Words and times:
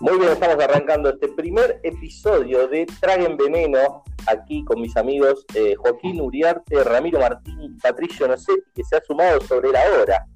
Muy 0.00 0.18
bien, 0.18 0.32
estamos 0.32 0.56
arrancando 0.64 1.10
este 1.10 1.28
primer 1.28 1.78
episodio 1.82 2.66
de 2.68 2.86
Traguen 3.00 3.36
Veneno, 3.36 4.02
aquí 4.26 4.64
con 4.64 4.80
mis 4.80 4.96
amigos 4.96 5.44
eh, 5.54 5.74
Joaquín 5.76 6.22
Uriarte, 6.22 6.82
Ramiro 6.84 7.20
Martín 7.20 7.60
y 7.60 7.68
Patricio 7.80 8.26
Nocetti, 8.26 8.62
que 8.74 8.82
se 8.82 8.96
ha 8.96 9.00
sumado 9.02 9.40
sobre 9.42 9.70
la 9.70 9.80
hora. 9.92 10.26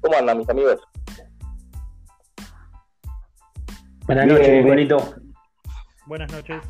¿Cómo 0.00 0.16
andan, 0.18 0.38
mis 0.38 0.48
amigos? 0.48 0.80
Buenas 4.06 4.26
noches, 4.26 4.64
bonito. 4.64 5.14
Buenas 6.06 6.32
noches. 6.32 6.62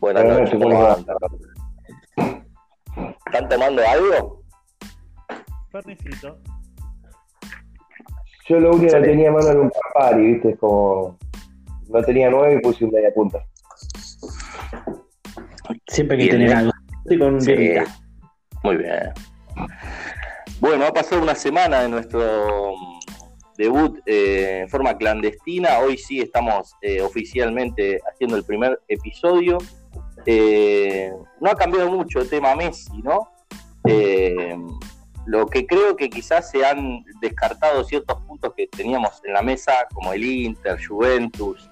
Buenas, 0.00 0.24
noches, 0.24 0.58
¿cómo 0.60 0.86
andan? 0.86 1.16
¿Están 3.26 3.48
tomando 3.48 3.82
algo? 3.86 4.42
Fernecito. 5.70 6.38
Yo 8.48 8.60
lo 8.60 8.70
único 8.72 8.92
que 8.92 9.00
tenía 9.00 9.28
a 9.28 9.32
mano 9.32 9.48
era 9.48 9.60
un 9.60 9.70
Campari, 9.70 10.32
¿viste? 10.34 10.50
Es 10.50 10.58
como. 10.58 11.18
No 11.88 12.02
tenía 12.02 12.30
nueve 12.30 12.54
y 12.54 12.60
puse 12.60 12.84
un 12.84 12.90
media 12.92 13.12
punta. 13.14 13.44
Siempre 15.88 16.16
hay 16.16 16.26
que 16.26 16.30
tener 16.32 16.52
algo. 16.54 16.72
Estoy 17.04 17.18
con 17.18 17.40
Sí. 17.40 17.52
birrita. 17.52 17.84
Muy 18.62 18.76
bien. 18.76 19.12
Bueno, 20.60 20.86
ha 20.86 20.92
pasado 20.92 21.22
una 21.22 21.34
semana 21.34 21.80
de 21.82 21.88
nuestro 21.88 22.72
mm, 22.72 22.98
debut 23.58 23.98
eh, 24.06 24.60
en 24.62 24.68
forma 24.68 24.96
clandestina. 24.96 25.78
Hoy 25.78 25.96
sí 25.98 26.20
estamos 26.20 26.74
eh, 26.82 27.00
oficialmente 27.02 28.00
haciendo 28.12 28.36
el 28.36 28.44
primer 28.44 28.80
episodio. 28.88 29.58
Eh, 30.24 31.12
no 31.40 31.50
ha 31.50 31.54
cambiado 31.54 31.90
mucho 31.90 32.20
el 32.20 32.28
tema 32.28 32.54
Messi, 32.56 33.00
¿no? 33.02 33.28
Lo 35.26 35.46
que 35.46 35.66
creo 35.66 35.96
que 35.96 36.08
quizás 36.08 36.50
se 36.50 36.64
han 36.64 37.04
descartado 37.20 37.82
ciertos 37.82 38.20
puntos 38.22 38.54
que 38.56 38.68
teníamos 38.68 39.20
en 39.24 39.32
la 39.32 39.42
mesa, 39.42 39.72
como 39.92 40.12
el 40.12 40.24
Inter, 40.24 40.78
Juventus. 40.84 41.68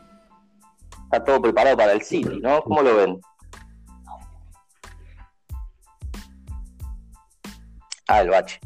Está 1.04 1.22
todo 1.22 1.40
preparado 1.40 1.76
para 1.76 1.92
el 1.92 2.02
City, 2.02 2.40
¿no? 2.40 2.60
¿Cómo 2.62 2.82
lo 2.82 2.96
ven? 2.96 3.20
Ah, 8.08 8.20
el 8.20 8.30
bache. 8.30 8.60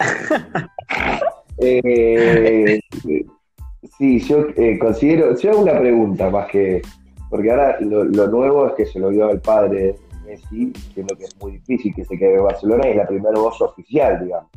Eh, 1.62 2.80
sí, 3.98 4.18
yo 4.20 4.46
eh, 4.56 4.78
considero. 4.78 5.36
Yo 5.38 5.50
hago 5.50 5.60
una 5.60 5.78
pregunta 5.78 6.30
más 6.30 6.46
que. 6.46 6.80
Porque 7.28 7.50
ahora 7.50 7.78
lo, 7.80 8.04
lo 8.04 8.28
nuevo 8.28 8.66
es 8.66 8.72
que 8.72 8.86
se 8.86 8.98
lo 8.98 9.10
dio 9.10 9.28
al 9.28 9.42
padre 9.42 9.94
Messi, 10.30 10.72
siendo 10.94 11.16
que 11.16 11.24
es 11.24 11.36
muy 11.40 11.52
difícil 11.52 11.94
que 11.94 12.04
se 12.04 12.18
quede 12.18 12.36
en 12.36 12.44
Barcelona 12.44 12.86
y 12.86 12.90
es 12.90 12.96
la 12.96 13.06
primera 13.06 13.38
voz 13.40 13.60
oficial, 13.60 14.22
digamos. 14.24 14.50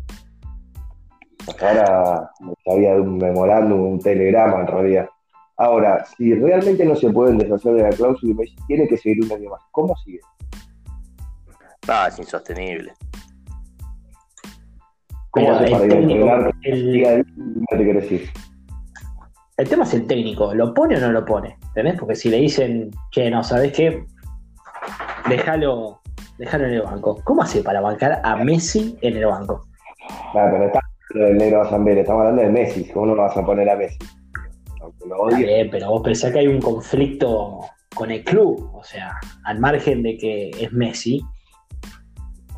Hasta 1.48 1.70
ahora 1.70 2.32
había 2.72 2.96
un 2.96 3.18
memorándum, 3.18 3.82
un 3.94 4.00
telegrama 4.00 4.62
en 4.62 4.68
realidad. 4.68 5.10
Ahora, 5.58 6.06
si 6.18 6.34
realmente 6.34 6.86
no 6.86 6.96
se 6.96 7.10
pueden 7.12 7.38
deshacer 7.38 7.74
de 7.74 7.84
la 7.84 7.90
cláusula 7.90 8.32
y 8.32 8.36
Messi 8.36 8.56
tiene 8.68 8.88
que 8.88 8.98
seguir 8.98 9.24
un 9.26 9.32
año 9.32 9.50
más, 9.50 9.62
¿cómo 9.72 9.96
sigue? 9.98 10.20
Ah, 11.88 12.08
es 12.08 12.18
insostenible. 12.18 12.94
¿Cómo 15.32 15.46
Pero 15.48 15.56
hace 15.56 15.66
el 15.66 15.72
para 15.72 15.88
técnico, 15.88 16.30
el- 16.64 16.94
de- 16.94 17.26
no 17.38 17.66
te 17.70 17.84
decir? 17.94 18.30
El 19.58 19.70
tema 19.70 19.84
es 19.84 19.94
el 19.94 20.08
técnico, 20.08 20.54
¿lo 20.54 20.74
pone 20.74 20.98
o 20.98 21.00
no 21.00 21.12
lo 21.12 21.26
pone? 21.26 21.58
¿Entendés? 21.68 22.00
Porque 22.00 22.16
si 22.16 22.30
le 22.30 22.38
dicen, 22.38 22.90
che, 23.12 23.30
no, 23.30 23.44
¿sabes 23.44 23.72
qué? 23.74 24.06
Déjalo, 25.30 26.02
déjalo 26.38 26.66
en 26.66 26.74
el 26.74 26.82
banco. 26.82 27.20
¿Cómo 27.24 27.44
hace 27.44 27.64
para 27.64 27.82
bancar 27.82 28.22
a 28.24 28.36
Messi 28.38 28.98
en 29.02 29.18
el 29.18 29.26
banco? 29.26 29.66
Nada, 30.34 30.52
pero 30.52 30.66
está 30.66 30.80
del 31.14 31.38
negro 31.38 31.60
Bazambere, 31.60 32.02
estamos 32.02 32.22
hablando 32.22 32.42
de 32.42 32.50
Messi, 32.50 32.90
¿cómo 32.92 33.06
no 33.08 33.16
lo 33.16 33.22
vas 33.24 33.38
a 33.38 33.46
poner 33.46 33.70
a 33.70 33.76
Messi? 33.76 33.98
Aunque 34.82 35.06
lo 35.08 35.18
odie. 35.18 35.46
bien, 35.46 35.70
pero 35.70 35.90
vos 35.90 36.02
pensás 36.02 36.32
que 36.32 36.40
hay 36.40 36.48
un 36.48 36.60
conflicto 36.60 37.60
con 37.96 38.10
el 38.12 38.24
club. 38.24 38.72
O 38.74 38.84
sea, 38.84 39.16
al 39.44 39.60
margen 39.60 40.02
de 40.04 40.18
que 40.18 40.50
es 40.60 40.72
Messi 40.74 41.22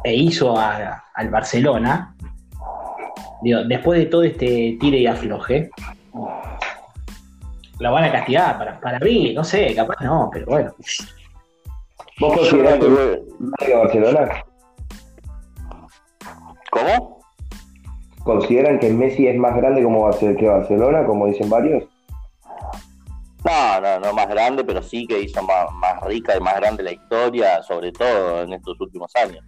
e 0.03 0.13
hizo 0.15 0.57
a- 0.57 1.03
al 1.13 1.29
Barcelona, 1.29 2.15
digo, 3.41 3.63
después 3.65 3.99
de 3.99 4.05
todo 4.05 4.23
este 4.23 4.77
tire 4.79 4.99
y 4.99 5.07
afloje, 5.07 5.69
lo 7.79 7.91
van 7.91 8.05
a 8.05 8.11
castigar 8.11 8.57
para, 8.57 8.79
para 8.79 8.99
mí, 8.99 9.33
no 9.33 9.43
sé, 9.43 9.75
capaz 9.75 9.97
no, 10.01 10.29
pero 10.31 10.45
bueno. 10.45 10.73
¿Vos 12.19 12.33
considerás 12.37 12.79
que 13.59 13.73
Barcelona? 13.75 14.45
¿Cómo? 16.71 17.19
¿Consideran 18.23 18.79
que 18.79 18.89
Messi 18.91 19.27
es 19.27 19.37
más 19.37 19.55
grande 19.55 19.83
como 19.83 20.09
que 20.11 20.47
Barcelona, 20.47 21.05
como 21.05 21.27
dicen 21.27 21.49
varios? 21.49 21.83
No, 23.43 23.81
no, 23.81 23.99
no 23.99 24.13
más 24.13 24.27
grande, 24.27 24.63
pero 24.63 24.81
sí 24.81 25.05
que 25.05 25.19
hizo 25.19 25.43
más, 25.43 25.71
más 25.73 26.01
rica 26.03 26.35
y 26.35 26.39
más 26.39 26.55
grande 26.55 26.83
la 26.83 26.93
historia, 26.93 27.61
sobre 27.61 27.91
todo 27.91 28.41
en 28.41 28.53
estos 28.53 28.79
últimos 28.79 29.15
años. 29.15 29.45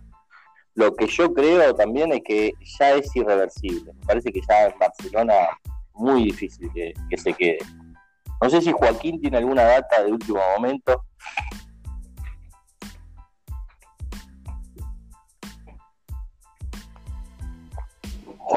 Lo 0.76 0.94
que 0.94 1.08
yo 1.08 1.34
creo 1.34 1.74
también 1.74 2.12
es 2.14 2.22
que 2.24 2.54
ya 2.80 2.92
es 2.92 3.16
irreversible. 3.16 3.94
Me 3.94 4.06
parece 4.06 4.32
que 4.32 4.42
ya 4.48 4.68
en 4.68 4.78
Barcelona 4.78 5.34
muy 5.94 6.26
difícil 6.26 6.70
que, 6.74 6.94
que 7.10 7.18
se 7.18 7.34
quede. 7.34 7.58
No 8.40 8.50
sé 8.50 8.62
si 8.62 8.72
Joaquín 8.72 9.20
tiene 9.20 9.38
alguna 9.38 9.64
data 9.64 10.04
de 10.04 10.12
último 10.12 10.40
momento. 10.56 11.02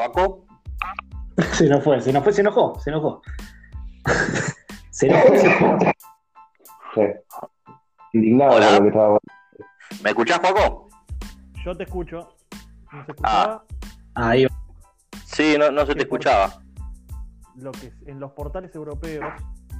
¿Joaco? 0.01 0.47
Se 1.53 1.69
nos 1.69 1.83
fue, 1.83 2.01
se 2.01 2.11
nos 2.11 2.23
fue, 2.23 2.33
se 2.33 2.41
enojó, 2.41 2.79
se 2.79 2.89
enojó. 2.89 3.21
se 4.89 5.07
enojó, 5.07 5.37
se 5.37 5.45
enojó. 5.45 5.77
Sí. 6.95 7.01
Indignado 8.13 8.55
Hola. 8.55 8.71
lo 8.71 8.81
que 8.81 8.87
estaba 8.87 9.19
¿Me 10.03 10.09
escuchás, 10.09 10.39
Joaco? 10.39 10.89
Yo 11.63 11.77
te 11.77 11.83
escucho. 11.83 12.35
¿No 12.91 13.05
se 13.05 13.11
escuchaba? 13.11 13.63
Ahí 14.15 14.45
va. 14.45 14.51
Sí, 15.23 15.55
no, 15.59 15.69
no 15.69 15.85
se 15.85 15.93
te 15.93 16.01
escuchaba. 16.01 16.61
Lo 17.55 17.71
que 17.71 17.93
en 18.07 18.19
los 18.19 18.31
portales 18.31 18.73
europeos 18.73 19.31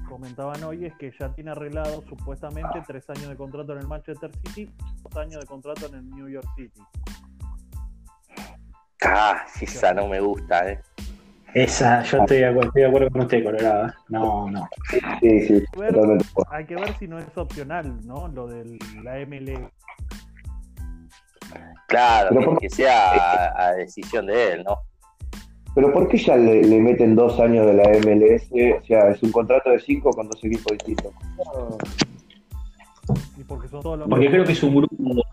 comentaban 0.07 0.63
hoy 0.63 0.85
es 0.85 0.93
que 0.97 1.11
ya 1.19 1.33
tiene 1.33 1.51
arreglado 1.51 2.03
supuestamente 2.07 2.83
tres 2.85 3.09
años 3.09 3.27
de 3.29 3.35
contrato 3.35 3.73
en 3.73 3.79
el 3.79 3.87
Manchester 3.87 4.31
City, 4.45 4.71
dos 5.01 5.17
años 5.17 5.41
de 5.41 5.47
contrato 5.47 5.87
en 5.87 5.95
el 5.95 6.09
New 6.11 6.29
York 6.29 6.47
City. 6.55 6.81
Ah, 9.03 9.45
sí, 9.47 9.65
esa 9.65 9.93
no 9.93 10.07
me 10.07 10.19
gusta, 10.19 10.71
¿eh? 10.71 10.79
Esa, 11.53 12.01
yo 12.03 12.19
estoy 12.19 12.37
de 12.37 12.45
acuerdo, 12.45 12.67
estoy 12.69 12.81
de 12.83 12.87
acuerdo 12.87 13.09
con 13.11 13.21
usted, 13.21 13.43
Colorado. 13.43 13.87
¿eh? 13.87 13.91
No, 14.09 14.49
no. 14.49 14.69
Sí, 15.19 15.41
sí, 15.47 15.63
Ver-. 15.77 15.95
Hay 16.49 16.65
que 16.65 16.75
ver 16.75 16.97
si 16.97 17.07
no 17.07 17.19
es 17.19 17.37
opcional, 17.37 17.99
¿no? 18.05 18.27
Lo 18.29 18.47
de 18.47 18.77
la 19.03 19.19
ML. 19.25 19.69
Claro, 21.87 22.29
Pero 22.29 22.57
que, 22.57 22.67
por- 22.67 22.75
sea 22.75 23.11
a, 23.11 23.65
a 23.67 23.73
decisión 23.73 24.27
de 24.27 24.53
él, 24.53 24.63
¿no? 24.63 24.77
Pero 25.75 25.91
¿por 25.91 26.07
qué 26.07 26.17
ya 26.17 26.37
le, 26.37 26.61
le 26.63 26.79
meten 26.79 27.15
dos 27.15 27.39
años 27.39 27.65
de 27.65 27.73
la 27.73 27.83
MLS? 27.99 28.49
O 28.81 28.85
sea, 28.85 29.09
es 29.09 29.21
un 29.23 29.31
contrato 29.31 29.71
de 29.71 29.79
cinco 29.79 30.11
con 30.11 30.29
dos 30.29 30.41
equipos 30.43 30.77
distintos. 30.77 31.13
Y 33.41 33.43
porque 33.43 33.67
son 33.67 33.81
todos 33.81 33.97
los 33.97 34.07
Porque 34.07 34.29
creo 34.29 34.45
que 34.45 34.51
es 34.51 34.61
un 34.61 34.75
grupo, 34.75 35.23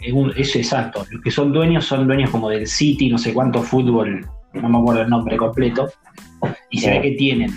es, 0.00 0.12
un- 0.12 0.32
es 0.36 0.56
exacto. 0.56 1.04
Los 1.12 1.22
que 1.22 1.30
son 1.30 1.52
dueños 1.52 1.84
son 1.84 2.08
dueños 2.08 2.28
como 2.30 2.48
del 2.48 2.66
City, 2.66 3.08
no 3.08 3.18
sé 3.18 3.32
cuánto 3.32 3.62
fútbol, 3.62 4.26
no 4.54 4.68
me 4.68 4.78
acuerdo 4.78 5.02
el 5.02 5.10
nombre 5.10 5.36
completo. 5.36 5.88
Y 6.70 6.80
se 6.80 6.90
ve 6.90 7.00
que 7.02 7.10
tienen 7.12 7.52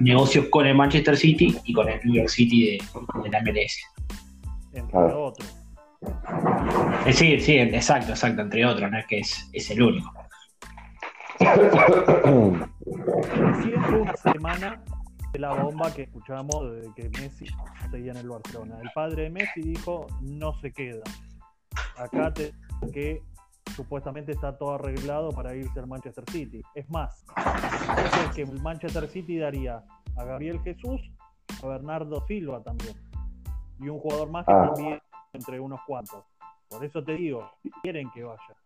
negocios 0.00 0.46
con 0.50 0.66
el 0.66 0.76
Manchester 0.76 1.16
City 1.16 1.56
y 1.64 1.72
con 1.72 1.88
el 1.88 1.98
New 2.04 2.14
York 2.14 2.28
City 2.28 2.66
de, 2.66 2.78
de 3.24 3.28
la 3.30 3.40
MLS. 3.42 3.76
entre 4.72 4.92
Claro. 4.92 5.24
otros. 5.26 5.56
Eh, 7.06 7.12
sí, 7.12 7.40
sí, 7.40 7.58
exacto, 7.58 8.10
exacto, 8.12 8.42
entre 8.42 8.64
otros, 8.64 8.88
no 8.88 8.98
es 8.98 9.06
que 9.06 9.18
es, 9.18 9.50
es 9.52 9.68
el 9.72 9.82
único. 9.82 10.12
Fue 11.38 11.58
una 14.00 14.16
semana 14.16 14.80
la 15.38 15.54
bomba 15.54 15.92
que 15.94 16.02
escuchamos 16.02 16.72
de 16.72 16.92
que 16.94 17.08
Messi 17.10 17.46
seguía 17.90 18.12
en 18.12 18.18
el 18.18 18.28
Barcelona. 18.28 18.78
El 18.82 18.90
padre 18.94 19.24
de 19.24 19.30
Messi 19.30 19.62
dijo, 19.62 20.06
no 20.20 20.58
se 20.60 20.72
queda. 20.72 21.02
Acá 21.96 22.32
te 22.32 22.52
que 22.92 23.22
supuestamente 23.76 24.32
está 24.32 24.56
todo 24.56 24.74
arreglado 24.74 25.30
para 25.30 25.54
irse 25.54 25.78
al 25.78 25.86
Manchester 25.86 26.24
City. 26.30 26.62
Es 26.74 26.88
más, 26.90 27.24
dice 27.36 28.30
que 28.34 28.42
el 28.42 28.60
Manchester 28.60 29.08
City 29.08 29.38
daría 29.38 29.84
a 30.16 30.24
Gabriel 30.24 30.60
Jesús, 30.60 31.00
a 31.62 31.66
Bernardo 31.66 32.24
Silva 32.26 32.62
también. 32.62 32.96
Y 33.78 33.88
un 33.88 33.98
jugador 34.00 34.30
más 34.30 34.44
que 34.46 34.52
Ah. 34.52 34.72
también 34.74 35.00
entre 35.32 35.60
unos 35.60 35.80
cuantos. 35.86 36.24
Por 36.68 36.84
eso 36.84 37.02
te 37.04 37.12
digo, 37.14 37.50
quieren 37.82 38.10
que 38.10 38.24
vaya. 38.24 38.56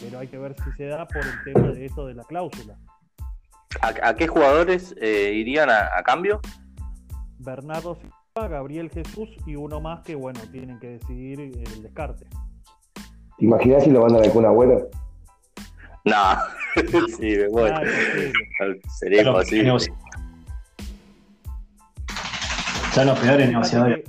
Pero 0.00 0.18
hay 0.18 0.28
que 0.28 0.38
ver 0.38 0.54
si 0.62 0.70
se 0.72 0.86
da 0.86 1.06
por 1.06 1.22
el 1.24 1.44
tema 1.44 1.68
de 1.68 1.84
eso 1.84 2.06
de 2.06 2.14
la 2.14 2.24
cláusula. 2.24 2.78
¿A, 3.80 4.08
a 4.08 4.14
qué 4.16 4.26
jugadores 4.26 4.94
eh, 5.00 5.32
irían 5.34 5.70
a, 5.70 5.88
a 5.96 6.02
cambio? 6.02 6.40
Bernardo 7.38 7.94
Silva, 7.94 8.48
Gabriel 8.48 8.90
Jesús 8.90 9.28
y 9.46 9.54
uno 9.56 9.80
más 9.80 10.02
que, 10.02 10.14
bueno, 10.14 10.40
tienen 10.50 10.78
que 10.80 10.98
decidir 10.98 11.40
el 11.40 11.82
descarte. 11.82 12.26
¿Te 13.38 13.44
imaginas 13.44 13.84
si 13.84 13.90
lo 13.90 14.00
mandan 14.00 14.24
al 14.24 14.32
Kun 14.32 14.44
Agüero? 14.44 14.90
No, 16.04 16.14
sí, 17.16 17.36
me 17.36 17.48
muero. 17.48 17.76
Ah, 17.76 17.82
imposible. 17.84 18.32
Sería 18.98 19.22
Claro, 19.22 19.38
imposible. 19.38 19.78
Son 22.92 23.06
los 23.06 23.18
peores 23.20 23.48
negociadores. 23.48 24.04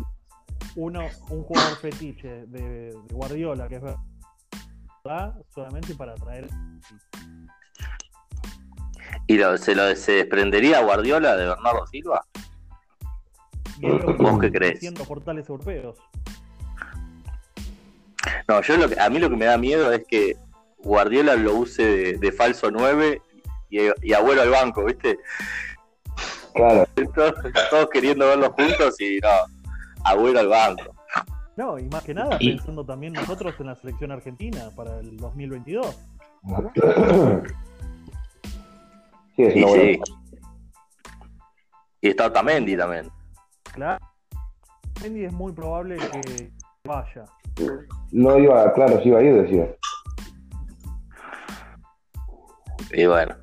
Uno, 0.75 1.02
un 1.30 1.44
jugador 1.44 1.78
fetiche 1.78 2.46
de, 2.48 2.62
de 2.94 3.13
Guardiola, 3.13 3.68
que 3.68 3.75
es 3.75 3.81
verdad, 3.81 5.36
solamente 5.54 5.94
para 5.96 6.16
traer. 6.16 6.48
¿Y 9.27 9.38
lo- 9.38 9.57
se, 9.57 9.75
lo, 9.75 9.95
se 9.95 10.13
desprendería 10.13 10.81
Guardiola 10.81 11.35
de 11.35 11.47
Bernardo 11.47 11.85
Silva? 11.88 12.25
¿Vos 14.18 14.39
qué 14.39 14.51
crees? 14.51 14.79
portales 15.07 15.47
europeos. 15.50 15.97
No, 18.47 18.62
yo 18.62 18.77
lo 18.77 18.88
que, 18.89 19.00
a 19.00 19.09
mí 19.09 19.19
lo 19.19 19.29
que 19.29 19.35
me 19.35 19.45
da 19.45 19.57
miedo 19.57 19.91
es 19.91 20.03
que 20.07 20.35
Guardiola 20.79 21.35
lo 21.35 21.56
use 21.56 21.83
de, 21.83 22.13
de 22.18 22.31
falso 22.31 22.69
9 22.69 23.21
y, 23.69 23.79
y 24.01 24.13
Agüero 24.13 24.41
al 24.41 24.50
banco, 24.50 24.85
¿viste? 24.85 25.18
Claro. 26.53 26.85
Todos, 27.15 27.33
todos 27.69 27.89
queriendo 27.89 28.27
verlos 28.27 28.50
juntos 28.50 29.00
y 29.00 29.19
no, 29.19 29.29
Agüero 30.03 30.39
al 30.39 30.47
banco. 30.47 30.95
No, 31.57 31.77
y 31.79 31.83
más 31.89 32.03
que 32.03 32.13
nada 32.13 32.38
pensando 32.38 32.85
también 32.85 33.13
nosotros 33.13 33.56
en 33.59 33.67
la 33.67 33.75
selección 33.75 34.12
argentina 34.12 34.69
para 34.75 35.00
el 35.00 35.17
2022. 35.17 35.97
Sí, 39.49 39.63
sí. 39.63 39.99
Y 42.01 42.09
está 42.09 42.27
Otamendi 42.27 42.75
también. 42.75 43.09
Claro. 43.73 44.05
Mendy 45.01 45.25
es 45.25 45.33
muy 45.33 45.51
probable 45.51 45.97
que 45.97 46.51
vaya. 46.83 47.25
No 48.11 48.38
iba, 48.38 48.71
claro, 48.73 49.01
sí 49.01 49.09
iba 49.09 49.19
a 49.19 49.23
ir, 49.23 49.41
decía. 49.41 49.75
Y 52.91 53.05
bueno, 53.05 53.35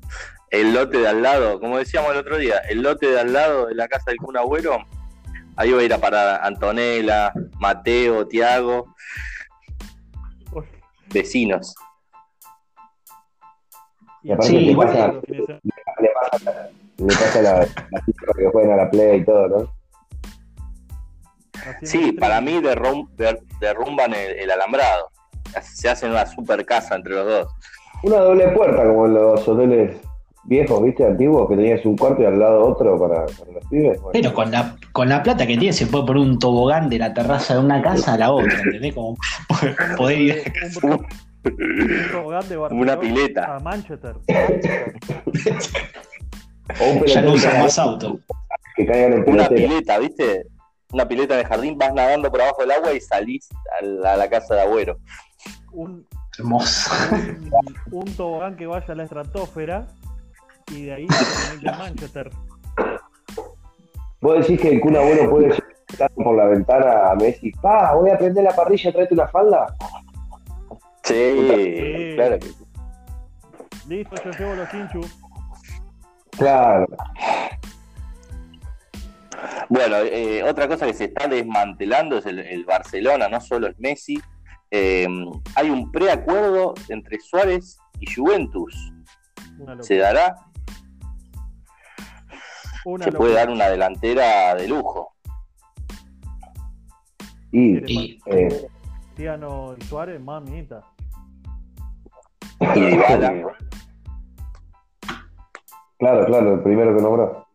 el 0.51 0.73
lote 0.73 0.99
de 0.99 1.07
al 1.07 1.21
lado, 1.21 1.59
como 1.59 1.77
decíamos 1.77 2.11
el 2.11 2.17
otro 2.17 2.37
día, 2.37 2.59
el 2.69 2.81
lote 2.81 3.07
de 3.07 3.19
al 3.19 3.33
lado 3.33 3.67
de 3.67 3.75
la 3.75 3.87
casa 3.87 4.11
del 4.11 4.17
Kun 4.17 4.37
Agüero, 4.37 4.77
ahí 5.55 5.71
va 5.71 5.81
a 5.81 5.83
ir 5.83 5.93
a 5.93 5.97
parar 5.97 6.41
Antonella, 6.43 7.33
Mateo, 7.59 8.27
Tiago, 8.27 8.95
vecinos. 11.11 11.75
Y 14.23 14.31
aparte 14.31 14.47
Sí, 14.51 14.57
igual 14.57 14.87
pasa, 14.87 14.99
semana- 14.99 15.21
le 16.01 16.09
pasa, 16.09 16.69
le 16.97 17.05
pasa 17.07 17.41
la, 17.41 17.59
la 17.59 18.05
chica 18.05 18.31
que 18.37 18.45
juegan 18.51 18.71
a 18.79 18.83
la 18.83 18.89
play 18.91 19.19
y 19.21 19.25
todo, 19.25 19.47
¿no? 19.47 19.79
Sí, 21.81 22.13
para 22.13 22.39
mí 22.41 22.53
derrum- 22.61 23.07
der- 23.17 23.41
derrumban 23.59 24.13
el, 24.13 24.31
el 24.39 24.51
alambrado. 24.51 25.09
Se 25.61 25.89
hacen 25.89 26.11
una 26.11 26.25
super 26.25 26.65
casa 26.65 26.95
entre 26.95 27.13
los 27.15 27.25
dos. 27.27 27.47
Una 28.03 28.17
doble 28.17 28.47
puerta, 28.49 28.85
como 28.85 29.05
en 29.07 29.13
los 29.15 29.47
hoteles 29.47 29.97
viejos, 30.45 30.81
¿viste? 30.83 31.05
Antiguos, 31.05 31.49
que 31.49 31.55
tenías 31.57 31.85
un 31.85 31.97
cuarto 31.97 32.21
y 32.21 32.25
al 32.25 32.39
lado 32.39 32.65
otro 32.65 32.97
para, 32.97 33.25
para 33.25 33.51
los 33.51 33.65
pibes. 33.69 33.97
Bueno, 34.01 34.09
Pero 34.13 34.33
con 34.33 34.51
la, 34.51 34.75
con 34.93 35.09
la 35.09 35.21
plata 35.21 35.45
que 35.45 35.57
tiene 35.57 35.73
se 35.73 35.85
puede 35.87 36.05
poner 36.05 36.23
un 36.23 36.39
tobogán 36.39 36.87
de 36.89 36.97
la 36.99 37.13
terraza 37.13 37.55
de 37.55 37.59
una 37.59 37.81
casa 37.81 38.13
a 38.13 38.17
la 38.17 38.31
otra, 38.31 38.53
¿entendés? 38.63 38.93
Como 38.95 39.17
poder 39.97 40.17
ir. 40.19 40.53
Un 40.65 40.81
tobogán 40.81 41.07
de 41.43 42.57
Una 42.71 42.99
pileta. 42.99 43.55
A 43.55 43.59
Manchester. 43.59 44.15
o 46.79 46.91
un 46.91 47.05
Ya 47.05 47.21
no 47.21 47.33
que- 47.35 47.47
más 47.59 47.79
auto. 47.79 48.19
que 48.75 48.85
caigan 48.85 49.13
en 49.13 49.29
Una 49.29 49.47
pileta, 49.49 49.97
¿viste? 49.99 50.45
Una 50.91 51.07
pileta 51.07 51.33
en 51.35 51.39
el 51.41 51.45
jardín, 51.45 51.77
vas 51.77 51.93
nadando 51.93 52.31
por 52.31 52.41
abajo 52.41 52.61
del 52.61 52.71
agua 52.71 52.93
y 52.93 52.99
salís 53.01 53.47
a 53.79 53.85
la, 53.85 54.13
a 54.13 54.17
la 54.17 54.29
casa 54.29 54.55
de 54.55 54.61
Agüero. 54.61 54.97
Un, 55.71 56.05
Hermoso. 56.37 56.89
un, 57.11 57.53
un 57.91 58.15
tobogán 58.15 58.55
que 58.55 58.65
vaya 58.65 58.85
a 58.93 58.95
la 58.95 59.03
estratosfera 59.03 59.87
y 60.71 60.85
de 60.85 60.93
ahí 60.93 61.07
a 61.67 61.77
Manchester. 61.77 62.29
Vos 64.21 64.39
decís 64.39 64.59
que 64.59 64.69
el 64.69 64.81
Kun 64.81 64.95
Agüero 64.97 65.29
puede 65.29 65.55
saltar 65.89 66.11
por 66.11 66.35
la 66.35 66.45
ventana 66.45 67.11
a 67.11 67.15
Messi. 67.15 67.51
Pa, 67.51 67.93
voy 67.93 68.09
a 68.09 68.17
prender 68.17 68.43
la 68.43 68.55
parrilla, 68.55 68.91
tráete 68.91 69.13
una 69.13 69.27
falda. 69.27 69.67
Sí, 71.09 71.47
Sí. 71.49 72.15
claro 72.15 72.39
que 72.39 72.47
sí. 72.47 72.55
Listo, 73.87 74.15
yo 74.23 74.31
llevo 74.31 74.55
los 74.55 74.73
hinchus. 74.73 75.17
Claro. 76.37 76.85
Bueno, 79.69 79.97
eh, 79.97 80.43
otra 80.43 80.67
cosa 80.67 80.85
que 80.85 80.93
se 80.93 81.05
está 81.05 81.27
desmantelando 81.27 82.17
es 82.17 82.25
el, 82.25 82.39
el 82.39 82.65
Barcelona, 82.65 83.27
no 83.29 83.39
solo 83.41 83.67
es 83.67 83.79
Messi. 83.79 84.21
Eh, 84.71 85.07
hay 85.55 85.69
un 85.69 85.91
preacuerdo 85.91 86.73
entre 86.89 87.19
Suárez 87.19 87.77
y 87.99 88.13
Juventus. 88.13 88.93
¿Se 89.81 89.97
dará? 89.97 90.35
Una 92.85 93.05
Se 93.05 93.11
puede 93.11 93.33
dar 93.33 93.49
una 93.49 93.67
delantera 93.67 94.55
de 94.55 94.67
lujo. 94.67 95.13
Y, 97.51 97.91
Y 97.91 98.19
eh, 98.27 98.67
Cristiano 99.15 99.75
y 99.77 99.83
Suárez, 99.85 100.21
mamita. 100.21 100.83
Y 102.59 102.65
Dybala. 102.79 103.53
claro, 105.97 106.25
claro, 106.25 106.53
el 106.55 106.59
primero 106.61 106.95
que 106.95 107.01
nombró. 107.01 107.45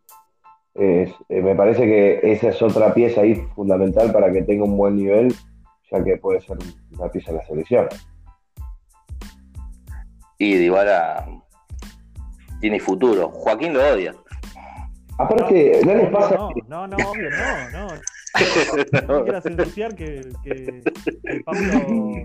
Es- 0.74 1.14
eh, 1.28 1.40
me 1.40 1.54
parece 1.54 1.82
que 1.84 2.20
esa 2.32 2.48
es 2.48 2.60
otra 2.62 2.92
pieza 2.94 3.20
ahí 3.20 3.34
fundamental 3.54 4.12
para 4.12 4.32
que 4.32 4.42
tenga 4.42 4.64
un 4.64 4.76
buen 4.76 4.96
nivel, 4.96 5.34
ya 5.90 6.02
que 6.02 6.16
puede 6.16 6.40
ser 6.40 6.58
una 6.98 7.08
pieza 7.10 7.30
de 7.32 7.38
la 7.38 7.46
selección. 7.46 7.86
Y 10.38 10.56
Dybala 10.56 11.26
tiene 12.60 12.80
futuro. 12.80 13.30
Joaquín 13.30 13.74
lo 13.74 13.80
odia. 13.86 14.14
Aparte, 15.18 15.80
¿no 15.84 15.94
les 15.94 16.10
pasa 16.10 16.34
no, 16.34 16.48
que 16.48 16.60
no, 16.66 16.86
no, 16.88 16.96
obvio, 16.96 17.30
no, 17.30 17.86
no. 17.86 17.94
No 19.06 19.22
quieras 19.22 19.46
ensuciar 19.46 19.94
que, 19.94 20.28
que, 20.42 20.82
que 21.22 21.40
Pablo 21.44 21.60
es 21.62 21.74
un. 21.86 22.24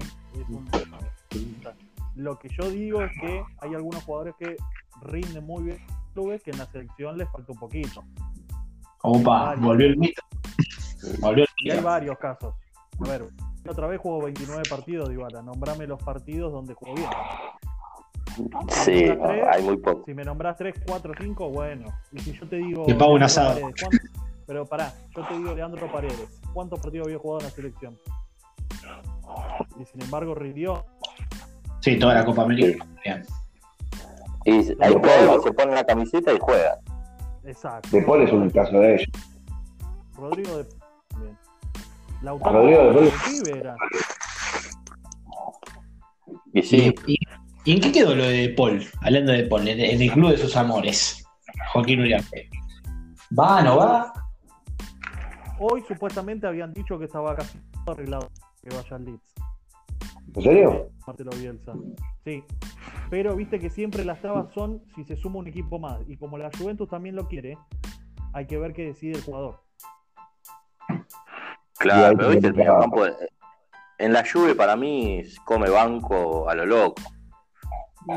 Lo 2.20 2.38
que 2.38 2.50
yo 2.50 2.70
digo 2.70 3.02
es 3.02 3.12
que 3.22 3.42
hay 3.62 3.74
algunos 3.76 4.04
jugadores 4.04 4.36
que 4.38 4.58
rinden 5.04 5.46
muy 5.46 5.64
bien 5.64 5.78
en 5.78 6.14
clubes 6.14 6.44
que 6.44 6.52
en 6.52 6.58
la 6.58 6.66
selección 6.66 7.18
les 7.18 7.30
falta 7.32 7.54
un 7.54 7.58
poquito. 7.60 8.04
Opa, 9.04 9.56
volvió 9.56 9.88
el 9.88 9.96
mito. 9.98 10.22
Volvió 11.22 11.46
el 11.46 11.50
Y 11.64 11.70
hay 11.70 11.78
mito. 11.78 11.88
varios 11.88 12.18
casos. 12.18 12.54
A 13.00 13.10
ver, 13.10 13.24
otra 13.70 13.88
vez 13.88 14.02
jugó 14.02 14.22
29 14.26 14.64
partidos, 14.70 15.08
Dybala. 15.08 15.42
Nombrame 15.42 15.88
los 15.88 16.04
partidos 16.04 16.52
donde 16.52 16.74
jugó 16.74 16.94
bien. 16.96 17.10
Sí, 18.70 19.06
hay 19.50 19.64
muy 19.64 19.78
poco. 19.78 20.04
Si 20.06 20.14
me 20.14 20.26
nombrás 20.26 20.58
3, 20.58 20.76
4, 20.86 21.14
5, 21.22 21.50
bueno. 21.52 21.86
Y 22.12 22.20
si 22.20 22.34
yo 22.34 22.50
te 22.50 22.58
digo. 22.58 22.86
Te 22.86 22.96
pago 22.96 23.14
un 23.14 23.24
asado. 23.24 23.54
Paredes, 23.62 23.76
¿cuánto- 23.82 23.98
Pero 24.46 24.66
pará, 24.66 24.94
yo 25.16 25.26
te 25.26 25.38
digo 25.38 25.56
Leandro 25.56 25.90
Paredes. 25.90 26.42
¿Cuántos 26.54 26.82
partidos 26.82 27.08
había 27.08 27.18
jugado 27.20 27.40
en 27.40 27.46
la 27.46 27.52
selección? 27.52 27.98
Y 29.80 29.86
sin 29.86 30.02
embargo 30.02 30.36
rindió. 30.36 30.86
Sí, 31.82 31.98
toda 31.98 32.16
la 32.16 32.26
Copa 32.26 32.44
América. 32.44 32.86
Bien. 33.04 33.26
Y 34.46 34.64
jugadores 34.64 35.38
que 35.38 35.50
se 35.50 35.54
ponen 35.54 35.76
la 35.76 35.86
camiseta 35.86 36.34
y 36.34 36.40
juegan. 36.40 36.78
Exacto. 37.46 37.90
De 37.92 38.02
Paul 38.04 38.22
es 38.22 38.32
un 38.32 38.50
caso 38.50 38.80
de 38.80 38.96
ellos? 38.96 39.08
Rodrigo 40.16 40.58
de. 40.58 40.66
Bien. 41.20 41.38
Lautaro 42.22 42.62
Rodrigo 42.62 42.84
de 42.84 42.94
Paul. 42.94 43.78
Y 46.54 46.62
sí, 46.64 46.96
¿Y, 47.06 47.74
en 47.74 47.82
qué 47.82 47.92
quedó 47.92 48.16
lo 48.16 48.24
de 48.24 48.50
Paul? 48.58 48.84
Hablando 49.02 49.32
de 49.32 49.44
Paul, 49.44 49.68
en, 49.68 50.02
el 50.02 50.12
club 50.12 50.32
de 50.32 50.38
sus 50.38 50.56
amores. 50.56 51.24
Joaquín 51.72 52.00
Uriarte. 52.00 52.50
¿Va, 53.38 53.62
no 53.62 53.78
va? 53.78 54.14
Hoy 55.60 55.84
supuestamente 55.88 56.48
habían 56.48 56.74
dicho 56.74 56.98
que 56.98 57.06
estaba 57.06 57.36
casi 57.36 57.60
todo 57.86 57.96
arreglado 57.96 58.32
que 58.64 58.76
vaya 58.76 58.96
al 58.96 59.06
Leeds. 59.06 59.39
¿En 60.36 60.42
serio? 60.42 60.92
Marcelo 61.06 61.32
Bielsa. 61.32 61.74
Sí. 62.24 62.44
Pero 63.10 63.36
viste 63.36 63.60
que 63.60 63.70
siempre 63.70 64.06
las 64.06 64.22
trabas 64.22 64.54
son 64.54 64.84
si 64.96 65.04
se 65.04 65.16
suma 65.16 65.40
un 65.40 65.48
equipo 65.48 65.80
más. 65.80 66.02
Y 66.08 66.18
como 66.18 66.38
la 66.38 66.50
Juventus 66.58 66.88
también 66.90 67.16
lo 67.16 67.28
quiere, 67.28 67.58
hay 68.34 68.46
que 68.46 68.58
ver 68.58 68.74
qué 68.74 68.86
decide 68.86 69.14
el 69.14 69.24
jugador. 69.24 69.62
Claro, 71.80 72.18
pero 72.18 72.30
viste 72.30 72.48
el 72.48 72.54
mediocampo. 72.54 73.06
En 73.98 74.14
la 74.14 74.24
Juve 74.32 74.56
para 74.56 74.76
mí 74.76 75.24
come 75.46 75.70
banco 75.70 76.50
a 76.50 76.56
lo 76.56 76.66
loco. 76.66 77.02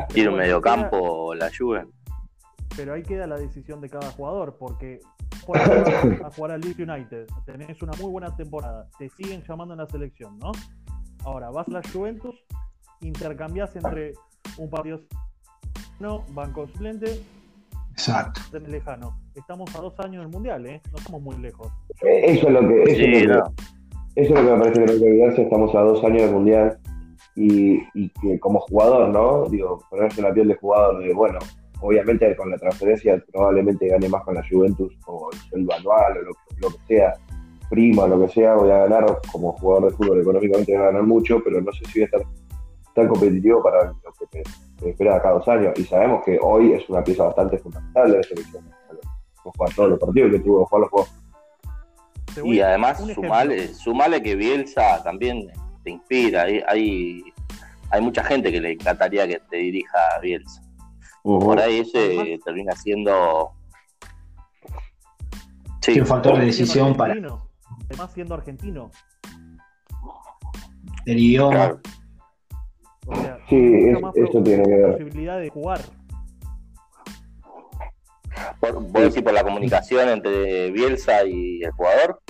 Tiene 0.09 0.31
un 0.31 0.37
mediocampo 0.37 1.35
la 1.35 1.51
Juve. 1.57 1.87
pero 2.77 2.95
ahí 2.95 3.03
queda 3.03 3.27
la 3.27 3.37
decisión 3.37 3.81
de 3.81 3.89
cada 3.89 4.11
jugador, 4.13 4.57
porque 4.59 5.01
por 5.47 5.57
ejemplo, 5.57 6.27
a 6.27 6.31
jugar 6.31 6.53
al 6.53 6.61
Leeds 6.61 6.79
United, 6.79 7.27
tenés 7.45 7.83
una 7.83 7.93
muy 8.01 8.11
buena 8.11 8.35
temporada, 8.37 8.89
te 8.99 9.09
siguen 9.09 9.43
llamando 9.43 9.75
en 9.75 9.79
la 9.79 9.87
selección, 9.87 10.39
¿no? 10.39 10.53
Ahora, 11.25 11.51
vas 11.51 11.69
a 11.69 11.73
la 11.73 11.83
Juventus, 11.93 12.35
intercambias 13.01 13.75
entre 13.77 14.13
un 14.59 14.69
partido 14.71 15.01
no, 16.01 16.25
banco 16.31 16.67
suplente, 16.67 17.23
Exacto. 17.93 18.41
tenés 18.51 18.69
lejano. 18.71 19.17
Estamos 19.35 19.75
a 19.77 19.81
dos 19.81 19.99
años 20.01 20.23
del 20.23 20.33
Mundial, 20.33 20.67
¿eh? 20.67 20.81
No 20.91 20.99
estamos 20.99 21.23
muy 21.23 21.37
lejos. 21.39 21.69
Eso 22.01 22.47
es 22.49 22.53
lo 22.53 22.61
que, 22.69 22.83
eso 22.83 22.95
Sí, 22.97 23.05
es 23.05 23.27
lo 23.29 23.35
que, 23.35 23.39
no. 23.39 23.55
eso 24.17 24.17
es 24.17 24.31
lo 24.31 24.37
que 24.37 24.43
me 24.43 24.59
parece 24.59 24.81
que 24.81 24.87
no 24.87 24.93
hay 24.93 24.99
que 24.99 25.05
olvidarse. 25.07 25.43
Estamos 25.43 25.75
a 25.75 25.81
dos 25.81 26.05
años 26.05 26.23
del 26.23 26.33
mundial. 26.33 26.79
y, 27.37 27.79
y 27.95 28.09
que 28.21 28.39
como 28.41 28.61
jugador, 28.61 29.09
¿no? 29.11 29.49
Digo, 29.49 29.79
ponerse 29.89 30.21
en 30.21 30.27
la 30.29 30.35
piel 30.35 30.49
de 30.49 30.57
jugador, 30.57 31.03
de 31.03 31.15
bueno, 31.15 31.39
obviamente 31.81 32.35
con 32.37 32.51
la 32.51 32.59
transferencia 32.59 33.23
probablemente 33.33 33.89
gane 33.89 34.09
más 34.09 34.23
con 34.25 34.35
la 34.35 34.45
Juventus 34.49 34.93
o 35.07 35.31
el 35.33 35.39
sueldo 35.39 35.73
anual 35.75 36.19
o 36.19 36.23
lo, 36.23 36.33
lo 36.61 36.69
que 36.71 36.79
sea, 36.89 37.15
prima, 37.73 38.07
lo 38.07 38.21
que 38.21 38.29
sea, 38.29 38.55
voy 38.55 38.71
a 38.71 38.81
ganar 38.87 39.19
como 39.33 39.53
jugador 39.53 39.91
de 39.91 39.97
fútbol 39.97 40.21
económicamente 40.21 40.73
voy 40.77 40.83
a 40.83 40.87
ganar 40.89 41.05
mucho, 41.05 41.41
pero 41.43 41.59
no 41.63 41.73
sé 41.73 41.87
si 41.87 42.01
voy 42.01 42.03
a 42.03 42.05
estar 42.05 42.21
tan 42.95 43.09
competitivo 43.09 43.63
para 43.63 43.85
lo 43.87 44.13
que 44.19 44.27
te, 44.31 44.43
te 44.77 44.91
espera 44.91 45.23
cada 45.23 45.37
dos 45.37 45.49
años. 45.49 45.73
Y 45.79 45.85
sabemos 45.85 46.23
que 46.23 46.39
hoy 46.43 46.75
es 46.75 46.87
una 46.91 47.03
pieza 47.03 47.25
bastante 47.25 47.57
fundamental 47.57 48.11
de 48.11 48.17
la 48.19 48.23
selección. 48.25 48.71
Jugar 49.43 49.75
todos 49.75 49.89
los 49.89 49.99
partidos 49.99 50.33
que 50.33 50.39
tuvo 50.41 50.59
que 50.59 50.65
jugar 50.67 50.81
los 50.83 50.91
juegos. 50.91 51.11
Y 52.45 52.61
además, 52.61 53.03
sumale, 53.15 53.69
sumale 53.73 54.23
que 54.23 54.37
Bielsa 54.37 55.03
también 55.03 55.51
te 55.83 55.91
inspira. 55.93 56.43
Hay, 56.43 56.61
hay, 56.69 57.23
hay 57.91 58.01
mucha 58.03 58.23
gente 58.23 58.53
que 58.53 58.61
le 58.61 58.73
encantaría 58.73 59.27
que 59.27 59.41
te 59.49 59.57
dirija 59.57 59.99
a 60.15 60.21
Bielsa. 60.21 60.63
Por 61.23 61.59
ahí 61.59 61.79
ese 61.79 62.19
Además- 62.19 62.41
termina 62.45 62.73
siendo. 62.73 63.53
Sí, 65.81 65.99
un 65.99 66.07
factor 66.07 66.39
de 66.39 66.45
decisión 66.45 66.95
para 66.95 67.15
argentino, 67.15 67.49
Además, 67.93 68.13
siendo 68.13 68.35
argentino. 68.35 68.91
el 71.05 71.19
idioma. 71.19 71.51
claro. 71.55 71.81
O 73.07 73.17
sea, 73.17 73.39
Sí, 73.49 73.57
mucha 73.57 73.93
es- 73.97 74.01
más 74.03 74.17
eso 74.17 74.33
pro- 74.33 74.43
tiene 74.45 74.63
que 74.63 74.71
ver. 74.77 74.93
posibilidad 74.93 75.39
de 75.41 75.49
jugar. 75.51 75.81
Por, 78.61 78.75
vos 78.75 79.03
decís 79.03 79.23
por 79.23 79.33
la 79.33 79.43
comunicación 79.43 80.09
entre 80.09 80.71
Bielsa 80.71 81.25
y 81.25 81.63
el 81.63 81.71
jugador. 81.73 82.21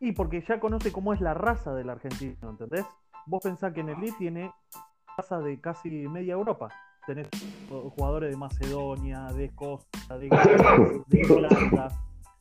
Y 0.00 0.12
porque 0.12 0.42
ya 0.48 0.58
conoce 0.58 0.90
cómo 0.92 1.12
es 1.12 1.20
la 1.20 1.34
raza 1.34 1.74
del 1.74 1.90
argentino, 1.90 2.50
¿entendés? 2.50 2.84
Vos 3.26 3.42
pensás 3.42 3.72
que 3.72 3.82
Nelly 3.84 4.12
tiene 4.18 4.50
raza 5.16 5.38
de 5.40 5.60
casi 5.60 5.90
media 6.08 6.32
Europa. 6.34 6.68
Tenés 7.06 7.28
jugadores 7.68 8.30
de 8.30 8.36
Macedonia, 8.36 9.26
de 9.34 9.44
Escocia, 9.46 10.16
de, 10.18 10.28
Gales, 10.28 11.02
de 11.06 11.20
Irlanda, 11.20 11.88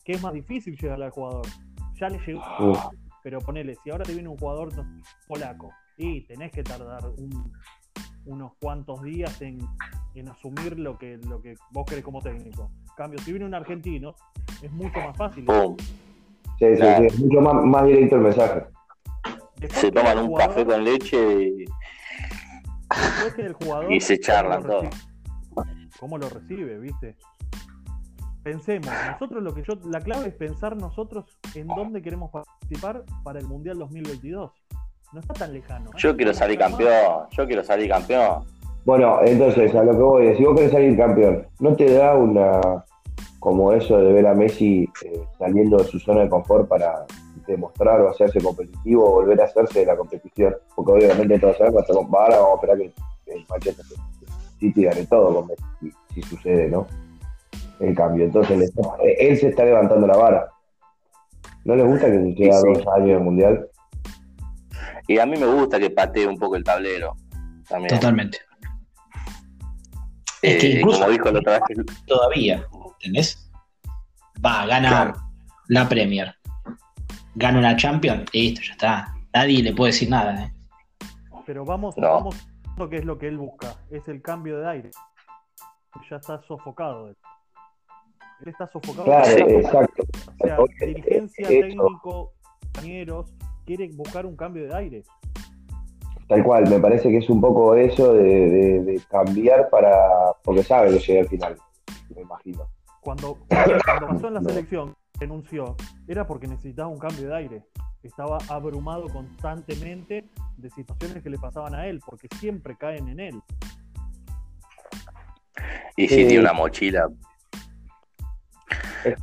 que 0.06 0.14
es 0.14 0.22
más 0.24 0.34
difícil 0.34 0.78
llegar 0.78 1.02
al 1.04 1.10
jugador. 1.12 1.46
Ya 2.04 2.10
le 2.10 2.20
llegó, 2.20 2.42
Uf. 2.60 2.80
pero 3.24 3.40
ponele, 3.40 3.76
si 3.82 3.90
ahora 3.90 4.04
te 4.04 4.12
viene 4.14 4.28
un 4.28 4.36
jugador 4.38 4.70
polaco 5.26 5.70
y 5.96 6.20
tenés 6.28 6.52
que 6.52 6.62
tardar 6.62 7.06
un- 7.18 7.54
unos 8.26 8.52
cuantos 8.60 9.02
días 9.04 9.42
en, 9.42 9.58
en 10.14 10.28
asumir 10.28 10.78
lo 10.78 10.98
que, 10.98 11.18
lo 11.30 11.42
que 11.42 11.56
vos 11.72 11.86
querés 11.88 12.04
como 12.04 12.20
técnico. 12.22 12.70
En 12.90 12.96
cambio, 12.98 13.20
si 13.20 13.32
viene 13.32 13.46
un 13.46 13.54
argentino, 13.54 14.16
es 14.62 14.70
mucho 14.74 15.00
más 15.00 15.16
fácil. 15.16 15.46
Pum, 15.46 15.78
Sí, 16.60 16.66
sí, 16.72 16.76
Claro. 16.76 17.00
sí, 17.00 17.06
es 17.08 17.20
mucho 17.22 17.40
más, 17.42 17.64
más 17.64 17.86
directo 17.86 18.16
el 18.18 18.22
mensaje. 18.22 18.66
Después 19.56 19.80
se 19.80 19.92
toman 19.94 20.20
un 20.20 20.28
jugador- 20.28 20.50
café 20.50 20.66
con 20.66 20.84
leche 20.84 21.44
y, 21.44 21.66
Después 22.90 23.34
que 23.36 23.42
el 23.46 23.54
jugador. 23.54 23.92
y 23.94 24.02
se 24.02 24.20
charlan 24.20 24.62
¿cómo 24.62 24.74
lo 24.74 24.80
todo. 24.82 24.90
¿Cómo 26.02 26.18
lo 26.18 26.28
recibe, 26.30 26.80
viste? 26.80 27.16
Pensemos, 28.44 28.90
nosotros 29.12 29.42
lo 29.42 29.54
que 29.54 29.64
yo. 29.64 29.76
La 29.86 30.02
clave 30.02 30.28
es 30.28 30.34
pensar 30.36 30.76
nosotros 30.76 31.26
en 31.56 31.68
dónde 31.68 32.02
queremos 32.02 32.30
participar 32.32 33.04
para 33.24 33.40
el 33.40 33.48
Mundial 33.48 33.78
2022. 33.80 34.52
No 35.14 35.20
está 35.20 35.34
tan 35.34 35.54
lejano. 35.54 35.90
¿eh? 35.92 35.94
Yo 35.98 36.16
quiero 36.16 36.34
salir 36.34 36.60
campeón, 36.60 37.28
yo 37.32 37.48
quiero 37.48 37.64
salir 37.64 37.90
campeón. 37.90 38.44
Bueno, 38.86 39.20
entonces, 39.24 39.74
a 39.76 39.84
lo 39.84 39.92
que 39.92 39.98
voy, 39.98 40.28
es, 40.28 40.38
si 40.38 40.44
vos 40.44 40.56
querés 40.56 40.72
salir 40.72 40.98
campeón, 40.98 41.48
¿no 41.60 41.74
te 41.76 41.94
da 41.94 42.16
una, 42.16 42.84
como 43.40 43.72
eso 43.72 43.98
de 43.98 44.12
ver 44.12 44.28
a 44.28 44.34
Messi 44.34 44.90
eh, 45.06 45.22
saliendo 45.40 45.78
de 45.78 45.86
su 45.86 46.00
zona 46.00 46.22
de 46.22 46.30
confort 46.30 46.68
para 46.68 47.06
demostrar 47.48 48.02
o 48.02 48.10
hacerse 48.10 48.42
competitivo 48.42 49.06
o 49.06 49.12
volver 49.14 49.40
a 49.40 49.46
hacerse 49.46 49.80
de 49.80 49.86
la 49.86 49.96
competición? 49.96 50.54
Porque 50.76 50.92
obviamente 50.92 51.40
todos 51.40 51.58
sabemos, 51.58 51.82
hasta 51.82 51.94
con 51.94 52.14
ahora 52.14 52.40
vamos 52.40 52.52
a 52.52 52.56
esperar 52.56 52.78
que 52.78 52.94
que 53.26 53.34
el 53.34 53.46
Manchester 53.50 53.86
City 54.60 54.84
gane 54.84 55.06
todo 55.06 55.34
con 55.34 55.48
Messi, 55.48 55.64
si, 55.80 56.22
si 56.22 56.22
sucede, 56.30 56.68
¿no? 56.70 56.88
El 57.84 57.96
cambio. 57.96 58.26
Entonces, 58.26 58.62
está- 58.62 58.82
eh, 59.04 59.16
él 59.20 59.38
se 59.38 59.50
está 59.50 59.66
levantando 59.66 60.08
la 60.08 60.16
vara. 60.18 60.50
¿No 61.66 61.76
les 61.76 61.86
gusta 61.86 62.08
que 62.08 62.14
se 62.14 62.50
a 62.50 62.54
Sí, 62.54 62.62
sí. 62.74 62.74
dos 62.84 62.88
años 62.96 63.08
del 63.10 63.20
Mundial? 63.22 63.68
Y 65.08 65.18
a 65.20 65.26
mí 65.26 65.38
me 65.38 65.46
gusta 65.46 65.80
que 65.80 65.90
patee 65.90 66.28
un 66.28 66.38
poco 66.38 66.56
el 66.56 66.64
tablero. 66.64 67.14
También. 67.68 67.90
Totalmente. 67.94 68.38
Es 70.42 70.60
que 70.62 70.68
Eh, 70.68 70.80
incluso 70.80 71.00
como 71.00 71.12
dijo 71.12 71.32
la 71.32 71.40
otra 71.40 71.54
vez, 71.54 71.86
todavía, 72.06 72.66
¿entendés? 73.00 73.50
Va, 74.46 74.66
gana 74.66 74.90
Claro. 74.90 75.14
la 75.70 75.88
Premier, 75.88 76.36
gana 77.36 77.60
una 77.60 77.76
Champions, 77.78 78.26
listo, 78.34 78.62
ya 78.66 78.72
está. 78.74 79.14
Nadie 79.34 79.64
le 79.64 79.74
puede 79.74 79.92
decir 79.94 80.10
nada, 80.10 80.46
¿eh? 80.46 80.54
Pero 81.46 81.64
vamos, 81.66 81.98
No. 81.98 82.08
vamos 82.10 82.36
a 82.36 82.80
lo 82.80 82.90
que 82.90 82.98
es 82.98 83.06
lo 83.06 83.18
que 83.18 83.28
él 83.30 83.38
busca. 83.38 83.76
Es 83.90 84.06
el 84.10 84.22
cambio 84.22 84.60
de 84.60 84.70
aire. 84.70 84.92
Ya 86.10 86.18
está 86.18 86.42
sofocado. 86.48 87.14
Él. 88.44 88.50
Está 88.50 88.68
sofocado. 88.68 89.06
Claro, 89.06 89.50
exacto. 89.50 90.04
O 90.40 90.48
sea, 90.48 90.58
dirigencia, 90.88 91.48
técnico, 91.48 92.32
compañeros, 92.72 93.34
quieren 93.66 93.96
buscar 93.98 94.26
un 94.26 94.36
cambio 94.36 94.68
de 94.68 94.76
aire. 94.76 95.04
Tal 96.28 96.44
cual, 96.44 96.70
me 96.70 96.80
parece 96.80 97.10
que 97.10 97.18
es 97.18 97.30
un 97.30 97.42
poco 97.42 97.76
eso 97.76 98.14
de, 98.14 98.24
de- 98.50 98.84
de 98.84 99.02
cambiar 99.10 99.70
para. 99.70 100.34
porque 100.44 100.64
sabe 100.64 100.90
que 100.92 101.00
llega 101.00 101.22
al 101.22 101.28
final, 101.28 101.58
me 102.16 102.22
imagino. 102.22 102.68
Cuando, 103.02 103.38
cuando 103.50 104.08
pasó 104.08 104.28
en 104.30 104.34
la 104.36 104.40
No. 104.42 104.50
selección, 104.50 104.96
renunció, 105.20 105.76
era 106.08 106.26
porque 106.26 106.48
necesitaba 106.48 106.88
un 106.88 106.98
cambio 107.00 107.28
de 107.28 107.36
aire. 107.36 107.64
Estaba 108.04 108.38
abrumado 108.50 109.08
constantemente 109.10 110.26
de 110.58 110.70
situaciones 110.72 111.22
que 111.24 111.30
le 111.30 111.38
pasaban 111.38 111.76
a 111.76 111.88
él, 111.88 112.00
porque 112.06 112.28
siempre 112.40 112.76
caen 112.78 113.08
en 113.10 113.20
él. 113.20 113.42
y 115.96 116.08
Sí. 116.08 116.16
sí 116.16 116.26
tiene 116.28 116.40
una 116.40 116.54
mochila. 116.54 117.10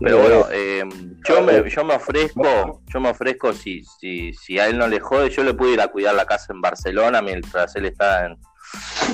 Pero 0.00 0.18
bueno, 0.18 0.44
eh, 0.52 0.82
yo, 1.28 1.42
me, 1.42 1.68
yo 1.70 1.84
me 1.84 1.94
ofrezco, 1.94 2.82
yo 2.86 3.00
me 3.00 3.10
ofrezco 3.10 3.52
si, 3.52 3.82
si, 3.84 4.32
si 4.34 4.58
a 4.58 4.66
él 4.66 4.78
no 4.78 4.86
le 4.88 5.00
jode, 5.00 5.30
yo 5.30 5.42
le 5.44 5.54
puedo 5.54 5.72
ir 5.72 5.80
a 5.80 5.88
cuidar 5.88 6.14
la 6.14 6.24
casa 6.26 6.52
en 6.52 6.60
Barcelona 6.60 7.22
mientras 7.22 7.74
él 7.76 7.86
está 7.86 8.26
en, 8.26 8.36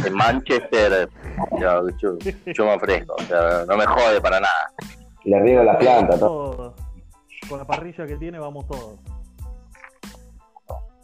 en 0.07 0.13
Manchester. 0.15 1.09
Yo, 1.61 1.89
yo- 1.99 2.19
yo 2.47 2.65
me 2.65 2.75
ofrezco, 2.75 3.15
o 3.15 3.23
sea, 3.23 3.65
no 3.67 3.77
me 3.77 3.87
jode 3.87 4.21
para 4.21 4.41
nada. 4.41 4.73
le 5.25 5.41
riega 5.41 5.63
las 5.65 5.77
plantas, 5.77 6.21
¿no? 6.21 6.27
Todo. 6.27 6.75
Con 7.49 7.59
la 7.59 7.65
parrilla 7.67 8.07
que 8.07 8.17
tiene, 8.17 8.39
vamos 8.39 8.67
todos. 8.67 8.99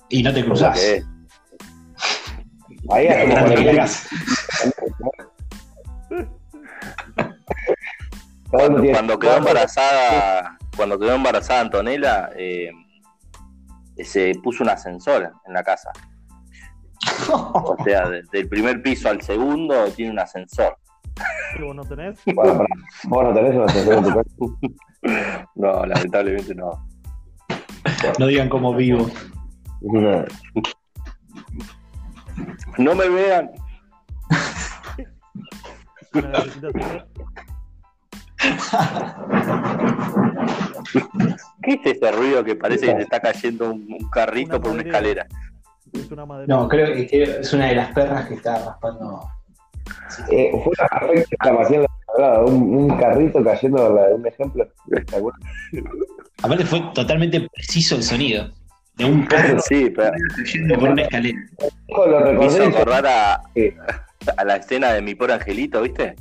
Y 0.08 0.22
no 0.22 0.32
te 0.34 0.44
cruzás. 0.44 0.78
que- 0.78 1.02
Ahí 2.90 3.06
es 3.06 3.34
como 3.34 3.46
que 3.54 3.54
el- 3.70 3.78
cuando, 8.58 8.80
tiene- 8.80 8.92
cuando 8.96 9.18
quedó 9.18 9.36
embarazada, 9.38 10.58
cuando 10.76 10.98
quedó 10.98 11.14
embarazada 11.14 11.60
Antonella, 11.60 12.30
eh, 12.36 12.70
se 14.04 14.32
puso 14.42 14.62
un 14.64 14.70
ascensor 14.70 15.32
en 15.46 15.52
la 15.52 15.62
casa. 15.62 15.90
O 17.32 17.76
sea, 17.84 18.08
de- 18.08 18.22
del 18.32 18.48
primer 18.48 18.82
piso 18.82 19.08
al 19.08 19.20
segundo 19.22 19.86
tiene 19.96 20.12
un 20.12 20.18
ascensor. 20.20 20.76
¿Que 21.56 21.62
vos 21.62 21.74
no 21.74 21.84
tenés? 21.84 22.18
Bueno, 22.34 22.58
pará, 22.58 22.68
vos 23.04 23.24
no 23.24 23.34
tenés 23.34 23.54
una 23.54 23.64
ascensor 23.66 23.94
en 23.94 24.04
tu 24.04 24.10
casa. 24.10 24.30
No, 25.56 25.84
lamentablemente 25.84 26.54
no. 26.54 26.88
No 28.18 28.26
digan 28.28 28.48
cómo 28.48 28.72
vivo. 28.74 29.10
No. 29.80 30.24
No 32.78 32.94
me 32.94 33.08
vean. 33.08 33.50
¿Qué 41.62 41.72
es 41.74 41.96
ese 41.96 42.12
ruido 42.12 42.42
que 42.44 42.56
parece 42.56 42.86
que 42.86 42.94
te 42.94 43.02
está 43.02 43.20
cayendo 43.20 43.70
un, 43.72 43.86
un 44.00 44.10
carrito 44.10 44.56
Una 44.56 44.60
por 44.60 44.72
una 44.72 44.82
escalera? 44.82 45.26
Es 45.92 46.10
una 46.10 46.26
madera. 46.26 46.54
No, 46.54 46.68
creo 46.68 46.86
que 46.94 47.22
es 47.40 47.52
una 47.52 47.66
de 47.66 47.74
las 47.76 47.92
perras 47.92 48.26
que 48.26 48.34
está 48.34 48.64
raspando. 48.64 49.28
Eh, 50.30 50.50
fue 50.64 50.72
una 50.78 52.38
un, 52.40 52.74
un 52.90 52.98
carrito 52.98 53.42
cayendo, 53.42 53.94
la- 53.94 54.14
un 54.14 54.26
ejemplo 54.26 54.66
espectacular. 54.90 55.38
Aparte 56.42 56.64
fue 56.64 56.80
totalmente 56.94 57.48
preciso 57.54 57.96
el 57.96 58.02
sonido. 58.02 58.50
De 58.96 59.04
un 59.06 59.26
perro 59.26 59.58
Sí, 59.66 59.90
pero 59.94 60.10
cayendo 60.36 60.78
por 60.78 60.90
una 60.90 61.02
escalera. 61.02 61.38
Lo 61.88 62.32
me 62.32 62.46
hizo 62.46 62.58
recordé, 62.58 62.76
acordar 62.76 63.06
a, 63.06 63.40
la 64.44 64.56
escena 64.56 64.92
de 64.92 65.00
mi 65.02 65.14
pobre 65.14 65.34
angelito, 65.34 65.80
¿viste? 65.82 66.14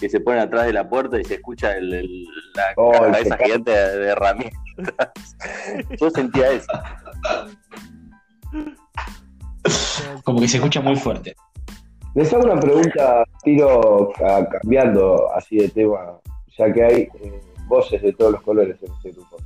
Que 0.00 0.08
se 0.08 0.20
ponen 0.20 0.40
atrás 0.40 0.66
de 0.66 0.72
la 0.72 0.88
puerta 0.88 1.18
y 1.20 1.24
se 1.24 1.34
escucha 1.34 1.76
el, 1.76 1.92
el- 1.94 2.24
la 2.54 2.64
Oh, 2.76 2.92
cabeza 2.92 3.36
gigante 3.38 3.70
de, 3.70 3.98
de 3.98 4.06
herramientas. 4.08 4.60
Yo 6.00 6.10
sentía 6.10 6.50
eso. 6.52 6.66
Como 10.24 10.40
que 10.40 10.48
se 10.48 10.56
escucha 10.58 10.80
muy 10.80 10.96
fuerte. 10.96 11.34
Les 12.14 12.32
hago 12.32 12.44
una 12.44 12.60
pregunta, 12.60 13.24
tiro 13.42 14.12
a- 14.24 14.46
cambiando 14.48 15.32
así 15.34 15.56
de 15.56 15.68
tema, 15.68 16.18
ya 16.58 16.72
que 16.72 16.82
hay 16.84 17.00
eh, 17.22 17.40
voces 17.66 18.02
de 18.02 18.12
todos 18.12 18.32
los 18.32 18.42
colores 18.42 18.76
en 18.82 18.92
este 18.92 19.10
grupo. 19.12 19.36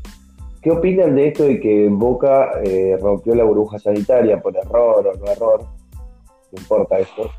¿Qué 0.61 0.71
opinan 0.73 1.15
de 1.15 1.29
esto 1.29 1.45
de 1.45 1.61
que 1.61 1.89
Boca 1.89 2.51
eh, 2.65 2.97
rompió 3.01 3.35
la 3.35 3.45
burbuja 3.45 3.79
sanitaria 3.79 4.41
por 4.43 4.57
error 4.57 5.07
o 5.07 5.15
no 5.15 5.31
error? 5.31 5.65
no 6.53 6.61
importa 6.61 6.99
eso. 6.99 7.31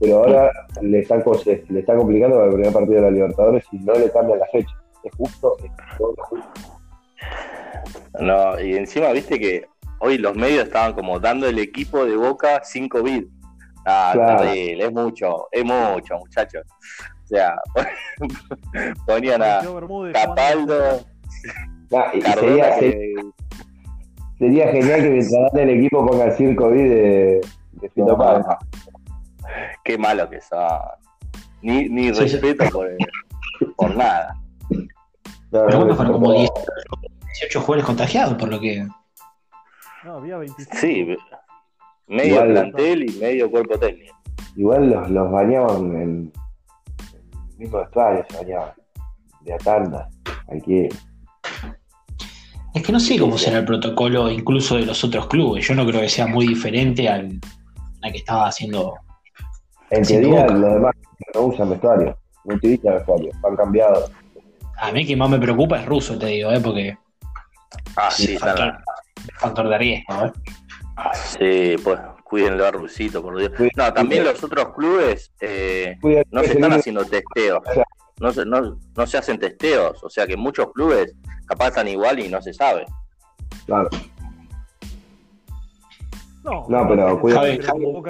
Pero 0.00 0.16
ahora 0.18 0.50
le 0.82 0.98
están, 1.00 1.22
le 1.68 1.80
está 1.80 1.96
complicando 1.96 2.36
para 2.36 2.48
el 2.48 2.54
primer 2.54 2.72
partido 2.72 2.94
de 2.96 3.00
la 3.02 3.10
Libertadores 3.10 3.64
y 3.72 3.78
no 3.78 3.92
le 3.94 4.10
cambian 4.10 4.38
la 4.38 4.46
fecha. 4.46 4.74
Es 5.04 5.12
justo, 5.16 5.56
es 5.62 5.70
todo 5.98 6.14
justo. 6.18 6.48
No, 8.20 8.60
y 8.60 8.76
encima 8.76 9.10
viste 9.12 9.38
que 9.38 9.66
hoy 10.00 10.18
los 10.18 10.34
medios 10.36 10.64
estaban 10.64 10.92
como 10.94 11.18
dando 11.20 11.48
el 11.48 11.58
equipo 11.58 12.04
de 12.04 12.16
Boca 12.16 12.62
sin 12.64 12.88
COVID. 12.88 13.24
Ah, 13.86 14.10
Claro. 14.14 14.42
terrible, 14.42 14.84
es 14.86 14.92
mucho, 14.92 15.46
es 15.52 15.64
mucho, 15.64 16.16
muchachos. 16.18 16.62
O 17.24 17.26
sea, 17.26 17.56
ponían 19.06 19.42
a 19.42 19.60
Capaldo, 20.12 21.00
Ah, 21.92 22.10
sería, 22.38 22.78
que- 22.78 23.14
sería 24.38 24.68
genial 24.68 25.02
que 25.02 25.10
mientras 25.10 25.54
el 25.54 25.70
equipo 25.70 26.06
ponga 26.06 26.24
el 26.26 26.32
circo 26.32 26.64
COVID 26.64 26.88
de, 26.88 27.40
de 27.72 27.88
Fito 27.90 28.06
No. 28.16 28.16
Qué 29.84 29.98
malo 29.98 30.28
que 30.28 30.40
son. 30.40 30.68
Ni, 31.62 31.88
ni 31.88 32.08
Sí, 32.14 32.28
sí. 32.28 32.36
respeto 32.38 32.64
por, 32.70 32.88
por 33.76 33.96
nada. 33.96 34.34
Pero 35.50 35.68
no, 35.70 35.78
bueno, 35.78 35.94
fueron 35.94 36.12
como 36.14 36.28
no. 36.32 36.38
18, 36.38 36.60
18 37.26 37.60
jugadores 37.60 37.84
contagiados, 37.86 38.34
por 38.34 38.48
lo 38.48 38.60
que. 38.60 38.86
No, 40.04 40.14
había 40.16 40.36
25. 40.38 40.76
Sí, 40.76 41.16
medio 42.08 42.34
Igual- 42.34 42.50
plantel 42.52 43.10
y 43.10 43.18
medio 43.18 43.50
cuerpo 43.50 43.78
técnico. 43.78 44.14
Igual 44.56 44.90
los, 44.90 45.10
los 45.10 45.30
bañaban 45.32 45.84
en, 45.96 46.00
en 46.00 46.32
el 47.52 47.58
mismo 47.58 47.78
vestuario, 47.78 48.24
se 48.28 48.36
bañaban. 48.36 48.72
De 49.40 49.52
a 49.54 49.58
tanda. 49.58 50.08
Aquí. 50.54 50.88
Es 52.74 52.82
que 52.82 52.92
no 52.92 52.98
sé 53.00 53.18
cómo 53.18 53.38
será 53.38 53.58
el 53.58 53.64
protocolo 53.64 54.28
incluso 54.30 54.76
de 54.76 54.86
los 54.86 55.02
otros 55.04 55.28
clubes. 55.28 55.66
Yo 55.66 55.74
no 55.74 55.86
creo 55.86 56.00
que 56.00 56.08
sea 56.08 56.26
muy 56.26 56.46
diferente 56.48 57.08
al, 57.08 57.38
al 58.02 58.12
que 58.12 58.18
estaba 58.18 58.48
haciendo. 58.48 58.94
En 59.90 60.04
Sin 60.04 60.20
teoría, 60.22 60.42
Boca. 60.42 60.54
los 60.54 60.74
demás 60.74 60.94
no 61.34 61.40
usan 61.42 61.70
vestuario. 61.70 62.18
No 62.44 62.54
utilizan 62.56 62.94
vestuario. 62.94 63.30
Han 63.48 63.56
cambiado. 63.56 64.10
A 64.78 64.90
mí 64.92 65.06
que 65.06 65.16
más 65.16 65.30
me 65.30 65.38
preocupa 65.38 65.80
es 65.80 65.86
ruso, 65.86 66.18
te 66.18 66.26
digo, 66.26 66.50
¿eh? 66.50 66.60
porque 66.60 66.96
Ah, 67.96 68.10
sí, 68.10 68.36
factor, 68.38 68.66
está 69.16 69.38
factor 69.38 69.68
de 69.68 69.78
riesgo. 69.78 70.24
¿eh? 70.24 70.32
Sí, 71.14 71.82
pues 71.82 71.98
cuídenlo 72.24 72.66
a 72.66 72.70
Rusito, 72.70 73.22
por 73.22 73.36
Dios. 73.38 73.52
No, 73.76 73.92
también 73.92 74.24
los 74.24 74.42
otros 74.42 74.74
clubes 74.74 75.32
eh, 75.40 75.96
no 76.30 76.40
se 76.42 76.52
están 76.52 76.72
haciendo 76.72 77.04
testeos. 77.04 77.62
No 78.20 78.32
se, 78.32 78.44
no, 78.46 78.78
no 78.96 79.06
se 79.06 79.18
hacen 79.18 79.38
testeos. 79.38 80.02
O 80.04 80.08
sea 80.08 80.26
que 80.26 80.36
muchos 80.36 80.72
clubes 80.72 81.14
capaz 81.46 81.68
están 81.68 81.88
igual 81.88 82.18
y 82.20 82.28
no 82.28 82.40
se 82.42 82.52
sabe. 82.54 82.84
Claro. 83.66 83.88
No, 86.44 86.66
No, 86.68 86.88
pero 86.88 87.20
cuidado. 87.20 87.46
como 87.70 88.02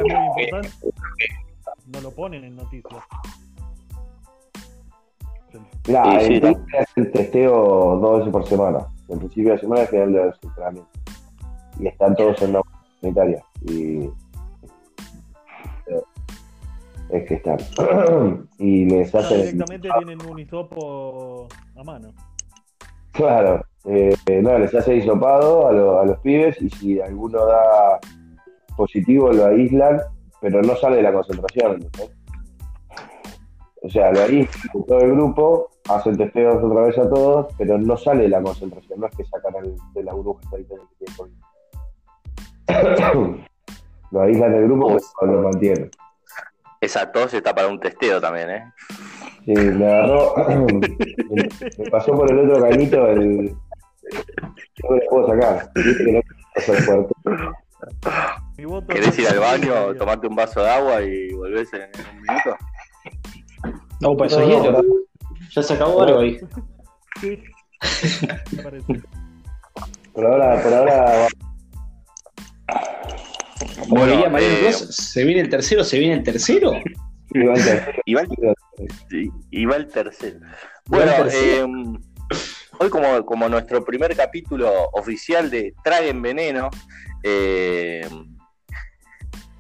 Es 1.85 1.89
no 1.93 2.01
lo 2.01 2.11
ponen 2.11 2.45
en 2.45 2.57
noticias. 2.57 3.03
Mirá, 5.87 6.21
Sí, 6.21 6.27
sí, 6.35 6.41
teoría 6.41 6.59
hacen 6.81 7.13
testeo 7.13 7.97
dos 8.01 8.19
veces 8.19 8.33
por 8.33 8.47
semana. 8.47 8.87
En 9.09 9.19
principio 9.19 9.53
de 9.53 9.59
semana 9.59 9.81
y 9.83 9.85
al 9.85 9.89
final 9.91 10.13
de 10.13 10.25
los 10.27 10.39
entrenamientos. 10.43 10.93
Y 11.79 11.87
están 11.87 12.17
todos 12.17 12.43
en 12.43 12.53
la 12.55 12.63
sanitaria. 13.01 13.45
Y. 13.63 14.11
Es 17.11 17.29
que 17.29 17.35
están. 17.35 17.59
y 18.59 18.87
les 18.87 19.13
Ya 19.13 19.19
hacen. 19.21 19.43
directamente 19.43 19.89
tienen 19.99 20.27
un 20.27 20.39
hisopo 20.39 21.47
a 21.77 21.85
mano. 21.85 22.13
Claro, 23.13 23.65
eh, 23.85 24.17
no, 24.43 24.59
les 24.59 24.75
hace 24.75 24.97
hisopado 24.97 25.69
a, 25.69 25.73
lo- 25.73 26.01
a 26.01 26.05
los 26.07 26.19
pibes 26.21 26.61
y 26.61 26.69
si 26.71 27.01
alguno 27.01 27.47
da 27.47 28.01
positivo 28.77 29.31
lo 29.33 29.45
aíslan, 29.47 30.01
pero 30.45 30.61
no 30.61 30.77
sale 30.77 30.97
de 30.97 31.03
la 31.05 31.13
concentración. 31.15 31.91
O 33.83 33.89
sea, 33.89 34.13
lo 34.13 34.21
de 34.21 34.47
todo 34.87 34.99
el 35.01 35.13
grupo, 35.13 35.71
hacen 35.89 36.19
testeos 36.19 36.63
otra 36.63 36.83
vez 36.83 36.99
a 36.99 37.09
todos, 37.09 37.47
pero 37.57 37.79
no 37.79 37.97
sale 37.97 38.25
de 38.25 38.29
la 38.29 38.43
concentración, 38.43 39.01
no 39.01 39.07
es 39.07 39.17
que 39.17 39.25
sacan 39.25 39.57
al- 39.57 39.75
de 39.95 40.03
la 40.03 40.13
burbuja 40.13 40.43
tiene 40.51 40.67
COVID. 41.17 41.33
lo 44.11 44.21
aíslan 44.21 44.53
del 44.53 44.65
grupo, 44.65 44.99
pero 45.19 45.33
lo 45.33 45.49
mantienen. 45.49 45.91
Esa 46.79 47.11
tos 47.11 47.33
está 47.33 47.55
para 47.55 47.69
un 47.69 47.81
testeo 47.81 48.21
también, 48.21 48.51
¿eh? 48.51 48.65
Sí, 49.47 49.55
me 49.55 49.87
agarró, 49.87 50.35
me, 51.79 51.91
pasó 51.91 52.13
por 52.13 52.31
el 52.31 52.51
otro 52.51 52.63
cañito 52.69 53.07
el... 53.07 53.47
No 54.83 54.91
me 54.91 54.97
lo 54.97 55.09
puedo 55.09 55.27
sacar, 55.29 55.71
viste 55.75 56.05
que 56.05 56.13
no 56.13 56.21
el 56.75 56.85
puerto. 56.85 57.15
Mi 58.57 58.65
voto 58.65 58.87
¿Querés 58.87 59.19
ir 59.19 59.29
al 59.29 59.39
baño, 59.41 59.95
tomarte 59.97 60.27
un 60.27 60.37
vaso 60.37 60.63
de 60.63 60.71
agua 60.71 61.03
y 61.03 61.33
volvés 61.33 61.69
en 61.73 61.83
un 61.83 62.23
minuto? 62.23 62.57
No, 64.01 64.17
para 64.17 64.29
eso 64.31 64.41
es 64.41 64.49
hielo. 64.49 64.83
Ya 65.51 65.63
se 65.63 65.75
acabó 65.75 66.03
algo 66.03 66.21
ahí. 66.21 66.39
Sí, 67.21 67.43
me 68.57 68.63
parece. 68.63 69.01
Por 70.13 70.27
ahora, 70.27 70.63
por 70.63 70.73
ahora, 70.73 71.29
Bueno, 73.89 74.07
diría 74.13 74.31
Mariano 74.31 74.55
eh, 74.69 74.73
¿se 74.73 75.25
viene 75.25 75.41
el 75.41 75.49
tercero? 75.49 75.83
¿Se 75.85 75.99
viene 75.99 76.15
el 76.15 76.23
tercero? 76.23 76.73
Tercero. 77.33 77.93
Y 78.05 78.15
va 78.15 78.21
el, 78.23 78.29
sí, 79.11 79.31
y 79.51 79.65
va 79.65 79.77
el 79.77 79.89
tercero. 79.89 80.39
Bueno, 80.87 81.07
Va 81.11 81.17
el 81.19 81.23
tercero. 81.25 81.67
eh, 81.67 81.99
hoy 82.79 82.91
como, 82.91 83.25
como 83.27 83.49
nuestro 83.49 83.85
primer 83.85 84.15
capítulo 84.17 84.71
oficial 84.93 85.51
de 85.51 85.75
Traguen 85.83 86.23
Veneno, 86.23 86.71
eh, 87.25 88.09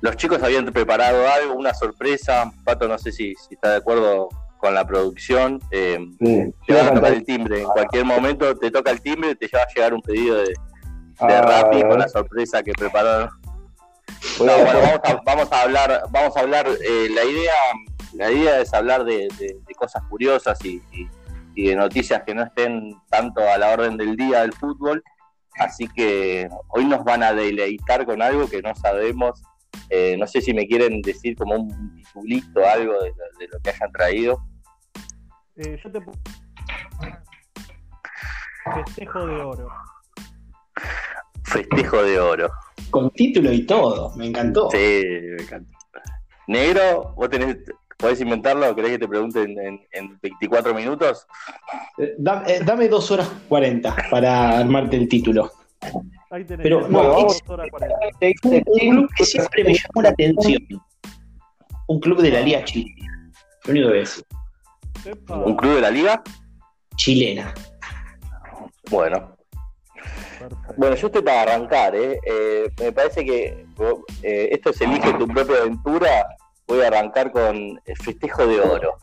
los 0.04 0.16
chicos 0.16 0.42
habían 0.42 0.66
preparado 0.66 1.26
algo, 1.26 1.54
una 1.54 1.72
sorpresa. 1.72 2.52
Pato, 2.62 2.86
no 2.86 2.98
sé 2.98 3.10
si, 3.10 3.34
si 3.36 3.54
está 3.54 3.70
de 3.70 3.76
acuerdo 3.76 4.28
con 4.58 4.74
la 4.74 4.86
producción. 4.86 5.58
eh, 5.70 5.98
Sí, 6.18 6.42
te 6.66 6.74
van 6.74 6.88
a 6.88 6.92
tocar 6.94 7.12
el 7.14 7.24
timbre. 7.24 7.62
En 7.62 7.68
cualquier 7.68 8.04
momento 8.04 8.54
te 8.54 8.70
toca 8.70 8.90
el 8.90 9.00
timbre 9.00 9.30
y 9.30 9.34
te 9.34 9.48
va 9.56 9.62
a 9.62 9.66
llegar 9.74 9.94
un 9.94 10.02
pedido 10.02 10.36
de, 10.36 10.44
de 10.44 10.54
Ah, 11.18 11.40
Rappi 11.40 11.80
con 11.82 11.98
la 11.98 12.08
sorpresa 12.08 12.62
que 12.62 12.72
prepararon. 12.72 13.30
No, 14.40 14.44
bueno, 14.44 14.80
vamos 14.80 15.00
a, 15.04 15.20
vamos 15.24 15.52
a 15.52 15.62
hablar, 15.62 16.02
vamos 16.10 16.36
a 16.36 16.40
hablar, 16.40 16.66
eh, 16.68 17.08
la 17.14 17.24
idea, 17.24 17.52
la 18.12 18.30
idea 18.30 18.60
es 18.60 18.74
hablar 18.74 19.04
de, 19.04 19.28
de- 19.38 19.56
de 19.66 19.74
cosas 19.74 20.02
curiosas 20.10 20.62
y, 20.66 20.82
y- 20.92 21.08
y 21.54 21.68
de 21.68 21.76
noticias 21.76 22.22
que 22.26 22.34
no 22.34 22.42
estén 22.42 22.94
tanto 23.08 23.40
a 23.40 23.56
la 23.56 23.70
orden 23.72 23.96
del 23.96 24.16
día 24.16 24.40
del 24.42 24.52
fútbol. 24.52 25.02
Así 25.58 25.88
que 25.88 26.48
hoy 26.68 26.84
nos 26.84 27.04
van 27.04 27.22
a 27.22 27.32
deleitar 27.32 28.04
con 28.04 28.20
algo 28.20 28.48
que 28.48 28.60
no 28.60 28.74
sabemos. 28.74 29.40
Eh, 29.90 30.16
no 30.18 30.26
sé 30.26 30.40
si 30.40 30.52
me 30.54 30.66
quieren 30.66 31.00
decir 31.02 31.36
como 31.36 31.54
un 31.56 31.94
titulito, 31.96 32.60
algo 32.66 32.92
de 33.02 33.10
lo, 33.10 33.38
de 33.38 33.48
lo 33.52 33.60
que 33.60 33.70
hayan 33.70 33.92
traído. 33.92 34.38
Eh, 35.56 35.78
yo 35.82 35.90
te 35.92 36.00
Festejo 38.74 39.26
de 39.26 39.34
oro. 39.42 39.68
Festejo 41.44 42.02
de 42.02 42.18
oro. 42.20 42.50
Con 42.90 43.10
título 43.10 43.52
y 43.52 43.66
todo, 43.66 44.14
me 44.16 44.26
encantó. 44.26 44.70
Sí, 44.70 44.78
me 44.78 45.42
encanta. 45.42 45.70
Negro, 46.46 47.14
vos 47.16 47.28
tenés, 47.30 47.56
podés 47.98 48.20
inventarlo, 48.20 48.74
querés 48.74 48.92
que 48.92 48.98
te 48.98 49.08
pregunte 49.08 49.42
en, 49.42 49.58
en- 49.58 49.80
en 49.92 50.18
24 50.20 50.74
minutos. 50.74 51.26
Eh, 51.98 52.14
da- 52.18 52.44
eh, 52.46 52.60
dame 52.64 52.88
dos 52.88 53.10
horas 53.10 53.30
40 53.48 53.94
para 54.10 54.58
armarte 54.58 54.96
el 54.96 55.08
título. 55.08 55.50
Ahí 56.30 56.44
tenés. 56.44 56.64
Pero, 56.64 56.88
no, 56.88 57.26
es-. 57.26 57.42
Un, 57.48 58.54
un 58.54 58.62
club 58.62 59.10
que 59.16 59.24
siempre 59.24 59.64
me 59.64 59.74
llamó 59.74 60.02
la 60.02 60.08
atención. 60.10 60.62
Un 61.86 62.00
club 62.00 62.20
de 62.20 62.30
la 62.30 62.40
Liga 62.40 62.64
Chilena. 62.64 63.32
Lo 63.64 63.70
único 63.70 63.90
que 63.92 64.04
Epa, 65.04 65.36
¿Un 65.36 65.56
club 65.56 65.74
de 65.74 65.80
la 65.80 65.90
liga? 65.90 66.22
chilena. 66.96 67.52
Bueno, 68.90 69.36
perfecto. 70.38 70.74
bueno, 70.76 70.94
yo 70.96 71.06
estoy 71.08 71.22
para 71.22 71.42
arrancar, 71.42 71.94
¿eh? 71.96 72.18
Eh, 72.24 72.70
me 72.80 72.92
parece 72.92 73.24
que 73.24 73.66
eh, 74.22 74.48
esto 74.52 74.70
es 74.70 74.80
elige 74.80 75.12
tu 75.14 75.26
propia 75.26 75.56
aventura. 75.56 76.26
Voy 76.66 76.80
a 76.82 76.86
arrancar 76.86 77.32
con 77.32 77.56
el 77.84 77.96
festejo 78.02 78.46
de 78.46 78.60
oro. 78.60 78.96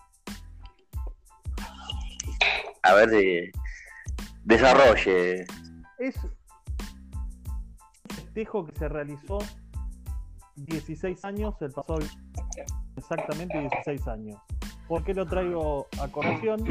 A 2.84 2.94
ver 2.94 3.10
si 3.10 3.52
desarrolle. 4.44 5.46
Es 6.00 6.16
festejo 8.32 8.66
que 8.66 8.80
se 8.80 8.88
realizó 8.88 9.40
16 10.56 11.26
años, 11.26 11.56
el 11.62 11.72
pasado 11.72 12.00
exactamente 12.96 13.60
16 13.60 14.08
años. 14.08 14.40
¿Por 14.88 15.04
qué 15.04 15.14
lo 15.14 15.26
traigo 15.26 15.88
a 16.02 16.08
colación? 16.08 16.62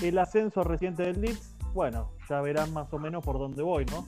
Y 0.00 0.06
el 0.06 0.18
ascenso 0.18 0.62
reciente 0.62 1.02
del 1.02 1.20
Leeds, 1.20 1.56
bueno, 1.72 2.12
ya 2.28 2.40
verán 2.40 2.72
más 2.72 2.92
o 2.92 2.98
menos 2.98 3.24
por 3.24 3.38
dónde 3.38 3.62
voy, 3.62 3.84
¿no? 3.86 4.06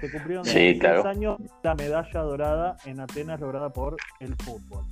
Se 0.00 0.10
cumplieron 0.10 0.44
Sí, 0.44 0.58
16 0.58 0.80
claro. 0.80 1.08
años 1.08 1.38
la 1.62 1.74
medalla 1.74 2.20
dorada 2.20 2.76
en 2.86 3.00
Atenas 3.00 3.40
lograda 3.40 3.70
por 3.70 3.96
el 4.20 4.34
fútbol. 4.36 4.84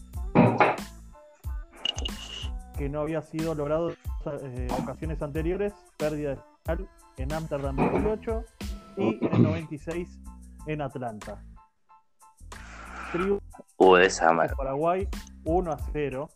Que 2.76 2.88
no 2.88 3.00
había 3.00 3.22
sido 3.22 3.54
logrado 3.54 3.94
en 4.26 4.70
ocasiones 4.72 5.22
anteriores, 5.22 5.72
pérdida 5.96 6.30
de 6.30 6.36
final 6.64 6.88
en 7.16 7.32
Amsterdam 7.32 7.76
2008 7.76 8.44
y 8.96 9.18
en 9.24 9.34
el 9.34 9.42
96 9.42 10.20
en 10.66 10.82
Atlanta. 10.82 11.42
Triunfo 13.12 13.40
de. 13.78 14.10
Paraguay 14.56 15.08
1 15.44 15.72
a 15.72 15.78
0. 15.92 16.28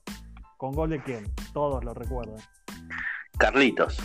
¿Con 0.57 0.73
gol 0.73 0.91
de 0.91 1.03
quién? 1.03 1.25
Todos 1.53 1.85
lo 1.85 1.93
recuerdan. 1.95 2.37
Carlitos. 3.39 3.99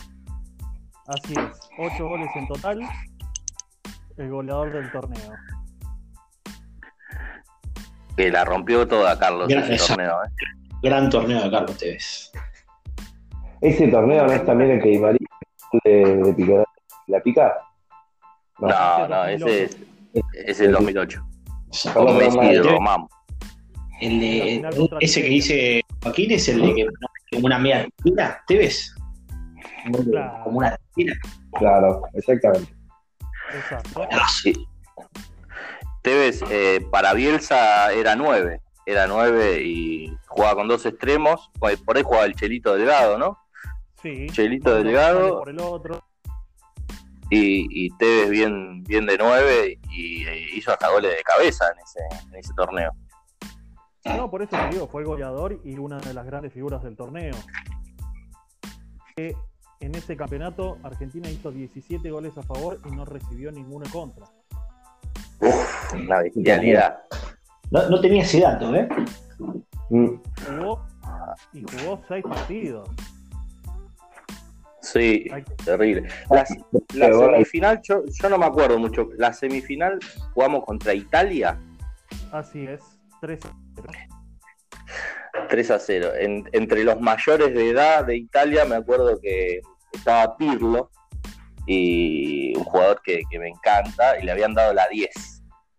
Así 1.07 1.33
es, 1.33 1.69
8 1.79 2.07
goles 2.07 2.29
en 2.35 2.47
total. 2.47 2.81
El 4.17 4.29
goleador 4.29 4.71
del 4.71 4.91
torneo. 4.91 5.31
Que 8.15 8.29
la 8.29 8.43
rompió 8.45 8.87
toda 8.87 9.17
Carlos 9.17 9.47
Gran- 9.47 9.63
ese 9.63 9.73
exacto. 9.73 9.95
torneo, 9.95 10.23
¿eh? 10.23 10.29
Gran 10.83 11.09
torneo 11.09 11.43
de 11.43 11.51
Carlos 11.51 11.77
Tevez. 11.77 12.31
Ese 13.61 13.87
torneo 13.87 14.25
no 14.25 14.33
es 14.33 14.45
también 14.45 14.71
el 14.71 14.81
que 14.81 14.89
Di 14.89 14.99
María 14.99 15.27
de, 15.83 16.17
de 16.17 16.33
picar- 16.33 16.65
la 17.07 17.19
pica. 17.21 17.53
No. 18.61 18.67
No, 18.69 19.07
no, 19.07 19.25
Ese 19.25 19.63
es, 19.63 19.77
es 20.45 20.59
el 20.59 20.71
2008. 20.71 21.27
Perdón, 21.83 22.05
Con 22.05 22.17
Messi 22.17 22.39
y 22.39 22.59
Román. 22.59 23.07
El 24.01 24.61
La 24.61 24.69
de, 24.69 24.89
ese 24.99 25.21
que 25.21 25.29
dice 25.29 25.81
Joaquín 26.01 26.31
es 26.31 26.47
el 26.49 26.61
de 26.61 26.73
que 26.73 26.87
como 27.31 27.45
una 27.45 27.59
media 27.59 27.87
tira, 28.03 28.43
¿Tevez? 28.47 28.95
Claro. 30.09 30.43
Como 30.43 30.57
una 30.59 30.77
tira. 30.95 31.15
Claro, 31.57 32.01
exactamente. 32.13 32.73
Exacto. 33.55 34.07
Sí. 34.41 34.53
Tevez, 36.01 36.41
eh, 36.49 36.85
para 36.91 37.13
Bielsa 37.13 37.93
era 37.93 38.15
9. 38.15 38.59
Era 38.85 39.07
9 39.07 39.61
y 39.63 40.17
jugaba 40.27 40.55
con 40.55 40.67
dos 40.67 40.85
extremos. 40.85 41.51
Por 41.59 41.97
ahí 41.97 42.03
jugaba 42.03 42.25
el 42.25 42.35
Chelito 42.35 42.75
Delgado, 42.75 43.17
¿no? 43.17 43.37
Sí. 44.01 44.27
Chelito 44.31 44.75
Delgado. 44.75 45.39
Por 45.39 45.49
el 45.49 45.59
otro. 45.59 46.03
Y, 47.31 47.85
y 47.85 47.89
Tevez 47.97 48.29
bien, 48.29 48.83
bien 48.83 49.05
de 49.05 49.17
9 49.17 49.79
y 49.89 50.27
eh, 50.27 50.47
hizo 50.53 50.71
hasta 50.71 50.91
goles 50.91 51.15
de 51.15 51.23
cabeza 51.23 51.65
en 51.71 51.79
ese, 51.79 52.27
en 52.27 52.35
ese 52.35 52.53
torneo. 52.53 52.91
No, 54.03 54.29
por 54.29 54.41
eso 54.41 54.57
te 54.57 54.69
digo, 54.75 54.87
fue 54.87 55.01
el 55.01 55.07
goleador 55.07 55.59
y 55.63 55.77
una 55.77 55.97
de 55.99 56.13
las 56.13 56.25
grandes 56.25 56.51
figuras 56.51 56.83
del 56.83 56.95
torneo. 56.95 57.33
Que 59.15 59.35
en 59.79 59.95
ese 59.95 60.17
campeonato 60.17 60.77
Argentina 60.83 61.29
hizo 61.29 61.51
17 61.51 62.09
goles 62.11 62.37
a 62.37 62.43
favor 62.43 62.79
y 62.85 62.91
no 62.91 63.05
recibió 63.05 63.51
ninguno 63.51 63.85
en 63.85 63.91
contra. 63.91 64.25
Una 65.93 66.19
bestialidad. 66.19 66.99
No, 67.71 67.89
no 67.89 68.01
tenía 68.01 68.23
ese 68.23 68.41
dato, 68.41 68.75
¿eh? 68.75 68.87
Mm. 69.89 70.15
Jugó 70.45 70.85
y 71.53 71.63
jugó 71.63 72.01
6 72.07 72.23
partidos. 72.23 72.89
Sí, 74.81 75.25
terrible. 75.63 76.09
La, 76.29 76.45
la 76.93 77.05
Pero 77.07 77.19
semifinal, 77.31 77.79
yo, 77.83 78.03
yo 78.05 78.29
no 78.29 78.37
me 78.37 78.45
acuerdo 78.45 78.77
mucho. 78.79 79.09
La 79.17 79.33
semifinal 79.33 79.99
jugamos 80.33 80.63
contra 80.65 80.93
Italia 80.93 81.59
Así 82.31 82.65
es, 82.65 82.81
3 83.21 83.45
a 83.45 83.53
0. 83.75 83.87
3 85.49 85.71
a 85.71 85.79
0. 85.79 86.11
En- 86.17 86.49
entre 86.53 86.83
los 86.83 86.99
mayores 86.99 87.53
de 87.53 87.69
edad 87.69 88.05
de 88.05 88.17
Italia, 88.17 88.65
me 88.65 88.75
acuerdo 88.75 89.19
que 89.21 89.61
estaba 89.91 90.37
Pirlo 90.37 90.91
y 91.65 92.55
un 92.57 92.63
jugador 92.63 93.01
que, 93.03 93.21
que 93.29 93.39
me 93.39 93.49
encanta 93.49 94.17
y 94.19 94.23
le 94.23 94.31
habían 94.31 94.53
dado 94.53 94.73
la 94.73 94.87
10. 94.87 95.09